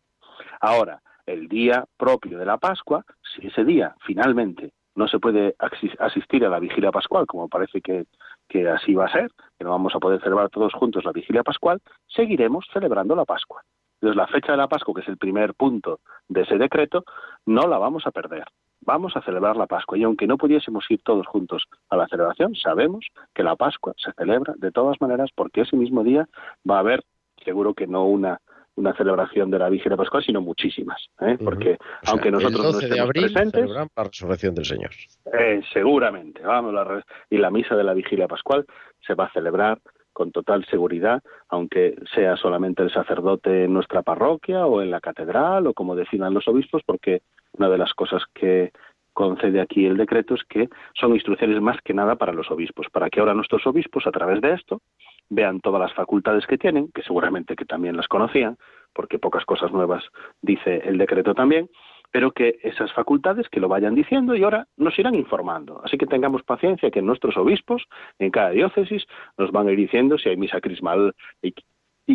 Ahora, 0.61 1.01
el 1.25 1.47
día 1.47 1.85
propio 1.97 2.37
de 2.37 2.45
la 2.45 2.57
Pascua, 2.57 3.03
si 3.33 3.47
ese 3.47 3.63
día 3.63 3.95
finalmente 4.05 4.71
no 4.95 5.07
se 5.07 5.19
puede 5.19 5.55
asistir 5.99 6.45
a 6.45 6.49
la 6.49 6.59
vigilia 6.59 6.91
pascual, 6.91 7.25
como 7.25 7.47
parece 7.47 7.81
que, 7.81 8.05
que 8.47 8.67
así 8.67 8.93
va 8.93 9.05
a 9.05 9.11
ser, 9.11 9.31
que 9.57 9.63
no 9.63 9.71
vamos 9.71 9.95
a 9.95 9.99
poder 9.99 10.21
celebrar 10.21 10.49
todos 10.49 10.73
juntos 10.73 11.05
la 11.05 11.11
vigilia 11.11 11.43
pascual, 11.43 11.79
seguiremos 12.07 12.67
celebrando 12.73 13.15
la 13.15 13.25
Pascua. 13.25 13.61
Entonces, 14.01 14.15
la 14.15 14.27
fecha 14.27 14.53
de 14.53 14.57
la 14.57 14.67
Pascua, 14.67 14.93
que 14.95 15.01
es 15.01 15.07
el 15.07 15.17
primer 15.17 15.53
punto 15.53 15.99
de 16.27 16.41
ese 16.41 16.57
decreto, 16.57 17.03
no 17.45 17.67
la 17.67 17.77
vamos 17.77 18.07
a 18.07 18.11
perder. 18.11 18.45
Vamos 18.81 19.15
a 19.17 19.21
celebrar 19.21 19.57
la 19.57 19.67
Pascua. 19.67 19.97
Y 19.97 20.03
aunque 20.03 20.25
no 20.25 20.37
pudiésemos 20.37 20.85
ir 20.89 21.01
todos 21.03 21.27
juntos 21.27 21.65
a 21.89 21.97
la 21.97 22.07
celebración, 22.07 22.55
sabemos 22.55 23.05
que 23.33 23.43
la 23.43 23.57
Pascua 23.57 23.93
se 23.97 24.13
celebra 24.13 24.53
de 24.57 24.71
todas 24.71 25.01
maneras 25.01 25.29
porque 25.35 25.61
ese 25.61 25.75
mismo 25.75 26.03
día 26.03 26.27
va 26.69 26.77
a 26.77 26.79
haber, 26.79 27.03
seguro 27.43 27.73
que 27.73 27.87
no 27.87 28.05
una, 28.05 28.39
una 28.75 28.95
celebración 28.95 29.51
de 29.51 29.59
la 29.59 29.69
Vigilia 29.69 29.97
Pascual, 29.97 30.23
sino 30.23 30.39
muchísimas. 30.39 31.09
¿eh? 31.19 31.37
Porque 31.43 31.73
O 31.73 32.05
sea, 32.05 32.13
aunque 32.13 32.31
nosotros 32.31 32.59
el 32.59 32.65
no 32.65 32.71
12 32.71 32.79
de 32.79 32.85
estemos 32.85 33.09
abril 33.09 33.33
presentes, 33.33 33.69
la 33.69 34.03
resurrección 34.03 34.55
del 34.55 34.65
Señor. 34.65 34.91
eh, 35.33 35.61
seguramente, 35.73 36.41
vamos, 36.41 36.73
la 36.73 37.03
y 37.29 37.37
la 37.37 37.51
misa 37.51 37.75
de 37.75 37.83
la 37.83 37.93
vigilia 37.93 38.27
pascual 38.27 38.65
se 39.05 39.13
va 39.13 39.25
a 39.25 39.33
celebrar 39.33 39.79
con 40.19 40.33
total 40.33 40.65
seguridad, 40.65 41.23
aunque 41.47 41.95
sea 42.13 42.35
solamente 42.35 42.83
el 42.83 42.91
sacerdote 42.91 43.63
en 43.63 43.73
nuestra 43.73 44.01
parroquia 44.01 44.65
o 44.65 44.81
en 44.81 44.91
la 44.91 44.99
catedral 44.99 45.65
o 45.65 45.73
como 45.73 45.95
decidan 45.95 46.33
los 46.33 46.45
obispos, 46.49 46.83
porque 46.85 47.21
una 47.53 47.69
de 47.69 47.77
las 47.77 47.93
cosas 47.93 48.23
que 48.33 48.73
concede 49.13 49.61
aquí 49.61 49.85
el 49.85 49.95
decreto 49.95 50.35
es 50.35 50.43
que 50.43 50.67
son 50.93 51.13
instrucciones 51.13 51.61
más 51.61 51.77
que 51.85 51.93
nada 51.93 52.17
para 52.17 52.33
los 52.33 52.51
obispos, 52.51 52.87
para 52.91 53.09
que 53.09 53.21
ahora 53.21 53.33
nuestros 53.33 53.65
obispos 53.65 54.05
a 54.07 54.11
través 54.11 54.41
de 54.41 54.55
esto 54.55 54.81
vean 55.29 55.61
todas 55.61 55.79
las 55.79 55.93
facultades 55.93 56.45
que 56.47 56.57
tienen, 56.57 56.91
que 56.93 57.01
seguramente 57.03 57.55
que 57.55 57.63
también 57.63 57.95
las 57.95 58.09
conocían, 58.09 58.57
porque 58.91 59.19
pocas 59.19 59.45
cosas 59.45 59.71
nuevas 59.71 60.03
dice 60.41 60.81
el 60.83 60.97
decreto 60.97 61.33
también, 61.33 61.69
pero 62.11 62.31
que 62.31 62.59
esas 62.63 62.91
facultades 62.93 63.47
que 63.49 63.59
lo 63.59 63.67
vayan 63.67 63.95
diciendo 63.95 64.35
y 64.35 64.43
ahora 64.43 64.67
nos 64.77 64.97
irán 64.97 65.15
informando. 65.15 65.81
Así 65.83 65.97
que 65.97 66.07
tengamos 66.07 66.43
paciencia 66.43 66.91
que 66.91 67.01
nuestros 67.01 67.37
obispos 67.37 67.83
en 68.17 68.31
cada 68.31 68.49
diócesis 68.51 69.05
nos 69.37 69.51
van 69.51 69.67
a 69.67 69.71
ir 69.71 69.77
diciendo 69.77 70.17
si 70.17 70.29
hay 70.29 70.37
misa 70.37 70.61
crismal 70.61 71.13
y, 71.41 71.53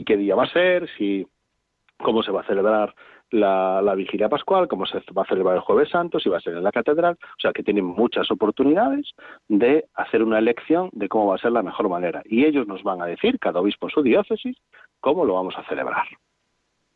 qué 0.05 0.16
día 0.16 0.34
va 0.34 0.45
a 0.45 0.53
ser, 0.53 0.88
si 0.99 1.26
cómo 1.99 2.22
se 2.24 2.32
va 2.32 2.40
a 2.40 2.47
celebrar 2.47 2.95
la, 3.30 3.80
la 3.80 3.95
vigilia 3.95 4.28
pascual, 4.28 4.66
cómo 4.66 4.86
se 4.86 4.99
va 5.16 5.22
a 5.22 5.26
celebrar 5.26 5.55
el 5.55 5.62
jueves 5.62 5.88
santo, 5.88 6.18
si 6.18 6.28
va 6.28 6.38
a 6.38 6.40
ser 6.40 6.55
en 6.55 6.64
la 6.64 6.72
catedral, 6.72 7.16
o 7.20 7.40
sea 7.40 7.53
que 7.53 7.62
tienen 7.62 7.84
muchas 7.84 8.28
oportunidades 8.30 9.12
de 9.49 9.84
hacer 9.95 10.22
una 10.22 10.38
elección 10.38 10.90
de 10.92 11.09
cómo 11.09 11.28
va 11.28 11.36
a 11.36 11.38
ser 11.38 11.53
la 11.53 11.62
mejor 11.62 11.88
manera. 11.88 12.22
Y 12.24 12.45
ellos 12.45 12.66
nos 12.66 12.82
van 12.82 13.01
a 13.01 13.07
decir, 13.07 13.38
cada 13.38 13.61
obispo 13.61 13.86
en 13.86 13.95
su 13.95 14.03
diócesis, 14.03 14.57
cómo 15.01 15.24
lo 15.24 15.34
vamos 15.34 15.55
a 15.57 15.64
celebrar. 15.68 16.07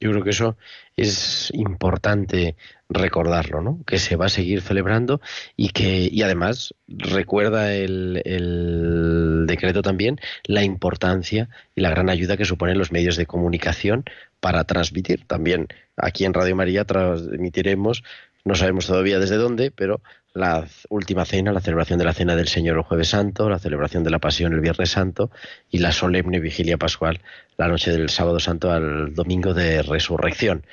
Yo 0.01 0.11
creo 0.11 0.23
que 0.23 0.31
eso 0.31 0.57
es 0.97 1.51
importante 1.55 2.57
recordarlo, 2.89 3.61
¿no? 3.61 3.81
Que 3.85 3.99
se 3.99 4.17
va 4.17 4.27
a 4.27 4.31
seguir 4.31 4.63
celebrando 4.63 5.21
y 5.57 5.71
que, 5.71 6.09
y 6.11 6.23
además, 6.23 6.75
recuerda 6.87 7.75
el, 7.75 8.23
el 8.25 9.45
decreto 9.47 9.83
también 9.83 10.21
la 10.45 10.63
importancia 10.63 11.49
y 11.75 11.81
la 11.81 11.91
gran 11.91 12.11
ayuda 12.11 12.37
que 12.37 12.45
suponen 12.45 12.79
los 12.79 12.93
medios 12.93 13.17
de 13.17 13.27
comunicación 13.27 14.05
para 14.41 14.65
transmitir. 14.65 15.25
También 15.27 15.67
aquí 15.97 16.25
en 16.25 16.35
Radio 16.35 16.55
María 16.57 16.85
transmitiremos, 16.85 18.05
no 18.45 18.55
sabemos 18.55 18.87
todavía 18.87 19.19
desde 19.19 19.37
dónde, 19.37 19.71
pero 19.71 20.01
la 20.35 20.67
última 20.89 21.25
cena, 21.25 21.53
la 21.53 21.61
celebración 21.61 21.99
de 21.99 22.05
la 22.05 22.15
cena 22.15 22.37
del 22.37 22.49
Señor 22.49 22.77
el 22.77 22.83
jueves 22.83 23.09
santo, 23.09 23.49
la 23.49 23.59
celebración 23.59 24.05
de 24.05 24.11
la 24.11 24.19
pasión 24.19 24.53
el 24.53 24.61
viernes 24.61 24.91
santo 24.91 25.31
y 25.71 25.79
la 25.79 25.93
solemne 25.93 26.41
vigilia 26.41 26.79
pascual 26.79 27.21
la 27.57 27.69
noche 27.69 27.91
del 27.91 28.09
sábado 28.09 28.39
santo 28.39 28.71
al 28.71 29.15
domingo 29.15 29.55
de 29.55 29.83
resurrección. 29.83 30.65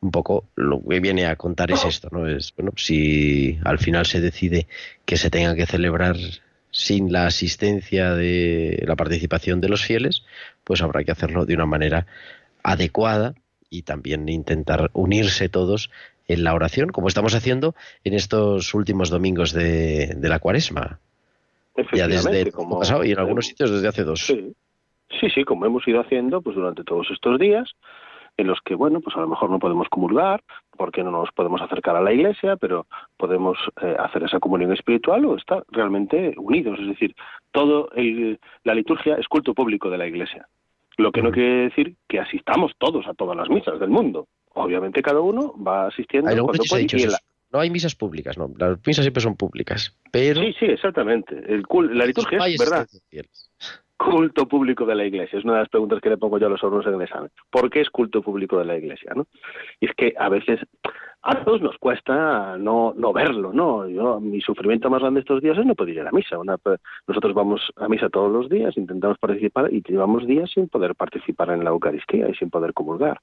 Un 0.00 0.10
poco 0.10 0.48
lo 0.56 0.82
que 0.82 0.98
viene 0.98 1.26
a 1.26 1.36
contar 1.36 1.70
es 1.70 1.84
esto, 1.84 2.08
¿no? 2.10 2.26
Es, 2.26 2.52
bueno, 2.56 2.72
si 2.76 3.60
al 3.64 3.78
final 3.78 4.04
se 4.04 4.20
decide 4.20 4.66
que 5.04 5.16
se 5.16 5.30
tenga 5.30 5.54
que 5.54 5.66
celebrar 5.66 6.16
sin 6.72 7.12
la 7.12 7.26
asistencia 7.26 8.14
de 8.14 8.82
la 8.84 8.96
participación 8.96 9.60
de 9.60 9.68
los 9.68 9.84
fieles, 9.84 10.24
pues 10.64 10.82
habrá 10.82 11.04
que 11.04 11.12
hacerlo 11.12 11.46
de 11.46 11.54
una 11.54 11.66
manera 11.66 12.06
adecuada 12.64 13.34
y 13.70 13.82
también 13.82 14.28
intentar 14.28 14.90
unirse 14.92 15.48
todos 15.48 15.90
en 16.28 16.44
la 16.44 16.54
oración, 16.54 16.88
como 16.90 17.08
estamos 17.08 17.34
haciendo 17.34 17.74
en 18.04 18.14
estos 18.14 18.74
últimos 18.74 19.10
domingos 19.10 19.52
de, 19.52 20.14
de 20.16 20.28
la 20.28 20.38
cuaresma. 20.38 20.98
Ya 21.92 22.06
desde 22.06 22.42
el 22.42 22.52
como- 22.52 22.78
pasado 22.80 23.04
y 23.04 23.12
en 23.12 23.18
algunos 23.18 23.46
sitios 23.46 23.70
desde 23.70 23.88
hace 23.88 24.04
dos. 24.04 24.20
Sí, 24.20 24.52
sí, 25.20 25.30
sí, 25.30 25.44
como 25.44 25.64
hemos 25.66 25.86
ido 25.88 26.00
haciendo 26.00 26.42
pues 26.42 26.54
durante 26.56 26.84
todos 26.84 27.08
estos 27.10 27.38
días, 27.38 27.70
en 28.36 28.46
los 28.46 28.60
que, 28.64 28.74
bueno, 28.74 29.00
pues 29.00 29.14
a 29.16 29.20
lo 29.20 29.28
mejor 29.28 29.50
no 29.50 29.58
podemos 29.58 29.88
comulgar, 29.90 30.42
porque 30.76 31.02
no 31.04 31.10
nos 31.10 31.30
podemos 31.32 31.60
acercar 31.60 31.96
a 31.96 32.00
la 32.00 32.12
iglesia, 32.14 32.56
pero 32.56 32.86
podemos 33.18 33.58
eh, 33.82 33.94
hacer 33.98 34.22
esa 34.22 34.38
comunión 34.40 34.72
espiritual 34.72 35.24
o 35.26 35.36
estar 35.36 35.64
realmente 35.70 36.34
unidos. 36.38 36.78
Es 36.80 36.88
decir, 36.88 37.14
todo 37.52 37.90
el- 37.94 38.38
la 38.64 38.74
liturgia 38.74 39.16
es 39.16 39.28
culto 39.28 39.52
público 39.54 39.90
de 39.90 39.98
la 39.98 40.06
iglesia. 40.06 40.46
Lo 40.98 41.10
que 41.12 41.22
no 41.22 41.30
quiere 41.30 41.64
decir 41.68 41.94
que 42.08 42.20
asistamos 42.20 42.72
todos 42.78 43.06
a 43.06 43.14
todas 43.14 43.36
las 43.36 43.48
misas 43.48 43.78
del 43.80 43.90
mundo. 43.90 44.26
Obviamente 44.54 45.02
cada 45.02 45.20
uno 45.20 45.54
va 45.62 45.86
asistiendo 45.86 46.30
cuando 46.44 46.62
puede 46.68 46.82
dicho 46.82 46.96
y 46.96 47.06
la- 47.06 47.18
No 47.52 47.60
hay 47.60 47.70
misas 47.70 47.94
públicas, 47.94 48.38
no. 48.38 48.50
Las 48.58 48.78
misas 48.86 49.04
siempre 49.04 49.22
son 49.22 49.36
públicas. 49.36 49.94
Pero 50.10 50.40
Sí, 50.40 50.54
sí, 50.58 50.66
exactamente. 50.66 51.34
El 51.52 51.64
cul- 51.66 51.90
la 51.92 52.06
liturgia 52.06 52.38
es 52.46 52.58
verdad. 52.58 52.86
culto 53.98 54.48
público 54.48 54.84
de 54.84 54.94
la 54.96 55.04
Iglesia? 55.04 55.38
Es 55.38 55.44
una 55.44 55.54
de 55.54 55.58
las 55.60 55.68
preguntas 55.68 56.00
que 56.00 56.08
le 56.10 56.16
pongo 56.16 56.38
yo 56.38 56.46
a 56.46 56.50
los 56.50 56.62
alumnos 56.62 56.86
en 56.86 56.94
el 56.94 57.02
examen. 57.02 57.30
¿Por 57.50 57.70
qué 57.70 57.80
es 57.82 57.90
culto 57.90 58.20
público 58.20 58.58
de 58.58 58.64
la 58.64 58.76
Iglesia? 58.76 59.12
¿no? 59.14 59.26
Y 59.80 59.86
es 59.86 59.92
que 59.96 60.14
a 60.18 60.28
veces 60.28 60.58
a 61.22 61.44
todos 61.44 61.60
nos 61.62 61.78
cuesta 61.78 62.56
no, 62.58 62.94
no 62.96 63.12
verlo, 63.12 63.52
¿no? 63.52 63.88
Yo, 63.88 64.18
mi 64.18 64.40
sufrimiento 64.40 64.90
más 64.90 65.02
grande 65.02 65.20
estos 65.20 65.40
días 65.40 65.56
es 65.56 65.64
no 65.64 65.76
poder 65.76 65.94
ir 65.94 66.00
a 66.00 66.04
la 66.04 66.10
misa. 66.10 66.36
Una, 66.36 66.56
nosotros 67.06 67.32
vamos 67.32 67.60
a 67.76 67.86
misa 67.86 68.08
todos 68.08 68.32
los 68.32 68.48
días, 68.48 68.76
intentamos 68.76 69.18
participar 69.18 69.72
y 69.72 69.82
llevamos 69.86 70.26
días 70.26 70.50
sin 70.52 70.68
poder 70.68 70.96
participar 70.96 71.50
en 71.50 71.62
la 71.62 71.70
Eucaristía 71.70 72.28
y 72.28 72.34
sin 72.34 72.50
poder 72.50 72.72
comulgar. 72.72 73.20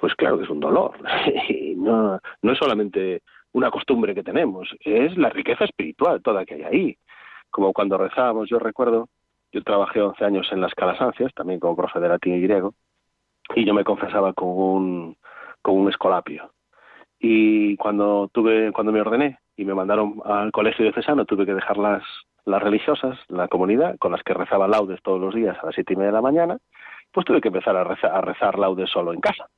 Pues 0.00 0.14
claro 0.14 0.38
que 0.38 0.44
es 0.44 0.50
un 0.50 0.60
dolor. 0.60 0.92
No, 1.80 2.20
no 2.42 2.52
es 2.52 2.58
solamente 2.58 3.22
una 3.52 3.70
costumbre 3.70 4.14
que 4.14 4.22
tenemos, 4.22 4.68
es 4.80 5.16
la 5.16 5.30
riqueza 5.30 5.64
espiritual 5.64 6.20
toda 6.22 6.44
que 6.44 6.56
hay 6.56 6.62
ahí. 6.62 6.98
Como 7.50 7.72
cuando 7.72 7.96
rezábamos, 7.96 8.50
yo 8.50 8.58
recuerdo, 8.58 9.08
yo 9.50 9.62
trabajé 9.62 10.02
11 10.02 10.22
años 10.24 10.48
en 10.52 10.60
las 10.60 10.74
Calasancias, 10.74 11.32
también 11.32 11.58
como 11.58 11.76
profe 11.76 11.98
de 11.98 12.08
latín 12.10 12.34
y 12.34 12.42
griego, 12.42 12.74
y 13.56 13.64
yo 13.64 13.72
me 13.72 13.82
confesaba 13.82 14.34
con 14.34 14.48
un, 14.48 15.16
con 15.62 15.78
un 15.78 15.88
escolapio. 15.88 16.52
Y 17.18 17.76
cuando 17.78 18.28
tuve, 18.30 18.72
cuando 18.72 18.92
me 18.92 19.00
ordené 19.00 19.38
y 19.56 19.64
me 19.64 19.74
mandaron 19.74 20.20
al 20.26 20.52
colegio 20.52 20.84
diocesano, 20.84 21.24
tuve 21.24 21.46
que 21.46 21.54
dejar 21.54 21.78
las, 21.78 22.02
las 22.44 22.62
religiosas, 22.62 23.18
la 23.28 23.48
comunidad, 23.48 23.96
con 23.98 24.12
las 24.12 24.22
que 24.22 24.34
rezaba 24.34 24.68
laudes 24.68 25.02
todos 25.02 25.18
los 25.20 25.34
días 25.34 25.56
a 25.62 25.66
las 25.66 25.74
siete 25.74 25.94
y 25.94 25.96
media 25.96 26.10
de 26.10 26.16
la 26.16 26.22
mañana, 26.22 26.58
pues 27.10 27.24
tuve 27.24 27.40
que 27.40 27.48
empezar 27.48 27.74
a 27.74 27.84
rezar, 27.84 28.14
a 28.14 28.20
rezar 28.20 28.58
laudes 28.58 28.90
solo 28.90 29.14
en 29.14 29.20
casa. 29.20 29.48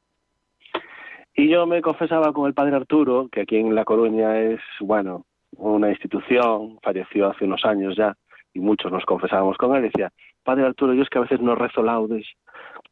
Y 1.34 1.48
yo 1.48 1.66
me 1.66 1.80
confesaba 1.80 2.32
con 2.32 2.46
el 2.46 2.54
padre 2.54 2.76
Arturo, 2.76 3.28
que 3.32 3.40
aquí 3.42 3.56
en 3.56 3.74
La 3.74 3.84
Coruña 3.84 4.38
es, 4.38 4.60
bueno, 4.80 5.24
una 5.56 5.88
institución, 5.90 6.78
falleció 6.82 7.30
hace 7.30 7.46
unos 7.46 7.64
años 7.64 7.96
ya, 7.96 8.14
y 8.52 8.60
muchos 8.60 8.92
nos 8.92 9.04
confesábamos 9.04 9.56
con 9.56 9.74
él, 9.74 9.82
decía, 9.82 10.10
padre 10.42 10.66
Arturo, 10.66 10.92
yo 10.92 11.02
es 11.02 11.08
que 11.08 11.18
a 11.18 11.22
veces 11.22 11.40
no 11.40 11.54
rezo 11.54 11.82
laudes, 11.82 12.26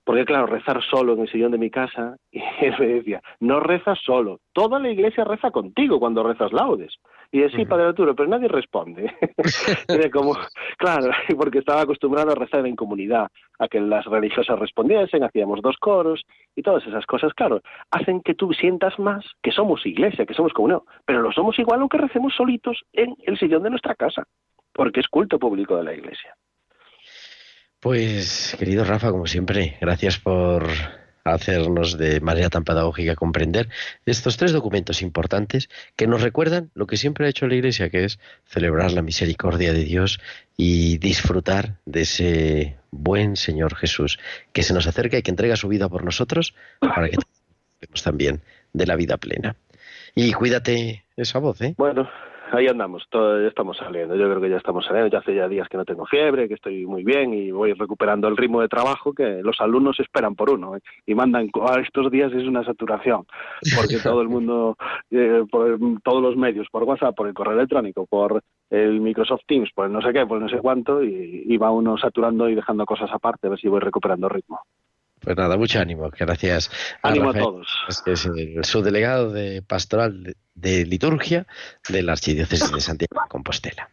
porque 0.05 0.25
claro, 0.25 0.47
rezar 0.47 0.83
solo 0.83 1.13
en 1.13 1.21
el 1.21 1.31
sillón 1.31 1.53
de 1.53 1.59
mi 1.59 1.71
casa, 1.71 2.17
y 2.33 2.41
él 2.61 2.75
me 2.79 2.87
decía, 2.87 3.23
no 3.41 3.61
rezas 3.61 3.99
solo, 4.05 4.41
toda 4.55 4.79
la 4.79 4.91
iglesia 4.91 5.25
reza 5.25 5.51
contigo 5.51 6.01
cuando 6.01 6.23
rezas 6.23 6.53
laudes. 6.53 6.95
Y 7.33 7.41
decía, 7.41 7.59
sí, 7.61 7.65
padre 7.65 7.87
Arturo, 7.87 8.15
pero 8.17 8.29
nadie 8.29 8.49
responde. 8.49 9.15
Era 9.89 10.11
como, 10.11 10.37
claro, 10.77 11.11
porque 11.37 11.59
estaba 11.59 11.83
acostumbrado 11.83 12.33
a 12.33 12.35
rezar 12.35 12.67
en 12.67 12.75
comunidad, 12.75 13.29
a 13.59 13.69
que 13.69 13.81
las 13.81 14.05
religiosas 14.07 14.59
respondiesen, 14.59 15.23
hacíamos 15.23 15.63
dos 15.63 15.77
coros 15.79 16.23
y 16.57 16.63
todas 16.63 16.85
esas 16.87 17.07
cosas, 17.07 17.33
claro, 17.35 17.61
hacen 17.91 18.21
que 18.21 18.35
tú 18.35 18.53
sientas 18.53 18.99
más 18.99 19.25
que 19.43 19.53
somos 19.53 19.87
iglesia, 19.87 20.27
que 20.27 20.35
somos 20.35 20.53
comunión, 20.53 20.83
pero 21.05 21.23
lo 21.23 21.31
somos 21.33 21.59
igual 21.59 21.81
aunque 21.81 21.99
recemos 21.99 22.35
solitos 22.35 22.83
en 22.93 23.15
el 23.25 23.39
sillón 23.39 23.63
de 23.63 23.71
nuestra 23.71 23.95
casa, 23.95 24.25
porque 24.73 25.01
es 25.01 25.09
culto 25.09 25.39
público 25.39 25.77
de 25.77 25.85
la 25.85 25.95
iglesia. 25.95 26.35
Pues, 27.79 28.57
querido 28.59 28.85
Rafa, 28.85 29.11
como 29.11 29.27
siempre, 29.27 29.79
gracias 29.81 30.19
por 30.19 30.65
hacernos 31.35 31.99
de 31.99 32.21
manera 32.21 32.51
tan 32.51 32.65
pedagógica 32.65 33.15
comprender 33.15 33.69
estos 34.07 34.37
tres 34.37 34.53
documentos 34.53 35.03
importantes 35.03 35.69
que 35.97 36.07
nos 36.07 36.23
recuerdan 36.23 36.71
lo 36.75 36.87
que 36.87 36.97
siempre 36.97 37.27
ha 37.27 37.29
hecho 37.29 37.47
la 37.47 37.55
Iglesia, 37.55 37.91
que 37.91 38.05
es 38.05 38.19
celebrar 38.45 38.93
la 38.93 39.03
misericordia 39.03 39.73
de 39.73 39.85
Dios 39.85 40.21
y 40.57 40.99
disfrutar 40.99 41.79
de 41.87 42.03
ese 42.03 42.77
buen 42.91 43.37
Señor 43.37 43.77
Jesús 43.77 44.19
que 44.53 44.63
se 44.63 44.75
nos 44.75 44.87
acerca 44.87 45.19
y 45.19 45.23
que 45.23 45.31
entrega 45.31 45.57
su 45.57 45.69
vida 45.69 45.89
por 45.89 46.05
nosotros 46.05 46.55
para 46.81 47.09
que 47.09 47.19
también 48.03 48.43
de 48.73 48.87
la 48.87 48.97
vida 48.97 49.17
plena. 49.17 49.57
Y 50.15 50.33
cuídate 50.33 51.05
esa 51.17 51.39
voz, 51.39 51.61
¿eh? 51.63 51.75
Bueno, 51.77 52.09
ahí 52.53 52.67
andamos, 52.67 53.05
todo, 53.11 53.41
ya 53.41 53.49
estamos 53.49 53.77
saliendo. 53.77 54.15
Yo 54.17 54.29
creo 54.29 54.41
que 54.41 54.51
ya 54.51 54.57
estamos 54.57 54.85
saliendo. 54.85 55.11
Ya 55.11 55.19
hace 55.19 55.35
ya 55.35 55.49
días 55.49 55.69
que 55.69 55.77
no 55.77 55.85
tengo 55.85 56.07
fiebre, 56.07 56.49
que 56.49 56.55
estoy 56.55 56.87
muy 56.87 57.05
bien 57.05 57.35
y 57.35 57.51
voy 57.51 57.73
recuperando 57.73 58.29
el 58.29 58.37
ritmo 58.37 58.61
de 58.61 58.69
trabajo 58.69 59.13
que 59.13 59.41
los 59.43 59.61
alumnos 59.61 59.99
esperan 60.01 60.35
por 60.35 60.51
uno. 60.51 60.77
¿eh? 60.77 60.81
Y 61.07 61.15
mandan, 61.15 61.51
a 61.63 61.81
estos 61.81 62.11
días 62.11 62.33
es 62.33 62.45
una 62.45 62.65
saturación, 62.65 63.27
porque 63.77 63.99
todo 64.03 64.23
el 64.23 64.29
mundo, 64.29 64.77
eh, 65.11 65.45
por 65.51 65.79
todos 66.03 66.23
los 66.23 66.37
medios, 66.37 66.69
por 66.71 66.85
WhatsApp, 66.85 67.15
por 67.15 67.29
el 67.29 67.35
correo 67.35 67.55
electrónico, 67.55 68.07
por 68.07 68.43
el 68.71 69.01
Microsoft 69.01 69.43
Teams, 69.47 69.71
por 69.75 69.87
el 69.87 69.93
no 69.93 70.01
sé 70.01 70.13
qué, 70.13 70.27
por 70.27 70.39
el 70.39 70.45
no 70.45 70.49
sé 70.49 70.59
cuánto, 70.59 71.03
y, 71.03 71.45
y 71.47 71.57
va 71.57 71.71
uno 71.71 71.97
saturando 71.99 72.49
y 72.49 72.55
dejando 72.55 72.87
cosas 72.87 73.11
aparte, 73.13 73.47
a 73.47 73.51
ver 73.51 73.61
si 73.61 73.69
voy 73.69 73.81
recuperando 73.81 74.29
ritmo. 74.29 74.61
Pues 75.21 75.37
nada, 75.37 75.57
mucho 75.57 75.81
ánimo. 75.81 76.11
Gracias. 76.11 76.71
Ánimo 77.03 77.27
Rafael, 77.27 77.45
a 77.45 77.47
todos. 77.47 78.03
que 78.05 78.13
es 78.13 78.25
el 78.25 78.65
subdelegado 78.65 79.31
de 79.33 79.63
pastoral 79.63 80.37
de 80.55 80.87
liturgia 80.87 81.47
de 81.89 82.03
la 82.03 82.13
Archidiócesis 82.13 82.73
de 82.73 82.81
Santiago 82.81 83.23
de 83.23 83.29
Compostela. 83.29 83.91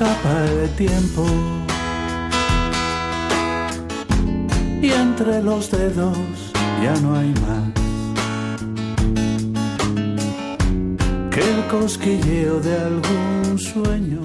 Escapa 0.00 0.46
el 0.46 0.70
tiempo 0.76 1.26
y 4.80 4.90
entre 4.90 5.42
los 5.42 5.70
dedos 5.70 6.16
ya 6.82 6.94
no 7.02 7.18
hay 7.18 7.28
más 7.28 7.70
que 11.30 11.40
el 11.40 11.66
cosquilleo 11.68 12.60
de 12.60 12.76
algún 12.78 13.58
sueño. 13.58 14.22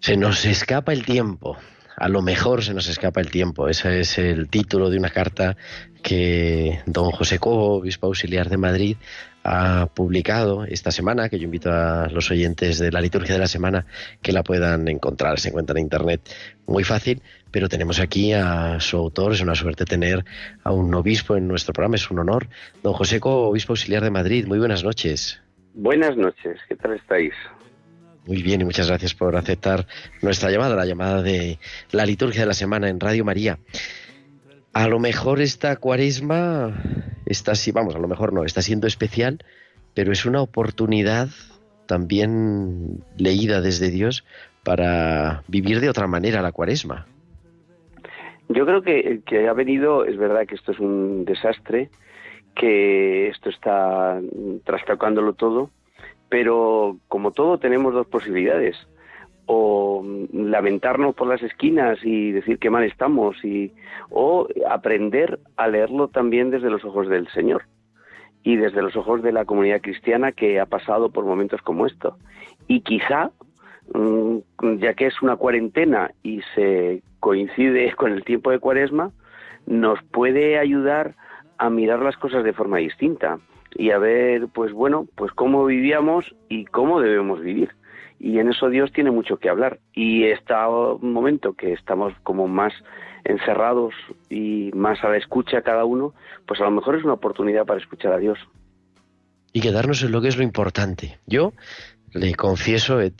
Se 0.00 0.16
nos 0.16 0.46
escapa 0.46 0.94
el 0.94 1.04
tiempo. 1.04 1.58
A 1.98 2.08
lo 2.08 2.22
mejor 2.22 2.64
se 2.64 2.72
nos 2.72 2.88
escapa 2.88 3.20
el 3.20 3.30
tiempo. 3.30 3.68
Ese 3.68 4.00
es 4.00 4.16
el 4.16 4.48
título 4.48 4.88
de 4.88 4.96
una 4.96 5.10
carta 5.10 5.58
que 6.06 6.78
don 6.86 7.10
José 7.10 7.40
Cobo, 7.40 7.78
obispo 7.78 8.06
auxiliar 8.06 8.48
de 8.48 8.56
Madrid, 8.56 8.96
ha 9.42 9.88
publicado 9.92 10.64
esta 10.64 10.92
semana, 10.92 11.28
que 11.28 11.36
yo 11.36 11.46
invito 11.46 11.72
a 11.72 12.06
los 12.12 12.30
oyentes 12.30 12.78
de 12.78 12.92
la 12.92 13.00
liturgia 13.00 13.34
de 13.34 13.40
la 13.40 13.48
semana 13.48 13.86
que 14.22 14.30
la 14.30 14.44
puedan 14.44 14.86
encontrar. 14.86 15.40
Se 15.40 15.48
encuentra 15.48 15.76
en 15.76 15.82
internet 15.82 16.20
muy 16.64 16.84
fácil, 16.84 17.22
pero 17.50 17.68
tenemos 17.68 17.98
aquí 17.98 18.32
a 18.32 18.78
su 18.78 18.96
autor. 18.96 19.32
Es 19.32 19.40
una 19.40 19.56
suerte 19.56 19.84
tener 19.84 20.24
a 20.62 20.70
un 20.70 20.94
obispo 20.94 21.36
en 21.36 21.48
nuestro 21.48 21.72
programa, 21.72 21.96
es 21.96 22.08
un 22.08 22.20
honor. 22.20 22.46
Don 22.84 22.92
José 22.92 23.18
Cobo, 23.18 23.48
obispo 23.48 23.72
auxiliar 23.72 24.04
de 24.04 24.10
Madrid, 24.10 24.46
muy 24.46 24.60
buenas 24.60 24.84
noches. 24.84 25.40
Buenas 25.74 26.16
noches, 26.16 26.60
¿qué 26.68 26.76
tal 26.76 26.92
estáis? 26.92 27.34
Muy 28.26 28.42
bien 28.42 28.60
y 28.60 28.64
muchas 28.64 28.86
gracias 28.86 29.12
por 29.12 29.34
aceptar 29.34 29.88
nuestra 30.22 30.52
llamada, 30.52 30.76
la 30.76 30.86
llamada 30.86 31.20
de 31.20 31.58
la 31.90 32.06
liturgia 32.06 32.42
de 32.42 32.46
la 32.46 32.54
semana 32.54 32.88
en 32.88 33.00
Radio 33.00 33.24
María. 33.24 33.58
A 34.76 34.88
lo 34.88 34.98
mejor 34.98 35.40
esta 35.40 35.76
cuaresma 35.76 36.74
está 37.24 37.52
así, 37.52 37.72
vamos, 37.72 37.96
a 37.96 37.98
lo 37.98 38.08
mejor 38.08 38.34
no, 38.34 38.44
está 38.44 38.60
siendo 38.60 38.86
especial, 38.86 39.38
pero 39.94 40.12
es 40.12 40.26
una 40.26 40.42
oportunidad 40.42 41.28
también 41.86 43.02
leída 43.16 43.62
desde 43.62 43.88
Dios 43.88 44.26
para 44.64 45.44
vivir 45.48 45.80
de 45.80 45.88
otra 45.88 46.06
manera 46.08 46.42
la 46.42 46.52
cuaresma. 46.52 47.06
Yo 48.50 48.66
creo 48.66 48.82
que, 48.82 49.22
que 49.24 49.48
ha 49.48 49.54
venido, 49.54 50.04
es 50.04 50.18
verdad 50.18 50.46
que 50.46 50.56
esto 50.56 50.72
es 50.72 50.78
un 50.78 51.24
desastre, 51.24 51.88
que 52.54 53.28
esto 53.28 53.48
está 53.48 54.20
trastocándolo 54.64 55.32
todo, 55.32 55.70
pero 56.28 56.98
como 57.08 57.30
todo 57.30 57.56
tenemos 57.56 57.94
dos 57.94 58.08
posibilidades 58.08 58.76
o 59.46 60.04
lamentarnos 60.32 61.14
por 61.14 61.28
las 61.28 61.42
esquinas 61.42 61.98
y 62.02 62.32
decir 62.32 62.58
que 62.58 62.70
mal 62.70 62.84
estamos 62.84 63.42
y 63.44 63.72
o 64.10 64.48
aprender 64.68 65.38
a 65.56 65.68
leerlo 65.68 66.08
también 66.08 66.50
desde 66.50 66.70
los 66.70 66.84
ojos 66.84 67.08
del 67.08 67.28
Señor 67.28 67.62
y 68.42 68.56
desde 68.56 68.82
los 68.82 68.94
ojos 68.96 69.22
de 69.22 69.32
la 69.32 69.44
comunidad 69.44 69.80
cristiana 69.80 70.32
que 70.32 70.60
ha 70.60 70.66
pasado 70.66 71.10
por 71.10 71.24
momentos 71.24 71.62
como 71.62 71.86
esto. 71.86 72.16
Y 72.68 72.80
quizá 72.80 73.30
mm, 73.92 74.38
ya 74.78 74.94
que 74.94 75.06
es 75.06 75.22
una 75.22 75.36
cuarentena 75.36 76.10
y 76.22 76.42
se 76.54 77.02
coincide 77.20 77.92
con 77.96 78.12
el 78.12 78.24
tiempo 78.24 78.50
de 78.50 78.58
Cuaresma 78.58 79.10
nos 79.66 80.00
puede 80.04 80.58
ayudar 80.58 81.14
a 81.58 81.70
mirar 81.70 82.00
las 82.00 82.16
cosas 82.16 82.44
de 82.44 82.52
forma 82.52 82.78
distinta 82.78 83.38
y 83.74 83.90
a 83.90 83.98
ver 83.98 84.46
pues 84.54 84.72
bueno 84.72 85.06
pues 85.16 85.32
cómo 85.32 85.64
vivíamos 85.64 86.34
y 86.48 86.66
cómo 86.66 87.00
debemos 87.00 87.40
vivir 87.40 87.70
y 88.18 88.38
en 88.38 88.48
eso 88.50 88.68
Dios 88.68 88.92
tiene 88.92 89.10
mucho 89.10 89.38
que 89.38 89.48
hablar. 89.48 89.78
Y 89.92 90.24
este 90.24 90.54
momento 91.00 91.54
que 91.54 91.72
estamos 91.72 92.14
como 92.22 92.48
más 92.48 92.72
encerrados 93.24 93.94
y 94.30 94.70
más 94.74 95.02
a 95.04 95.08
la 95.08 95.16
escucha 95.16 95.62
cada 95.62 95.84
uno, 95.84 96.14
pues 96.46 96.60
a 96.60 96.64
lo 96.64 96.70
mejor 96.70 96.96
es 96.96 97.04
una 97.04 97.14
oportunidad 97.14 97.66
para 97.66 97.80
escuchar 97.80 98.12
a 98.12 98.18
Dios. 98.18 98.38
y 99.52 99.60
quedarnos 99.60 100.02
en 100.02 100.12
lo 100.12 100.20
que 100.20 100.28
es 100.28 100.36
lo 100.36 100.42
importante. 100.42 101.18
Yo 101.26 101.54
le 102.12 102.34
confieso, 102.34 103.00
he 103.00 103.12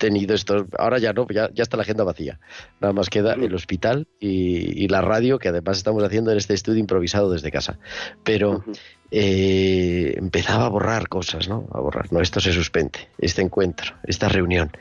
tenido 0.00 0.34
estos, 0.34 0.64
ahora 0.78 0.98
ya 0.98 1.12
no, 1.12 1.26
ya, 1.28 1.50
ya 1.52 1.62
está 1.62 1.76
la 1.76 1.82
agenda 1.82 2.04
vacía. 2.04 2.40
Nada 2.80 2.94
más 2.94 3.10
queda 3.10 3.34
el 3.34 3.54
hospital 3.54 4.08
y, 4.18 4.82
y 4.82 4.88
la 4.88 5.02
radio, 5.02 5.38
que 5.38 5.48
además 5.48 5.76
estamos 5.76 6.02
haciendo 6.02 6.32
en 6.32 6.38
este 6.38 6.54
estudio 6.54 6.80
improvisado 6.80 7.30
desde 7.30 7.52
casa. 7.52 7.78
Pero 8.24 8.64
eh, 9.10 10.14
empezaba 10.16 10.64
a 10.64 10.68
borrar 10.70 11.08
cosas, 11.08 11.48
¿no? 11.48 11.68
A 11.72 11.80
borrar, 11.80 12.10
no, 12.12 12.20
esto 12.20 12.40
se 12.40 12.52
suspende, 12.52 13.10
este 13.18 13.42
encuentro, 13.42 13.94
esta 14.04 14.28
reunión. 14.28 14.72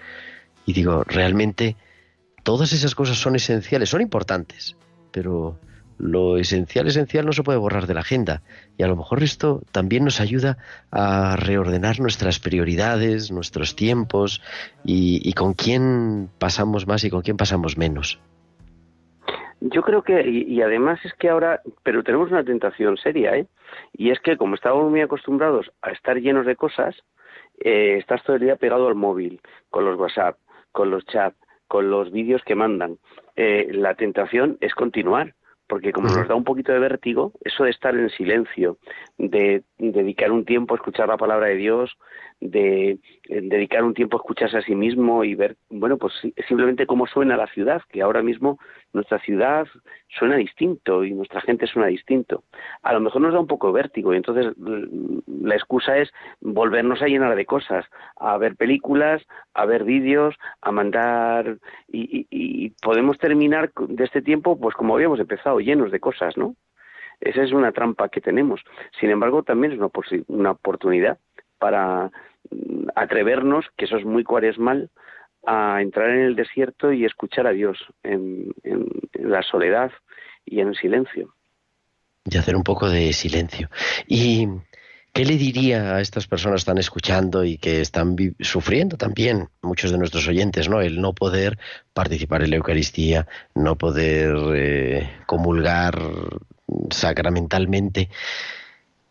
Y 0.65 0.72
digo, 0.72 1.03
realmente 1.03 1.76
todas 2.43 2.72
esas 2.72 2.95
cosas 2.95 3.17
son 3.17 3.36
esenciales, 3.36 3.89
son 3.89 3.99
importantes, 3.99 4.78
pero 5.11 5.59
lo 6.00 6.38
esencial, 6.38 6.88
esencial 6.88 7.26
no 7.26 7.34
se 7.34 7.43
puede 7.43 7.60
borrar 7.60 7.86
de 7.86 7.93
la 7.93 8.00
agenda. 8.00 8.41
Y 8.78 8.84
a 8.84 8.88
lo 8.88 8.95
mejor 8.95 9.22
esto 9.22 9.62
también 9.72 10.06
nos 10.06 10.22
ayuda 10.22 10.58
a 10.91 11.36
reordenar 11.36 12.00
nuestras 12.00 12.39
prioridades, 12.39 13.32
nuestros 13.32 13.76
tiempos 13.76 14.41
y, 14.84 15.32
con 15.34 15.54
quién 15.54 16.30
pasamos 16.39 16.88
más 16.88 17.04
y 17.04 17.10
con 17.10 17.22
quién 17.22 17.38
pasamos 17.38 17.78
menos. 17.78 18.20
Yo 19.62 19.82
creo 19.82 20.04
que, 20.04 20.28
y, 20.28 20.62
además 20.62 21.00
es 21.04 21.14
que 21.16 21.30
ahora, 21.30 21.62
pero 21.84 22.02
tenemos 22.02 22.32
una 22.32 22.45
tentación 22.45 22.97
seria, 22.97 23.36
¿eh? 23.36 23.45
Y 23.93 24.12
es 24.12 24.20
que 24.22 24.38
como 24.38 24.56
estamos 24.56 24.89
muy 24.89 25.02
acostumbrados 25.02 25.70
a 25.82 25.91
estar 25.91 26.18
llenos 26.18 26.45
de 26.45 26.56
cosas, 26.56 26.95
eh, 27.60 27.97
estás 27.97 28.24
todo 28.24 28.38
el 28.38 28.43
día 28.43 28.56
pegado 28.56 28.88
al 28.88 28.95
móvil, 28.95 29.41
con 29.70 29.84
los 29.84 30.00
WhatsApp, 30.00 30.38
con 30.72 30.89
los 30.89 31.06
chats, 31.06 31.38
con 31.68 31.91
los 31.91 32.10
vídeos 32.12 32.41
que 32.45 32.56
mandan. 32.56 32.97
Eh, 33.36 33.68
la 33.74 33.95
tentación 33.95 34.58
es 34.62 34.74
continuar, 34.74 35.36
porque 35.70 35.93
como 35.93 36.09
nos 36.09 36.28
da 36.28 36.36
un 36.36 36.43
poquito 36.43 36.74
de 36.74 36.80
vértigo, 36.80 37.32
eso 37.41 37.63
de 37.63 37.70
estar 37.70 37.93
en 37.93 38.09
silencio, 38.09 38.80
de 39.20 39.63
dedicar 39.78 40.32
un 40.32 40.43
tiempo 40.43 40.74
a 40.74 40.78
escuchar 40.78 41.07
la 41.07 41.17
palabra 41.17 41.47
de 41.47 41.55
Dios, 41.55 41.95
de 42.42 43.00
dedicar 43.28 43.84
un 43.84 43.94
tiempo 43.94 44.18
a 44.18 44.22
escucharse 44.22 44.58
a 44.58 44.62
sí 44.62 44.76
mismo 44.76 45.24
y 45.24 45.36
ver, 45.36 45.58
bueno, 45.70 45.98
pues 45.98 46.14
simplemente 46.48 46.86
cómo 46.86 47.06
suena 47.06 47.36
la 47.36 47.48
ciudad, 47.48 47.82
que 47.90 48.02
ahora 48.02 48.22
mismo 48.22 48.60
nuestra 48.94 49.20
ciudad 49.20 49.68
suena 50.08 50.38
distinto 50.38 51.04
y 51.04 51.14
nuestra 51.14 51.42
gente 51.42 51.68
suena 51.68 51.88
distinto. 51.88 52.44
A 52.82 52.94
lo 52.94 53.02
mejor 53.02 53.22
nos 53.22 53.34
da 53.34 53.40
un 53.40 53.48
poco 53.48 53.68
de 53.68 53.74
vértigo 53.74 54.14
y 54.14 54.18
entonces 54.18 54.54
la 54.58 55.56
excusa 55.56 55.98
es 55.98 56.12
volvernos 56.40 57.02
a 57.02 57.08
llenar 57.08 57.36
de 57.36 57.46
cosas, 57.46 57.86
a 58.16 58.38
ver 58.38 58.56
películas, 58.56 59.22
a 59.54 59.66
ver 59.66 59.84
vídeos, 59.84 60.36
a 60.62 60.72
mandar 60.72 61.58
y, 61.88 62.20
y, 62.20 62.28
y 62.30 62.70
podemos 62.82 63.18
terminar 63.18 63.72
de 63.76 64.04
este 64.04 64.22
tiempo 64.22 64.58
pues 64.60 64.76
como 64.76 64.96
habíamos 64.96 65.20
empezado, 65.20 65.60
llenos 65.60 65.92
de 65.92 66.00
cosas, 66.00 66.38
¿no? 66.38 66.56
Esa 67.20 67.44
es 67.44 67.52
una 67.52 67.74
trampa 67.74 68.08
que 68.08 68.22
tenemos. 68.22 68.62
Sin 69.00 69.10
embargo, 69.10 69.44
también 69.44 69.74
es 69.74 69.78
una, 69.78 69.90
una 70.28 70.52
oportunidad 70.52 71.20
para 71.60 72.12
atrevernos, 72.95 73.66
que 73.78 73.86
eso 73.86 73.97
es 73.97 74.05
muy 74.05 74.24
cuaresmal, 74.24 74.89
a 75.45 75.82
entrar 75.82 76.10
en 76.10 76.22
el 76.22 76.36
desierto 76.36 76.91
y 76.91 77.05
escuchar 77.05 77.47
a 77.47 77.51
Dios 77.51 77.78
en 78.03 78.51
la 79.14 79.41
soledad 79.43 79.91
y 80.45 80.60
en 80.62 80.70
el 80.70 80.76
silencio. 80.76 81.34
Y 82.26 82.38
hacer 82.38 82.55
un 82.55 82.64
poco 82.64 82.89
de 82.89 83.14
silencio. 83.14 83.70
¿Y 84.07 84.47
qué 85.14 85.26
le 85.26 85.38
diría 85.38 85.95
a 85.95 86.01
estas 86.01 86.28
personas 86.28 86.55
que 86.55 86.62
están 86.62 86.78
escuchando 86.78 87.43
y 87.43 87.57
que 87.57 87.82
están 87.82 88.16
sufriendo 88.39 88.97
también, 88.97 89.49
muchos 89.62 89.91
de 89.91 89.97
nuestros 89.97 90.28
oyentes, 90.28 90.70
¿no? 90.70 90.82
El 90.82 91.01
no 91.01 91.14
poder 91.14 91.57
participar 91.93 92.43
en 92.43 92.51
la 92.51 92.57
Eucaristía, 92.57 93.28
no 93.55 93.78
poder 93.78 94.36
eh, 94.55 95.10
comulgar 95.26 95.99
sacramentalmente 96.91 98.10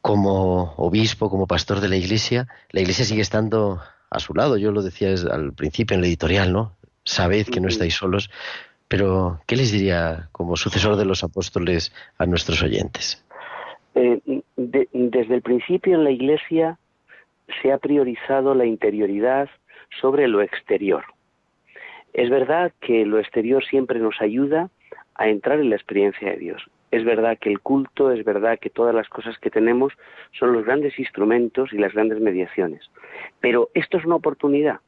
como 0.09 0.72
obispo, 0.78 1.28
como 1.28 1.46
pastor 1.46 1.80
de 1.80 1.88
la 1.90 1.96
Iglesia, 1.96 2.46
la 2.70 2.80
Iglesia 2.80 3.04
sigue 3.04 3.20
estando 3.20 3.78
a 4.09 4.18
su 4.20 4.32
lado. 4.32 4.56
Yo 4.56 4.72
lo 4.72 4.80
decía 4.80 5.11
al 5.30 5.52
principio 5.52 5.94
en 5.94 6.00
el 6.00 6.06
editorial, 6.06 6.50
¿no? 6.50 6.72
Sabed 7.04 7.46
que 7.46 7.61
no 7.61 7.68
estáis 7.68 7.92
solos. 7.92 8.30
Pero, 8.88 9.42
¿qué 9.46 9.54
les 9.54 9.70
diría 9.70 10.30
como 10.32 10.56
sucesor 10.56 10.96
de 10.96 11.04
los 11.04 11.24
apóstoles 11.24 11.92
a 12.16 12.24
nuestros 12.24 12.62
oyentes? 12.62 13.22
Eh, 13.96 14.18
de, 14.56 14.88
desde 14.94 15.34
el 15.34 15.42
principio 15.42 15.96
en 15.96 16.04
la 16.04 16.11
Iglesia 16.11 16.78
se 17.61 17.70
ha 17.70 17.76
priorizado 17.76 18.54
la 18.54 18.64
interioridad 18.64 19.50
sobre 20.00 20.26
lo 20.26 20.40
exterior. 20.40 21.04
Es 22.14 22.30
verdad 22.30 22.72
que 22.80 23.04
lo 23.04 23.18
exterior 23.18 23.62
siempre 23.62 23.98
nos 23.98 24.22
ayuda 24.22 24.70
a 25.16 25.28
entrar 25.28 25.61
en 25.61 25.68
la 25.68 25.76
experiencia 25.76 26.30
de 26.30 26.38
Dios. 26.38 26.62
Es 26.91 27.05
verdad 27.05 27.39
que 27.39 27.51
el 27.51 27.61
culto, 27.61 28.11
es 28.11 28.24
verdad 28.24 28.59
que 28.59 28.70
todas 28.70 28.95
las 28.95 29.09
cosas 29.09 29.39
que 29.39 29.51
tenemos 29.51 29.93
son 30.39 30.53
los 30.53 30.64
grandes 30.64 30.99
instrumentos 30.99 31.72
y 31.72 31.78
las 31.78 31.93
grandes 31.93 32.20
mediaciones. 32.20 32.91
Pero 33.41 33.70
esto 33.74 33.99
es 33.99 34.05
una 34.05 34.16
oportunidad, 34.16 34.80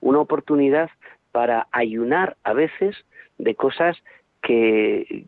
una 0.00 0.20
oportunidad 0.20 0.90
para 1.32 1.66
ayunar 1.72 2.36
a 2.44 2.52
veces 2.52 2.96
de 3.38 3.54
cosas 3.54 3.96
que, 4.42 5.24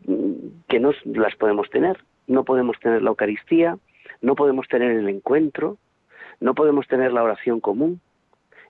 que 0.67 0.79
no 0.79 0.91
las 1.05 1.35
podemos 1.35 1.69
tener. 1.69 1.97
No 2.27 2.43
podemos 2.43 2.79
tener 2.79 3.01
la 3.01 3.09
Eucaristía, 3.09 3.77
no 4.21 4.35
podemos 4.35 4.67
tener 4.67 4.91
el 4.91 5.09
encuentro, 5.09 5.77
no 6.39 6.55
podemos 6.55 6.87
tener 6.87 7.11
la 7.13 7.23
oración 7.23 7.59
común. 7.59 8.01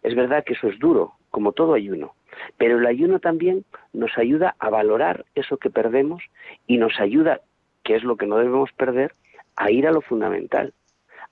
Es 0.04 0.16
verdad 0.16 0.43
que 0.43 0.54
eso 0.54 0.68
es 0.68 0.78
duro, 0.80 1.14
como 1.36 1.52
todo 1.52 1.74
ayuno, 1.74 2.16
pero 2.58 2.80
el 2.80 2.86
ayuno 2.86 3.20
también 3.20 3.66
nos 3.92 4.18
ayuda 4.18 4.56
a 4.58 4.70
valorar 4.70 5.26
eso 5.36 5.58
que 5.58 5.70
perdemos 5.70 6.24
y 6.66 6.78
nos 6.78 6.98
ayuda, 6.98 7.42
que 7.84 7.98
es 7.98 8.06
lo 8.06 8.16
que 8.16 8.26
no 8.26 8.38
debemos 8.38 8.72
perder, 8.72 9.12
a 9.58 9.70
ir 9.70 9.86
a 9.86 9.92
lo 9.92 10.00
fundamental, 10.00 10.74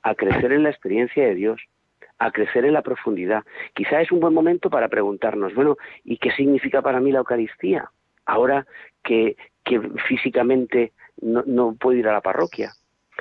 a 0.02 0.14
crecer 0.14 0.52
en 0.52 0.64
la 0.64 0.72
experiencia 0.72 1.24
de 1.24 1.36
Dios, 1.36 1.62
a 2.20 2.32
crecer 2.32 2.66
en 2.66 2.74
la 2.74 2.82
profundidad. 2.82 3.44
Quizá 3.74 4.02
es 4.02 4.12
un 4.12 4.20
buen 4.20 4.34
momento 4.34 4.70
para 4.70 4.90
preguntarnos, 4.90 5.56
bueno, 5.56 5.78
¿y 6.04 6.18
qué 6.18 6.32
significa 6.32 6.82
para 6.82 7.00
mí 7.00 7.14
la 7.14 7.20
Eucaristía? 7.20 7.90
Ahora 8.26 8.68
que, 9.06 9.38
físicamente 10.10 10.92
no 11.22 11.76
puedo 11.76 11.98
ir 11.98 12.10
a 12.10 12.12
la 12.12 12.20
parroquia. 12.20 12.74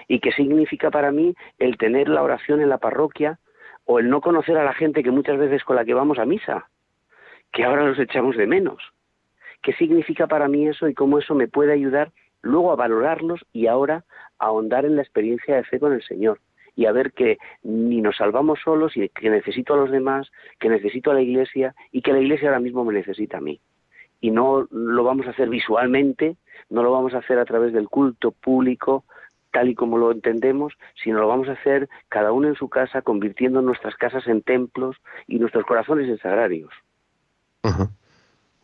¿Y 0.09 0.19
qué 0.19 0.33
significa 0.33 0.91
para 0.91 1.13
mí 1.13 1.33
el 1.61 1.77
tener 1.77 2.09
la 2.09 2.25
oración 2.25 2.61
en 2.61 2.71
la 2.71 2.79
parroquia 2.79 3.39
o 3.85 3.99
el 3.99 4.09
no 4.09 4.21
conocer 4.21 4.57
a 4.57 4.65
la 4.65 4.75
gente 4.75 5.03
que 5.03 5.11
muchas 5.11 5.39
veces 5.39 5.65
con 5.65 5.77
la 5.77 5.85
que 5.85 5.95
vamos 5.95 6.19
a 6.19 6.25
misa? 6.25 6.69
que 7.53 7.65
ahora 7.65 7.85
los 7.85 7.99
echamos 7.99 8.37
de 8.37 8.47
menos. 8.47 8.83
¿Qué 9.63 9.73
significa 9.75 10.27
para 10.27 10.49
mí 10.49 10.67
eso 10.67 10.89
y 10.89 10.95
cómo 10.95 11.19
eso 11.19 11.35
me 11.35 11.49
puede 11.49 11.73
ayudar 11.73 12.11
luego 12.41 12.73
a 12.73 12.77
valorarlos 12.77 13.45
y 13.53 13.67
ahora 13.67 14.05
a 14.39 14.47
ahondar 14.47 14.85
en 14.85 14.97
la 14.97 15.03
experiencia 15.03 15.55
de 15.55 15.65
fe 15.65 15.79
con 15.79 15.93
el 15.93 16.03
Señor? 16.03 16.41
Y 16.75 16.87
a 16.87 16.93
ver 16.93 17.13
que 17.13 17.37
ni 17.63 18.01
nos 18.01 18.17
salvamos 18.17 18.61
solos 18.65 18.97
y 18.97 19.09
que 19.11 19.29
necesito 19.29 19.75
a 19.75 19.77
los 19.77 19.91
demás, 19.91 20.31
que 20.59 20.71
necesito 20.71 21.11
a 21.11 21.15
la 21.15 21.21
Iglesia 21.21 21.75
y 21.93 22.01
que 22.01 22.13
la 22.13 22.21
Iglesia 22.21 22.49
ahora 22.49 22.61
mismo 22.61 22.85
me 22.85 22.95
necesita 22.95 23.37
a 23.37 23.43
mí. 23.43 23.61
Y 24.21 24.31
no 24.31 24.67
lo 24.71 25.05
vamos 25.05 25.27
a 25.27 25.31
hacer 25.31 25.51
visualmente, 25.51 26.37
no 26.71 26.83
lo 26.83 26.91
vamos 26.91 27.13
a 27.13 27.19
hacer 27.19 27.39
a 27.39 27.45
través 27.45 27.75
del 27.75 27.89
culto 27.89 28.33
público, 28.33 29.05
tal 29.53 29.69
y 29.69 29.75
como 29.75 29.99
lo 29.99 30.11
entendemos, 30.11 30.73
sino 31.03 31.21
lo 31.21 31.29
vamos 31.29 31.49
a 31.49 31.53
hacer 31.53 31.89
cada 32.09 32.33
uno 32.33 32.49
en 32.49 32.55
su 32.55 32.69
casa, 32.69 33.03
convirtiendo 33.03 33.63
nuestras 33.63 33.95
casas 33.97 34.27
en 34.27 34.43
templos 34.43 34.97
y 35.29 35.39
nuestros 35.39 35.65
corazones 35.65 36.09
en 36.09 36.19
sagrarios. 36.19 36.73
Uh 37.63 37.69
-huh. 37.69 37.91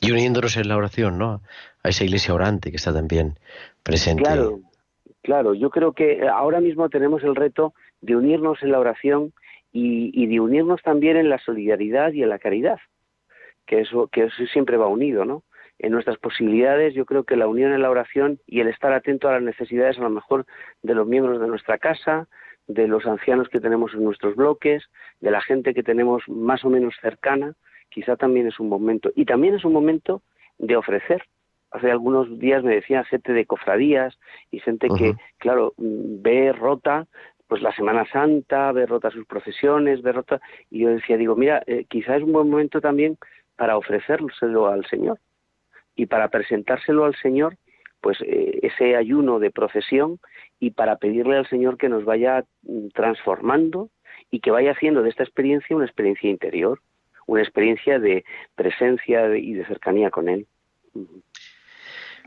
Y 0.01 0.11
uniéndonos 0.12 0.57
en 0.57 0.68
la 0.68 0.76
oración, 0.76 1.18
¿no? 1.18 1.43
A 1.82 1.89
esa 1.89 2.05
iglesia 2.05 2.34
orante 2.34 2.70
que 2.70 2.76
está 2.76 2.93
también 2.93 3.39
presente. 3.82 4.22
Claro, 4.22 4.61
claro. 5.22 5.55
Yo 5.55 5.70
creo 5.70 5.93
que 5.93 6.26
ahora 6.28 6.61
mismo 6.61 6.89
tenemos 6.89 7.22
el 7.22 7.36
reto 7.36 7.74
de 8.01 8.16
unirnos 8.16 8.62
en 8.62 8.72
la 8.72 8.78
oración 8.78 9.32
y, 9.72 10.11
y 10.14 10.26
de 10.26 10.41
unirnos 10.41 10.82
también 10.82 11.16
en 11.16 11.28
la 11.28 11.39
solidaridad 11.39 12.12
y 12.12 12.22
en 12.22 12.30
la 12.30 12.39
caridad, 12.39 12.78
que 13.66 13.80
eso, 13.80 14.09
que 14.09 14.24
eso 14.24 14.47
siempre 14.53 14.76
va 14.76 14.86
unido, 14.86 15.24
¿no? 15.24 15.43
En 15.79 15.93
nuestras 15.93 16.18
posibilidades, 16.18 16.95
yo 16.95 17.07
creo 17.07 17.24
que 17.24 17.37
la 17.37 17.47
unión 17.47 17.72
en 17.72 17.83
la 17.83 17.91
oración 17.91 18.41
y 18.47 18.61
el 18.61 18.68
estar 18.68 18.93
atento 18.93 19.29
a 19.29 19.33
las 19.33 19.43
necesidades, 19.43 19.99
a 19.99 20.03
lo 20.03 20.11
mejor, 20.11 20.45
de 20.83 20.95
los 20.95 21.07
miembros 21.07 21.41
de 21.41 21.47
nuestra 21.47 21.79
casa, 21.79 22.26
de 22.66 22.89
los 22.89 23.07
ancianos 23.07 23.49
que 23.49 23.61
tenemos 23.61 23.95
en 23.95 24.05
nuestros 24.05 24.35
bloques, 24.35 24.85
de 25.20 25.31
la 25.31 25.41
gente 25.41 25.74
que 25.74 25.85
tenemos 25.85 26.22
más 26.29 26.64
o 26.64 26.70
menos 26.70 26.95
cercana, 27.01 27.55
quizá 27.91 28.16
también 28.16 28.49
es 28.49 28.59
un 28.59 28.68
momento. 28.68 29.11
Y 29.14 29.24
también 29.24 29.55
es 29.55 29.64
un 29.64 29.72
momento 29.72 30.22
de 30.59 30.76
ofrecer. 30.76 31.22
Hace 31.70 31.91
algunos 31.91 32.39
días 32.39 32.64
me 32.64 32.74
decían 32.74 33.05
gente 33.05 33.33
de 33.33 33.47
cofradías 33.47 34.18
y 34.51 34.59
gente 34.59 34.89
uh 34.91 34.95
-huh. 34.95 34.99
que, 34.99 35.14
claro, 35.39 35.74
ve 35.76 36.53
rota 36.53 37.07
pues 37.47 37.62
la 37.62 37.74
Semana 37.74 38.05
Santa, 38.12 38.72
ve 38.72 38.85
rota 38.85 39.11
sus 39.11 39.24
procesiones, 39.24 40.03
ve 40.03 40.12
rota... 40.12 40.39
Y 40.70 40.81
yo 40.81 40.91
decía, 40.91 41.16
digo, 41.16 41.35
mira, 41.35 41.62
eh, 41.66 41.87
quizá 41.89 42.16
es 42.16 42.22
un 42.22 42.33
buen 42.33 42.51
momento 42.51 42.79
también 42.83 43.16
para 43.57 43.79
ofrecérselo 43.79 44.66
al 44.66 44.85
Señor 44.85 45.18
y 45.99 46.07
para 46.07 46.28
presentárselo 46.28 47.05
al 47.05 47.14
Señor, 47.16 47.57
pues 48.01 48.18
eh, 48.22 48.61
ese 48.62 48.96
ayuno 48.96 49.38
de 49.38 49.51
procesión 49.51 50.18
y 50.59 50.70
para 50.70 50.96
pedirle 50.96 51.36
al 51.36 51.49
Señor 51.49 51.76
que 51.76 51.90
nos 51.90 52.07
vaya 52.07 52.44
transformando 52.94 53.90
y 54.30 54.40
que 54.40 54.51
vaya 54.51 54.72
haciendo 54.72 55.03
de 55.03 55.11
esta 55.11 55.24
experiencia 55.24 55.76
una 55.76 55.84
experiencia 55.84 56.30
interior 56.30 56.80
una 57.28 57.42
experiencia 57.42 57.99
de 57.99 58.24
presencia 58.57 59.36
y 59.36 59.53
de 59.53 59.66
cercanía 59.66 60.11
con 60.11 60.28
Él. 60.28 60.46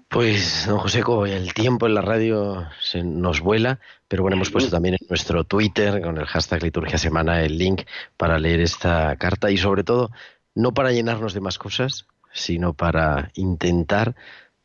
Pues, 0.07 0.65
don 0.67 0.77
Joseco, 0.77 1.25
el 1.25 1.53
tiempo 1.53 1.87
en 1.87 1.95
la 1.95 2.01
radio 2.01 2.67
se 2.79 3.03
nos 3.03 3.41
vuela, 3.41 3.79
pero 4.07 4.21
bueno, 4.21 4.35
hemos 4.35 4.51
puesto 4.51 4.69
también 4.69 4.95
en 4.99 5.07
nuestro 5.09 5.43
Twitter 5.43 6.01
con 6.01 6.17
el 6.17 6.25
hashtag 6.25 6.63
Liturgia 6.63 6.97
Semana 6.97 7.41
el 7.41 7.57
link 7.57 7.81
para 8.15 8.37
leer 8.37 8.59
esta 8.59 9.15
carta 9.15 9.49
y 9.49 9.57
sobre 9.57 9.83
todo, 9.83 10.11
no 10.53 10.73
para 10.73 10.91
llenarnos 10.91 11.33
de 11.33 11.41
más 11.41 11.57
cosas, 11.57 12.05
sino 12.33 12.73
para 12.73 13.31
intentar 13.35 14.15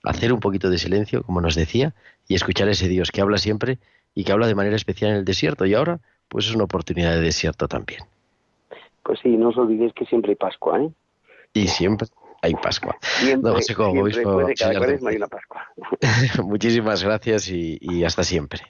hacer 0.05 0.33
un 0.33 0.41
poquito 0.41 0.71
de 0.71 0.79
silencio, 0.79 1.23
como 1.23 1.41
nos 1.41 1.55
decía, 1.55 1.95
y 2.29 2.35
escuchar 2.35 2.69
a 2.69 2.73
ese 2.73 2.89
Dios 2.89 3.11
que 3.11 3.21
habla 3.21 3.39
siempre 3.39 3.79
y 4.15 4.25
que 4.25 4.33
habla 4.33 4.47
de 4.47 4.55
manera 4.55 4.77
especial 4.77 5.13
en 5.13 5.17
el 5.19 5.25
desierto. 5.25 5.67
Y 5.67 5.75
ahora, 5.75 6.01
pues 6.29 6.47
es 6.47 6.55
una 6.55 6.65
oportunidad 6.65 7.13
de 7.13 7.21
desierto 7.21 7.69
también. 7.69 8.03
Pues 9.03 9.21
sí, 9.23 9.37
no 9.37 9.51
os 9.51 9.57
olvidéis 9.57 9.93
que 9.93 10.05
siempre 10.07 10.33
hay 10.33 10.37
Pascua, 10.37 10.81
¿eh? 10.81 10.91
Y 11.53 11.69
siempre 11.69 12.09
hay 12.43 12.55
Pascua. 12.55 12.97
Siempre, 13.01 13.63
siempre 13.63 14.01
obispo 14.01 14.05
después 14.05 14.47
de 14.47 14.55
cada 14.55 14.79
cuaresma 14.79 15.11
hay 15.11 15.17
una 15.17 15.29
Pascua. 15.29 15.63
Muchísimas 16.45 17.05
gracias 17.05 17.49
y, 17.49 17.79
y 17.81 18.05
hasta 18.05 18.25
siempre. 18.25 18.63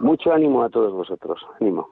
Mucho 0.00 0.32
ánimo 0.32 0.62
a 0.62 0.70
todos 0.70 0.92
vosotros, 0.92 1.40
ánimo. 1.60 1.88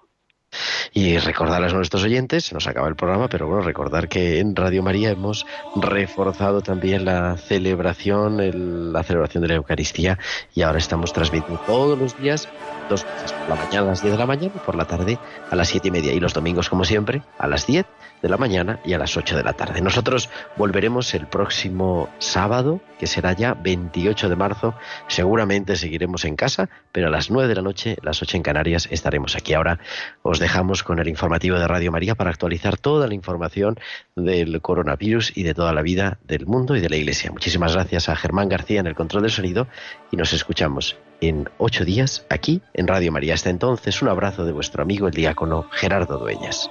Y 0.93 1.19
recordarles 1.19 1.73
a 1.73 1.77
nuestros 1.77 2.03
oyentes, 2.03 2.47
se 2.47 2.55
nos 2.55 2.67
acaba 2.67 2.89
el 2.89 2.97
programa, 2.97 3.29
pero 3.29 3.47
bueno, 3.47 3.63
recordar 3.63 4.09
que 4.09 4.41
en 4.41 4.57
Radio 4.57 4.83
María 4.83 5.11
hemos 5.11 5.47
reforzado 5.77 6.63
también 6.63 7.05
la 7.05 7.37
celebración, 7.37 8.41
el- 8.41 8.93
la 8.93 9.03
celebración 9.05 9.43
de 9.43 9.49
la 9.49 9.55
Eucaristía 9.55 10.19
y 10.55 10.63
ahora 10.63 10.79
estamos 10.79 11.13
transmitiendo 11.13 11.61
todos 11.65 11.97
los 11.99 12.19
días, 12.21 12.49
dos 12.89 13.05
veces, 13.05 13.33
por 13.33 13.49
la 13.51 13.55
mañana 13.55 13.81
a 13.87 13.91
las 13.91 14.03
10 14.03 14.13
de 14.13 14.19
la 14.19 14.27
mañana 14.27 14.53
y 14.55 14.59
por 14.59 14.75
la 14.75 14.85
tarde 14.85 15.19
a 15.51 15.55
las 15.55 15.69
siete 15.69 15.89
y 15.89 15.91
media 15.93 16.13
y 16.13 16.19
los 16.19 16.35
domingos, 16.35 16.69
como 16.69 16.85
siempre, 16.85 17.23
a 17.39 17.47
las 17.47 17.67
10 17.69 17.87
de 18.21 18.29
la 18.29 18.37
mañana 18.37 18.81
y 18.85 18.93
a 18.93 18.99
las 18.99 19.17
8 19.17 19.35
de 19.37 19.43
la 19.45 19.55
tarde. 19.55 19.81
Nosotros 19.81 20.29
volveremos 20.57 21.15
el 21.15 21.27
próximo 21.27 22.09
sábado, 22.19 22.81
que 22.99 23.07
será 23.07 23.33
ya 23.33 23.55
28 23.55 24.29
de 24.29 24.37
marzo. 24.37 24.75
Seguramente 25.07 25.77
seguiremos 25.77 26.27
en 26.27 26.37
casa, 26.37 26.69
pero 26.93 27.07
a 27.07 27.11
las 27.11 27.31
9 27.31 27.49
de 27.49 27.55
la 27.55 27.63
noche, 27.63 27.97
las 28.03 28.21
8 28.21 28.37
en 28.37 28.43
Canarias, 28.43 28.89
estaremos 28.91 29.37
aquí. 29.37 29.55
Ahora 29.55 29.79
os 30.23 30.39
dejamos 30.39 30.80
con 30.83 30.99
el 30.99 31.09
informativo 31.09 31.59
de 31.59 31.67
Radio 31.67 31.93
María 31.93 32.15
para 32.15 32.31
actualizar 32.31 32.77
toda 32.77 33.07
la 33.07 33.15
información 33.15 33.79
del 34.17 34.61
coronavirus 34.61 35.37
y 35.37 35.43
de 35.43 35.55
toda 35.55 35.73
la 35.73 35.83
vida 35.83 36.19
del 36.25 36.47
mundo 36.47 36.77
y 36.77 36.81
de 36.81 36.89
la 36.89 36.97
Iglesia. 36.97 37.31
Muchísimas 37.31 37.75
gracias 37.75 38.09
a 38.09 38.17
Germán 38.17 38.49
García 38.49 38.81
en 38.81 38.87
el 38.87 38.95
control 38.95 39.23
del 39.23 39.33
sonido 39.33 39.67
y 40.11 40.17
nos 40.17 40.33
escuchamos 40.33 40.97
en 41.21 41.49
ocho 41.59 41.85
días 41.85 42.25
aquí 42.29 42.63
en 42.75 42.87
Radio 42.87 43.13
María. 43.13 43.35
Hasta 43.35 43.51
entonces, 43.51 44.03
un 44.03 44.09
abrazo 44.09 44.45
de 44.45 44.53
vuestro 44.53 44.83
amigo 44.83 45.09
el 45.09 45.15
diácono 45.15 45.67
Gerardo 45.71 46.19
Dueñas. 46.19 46.71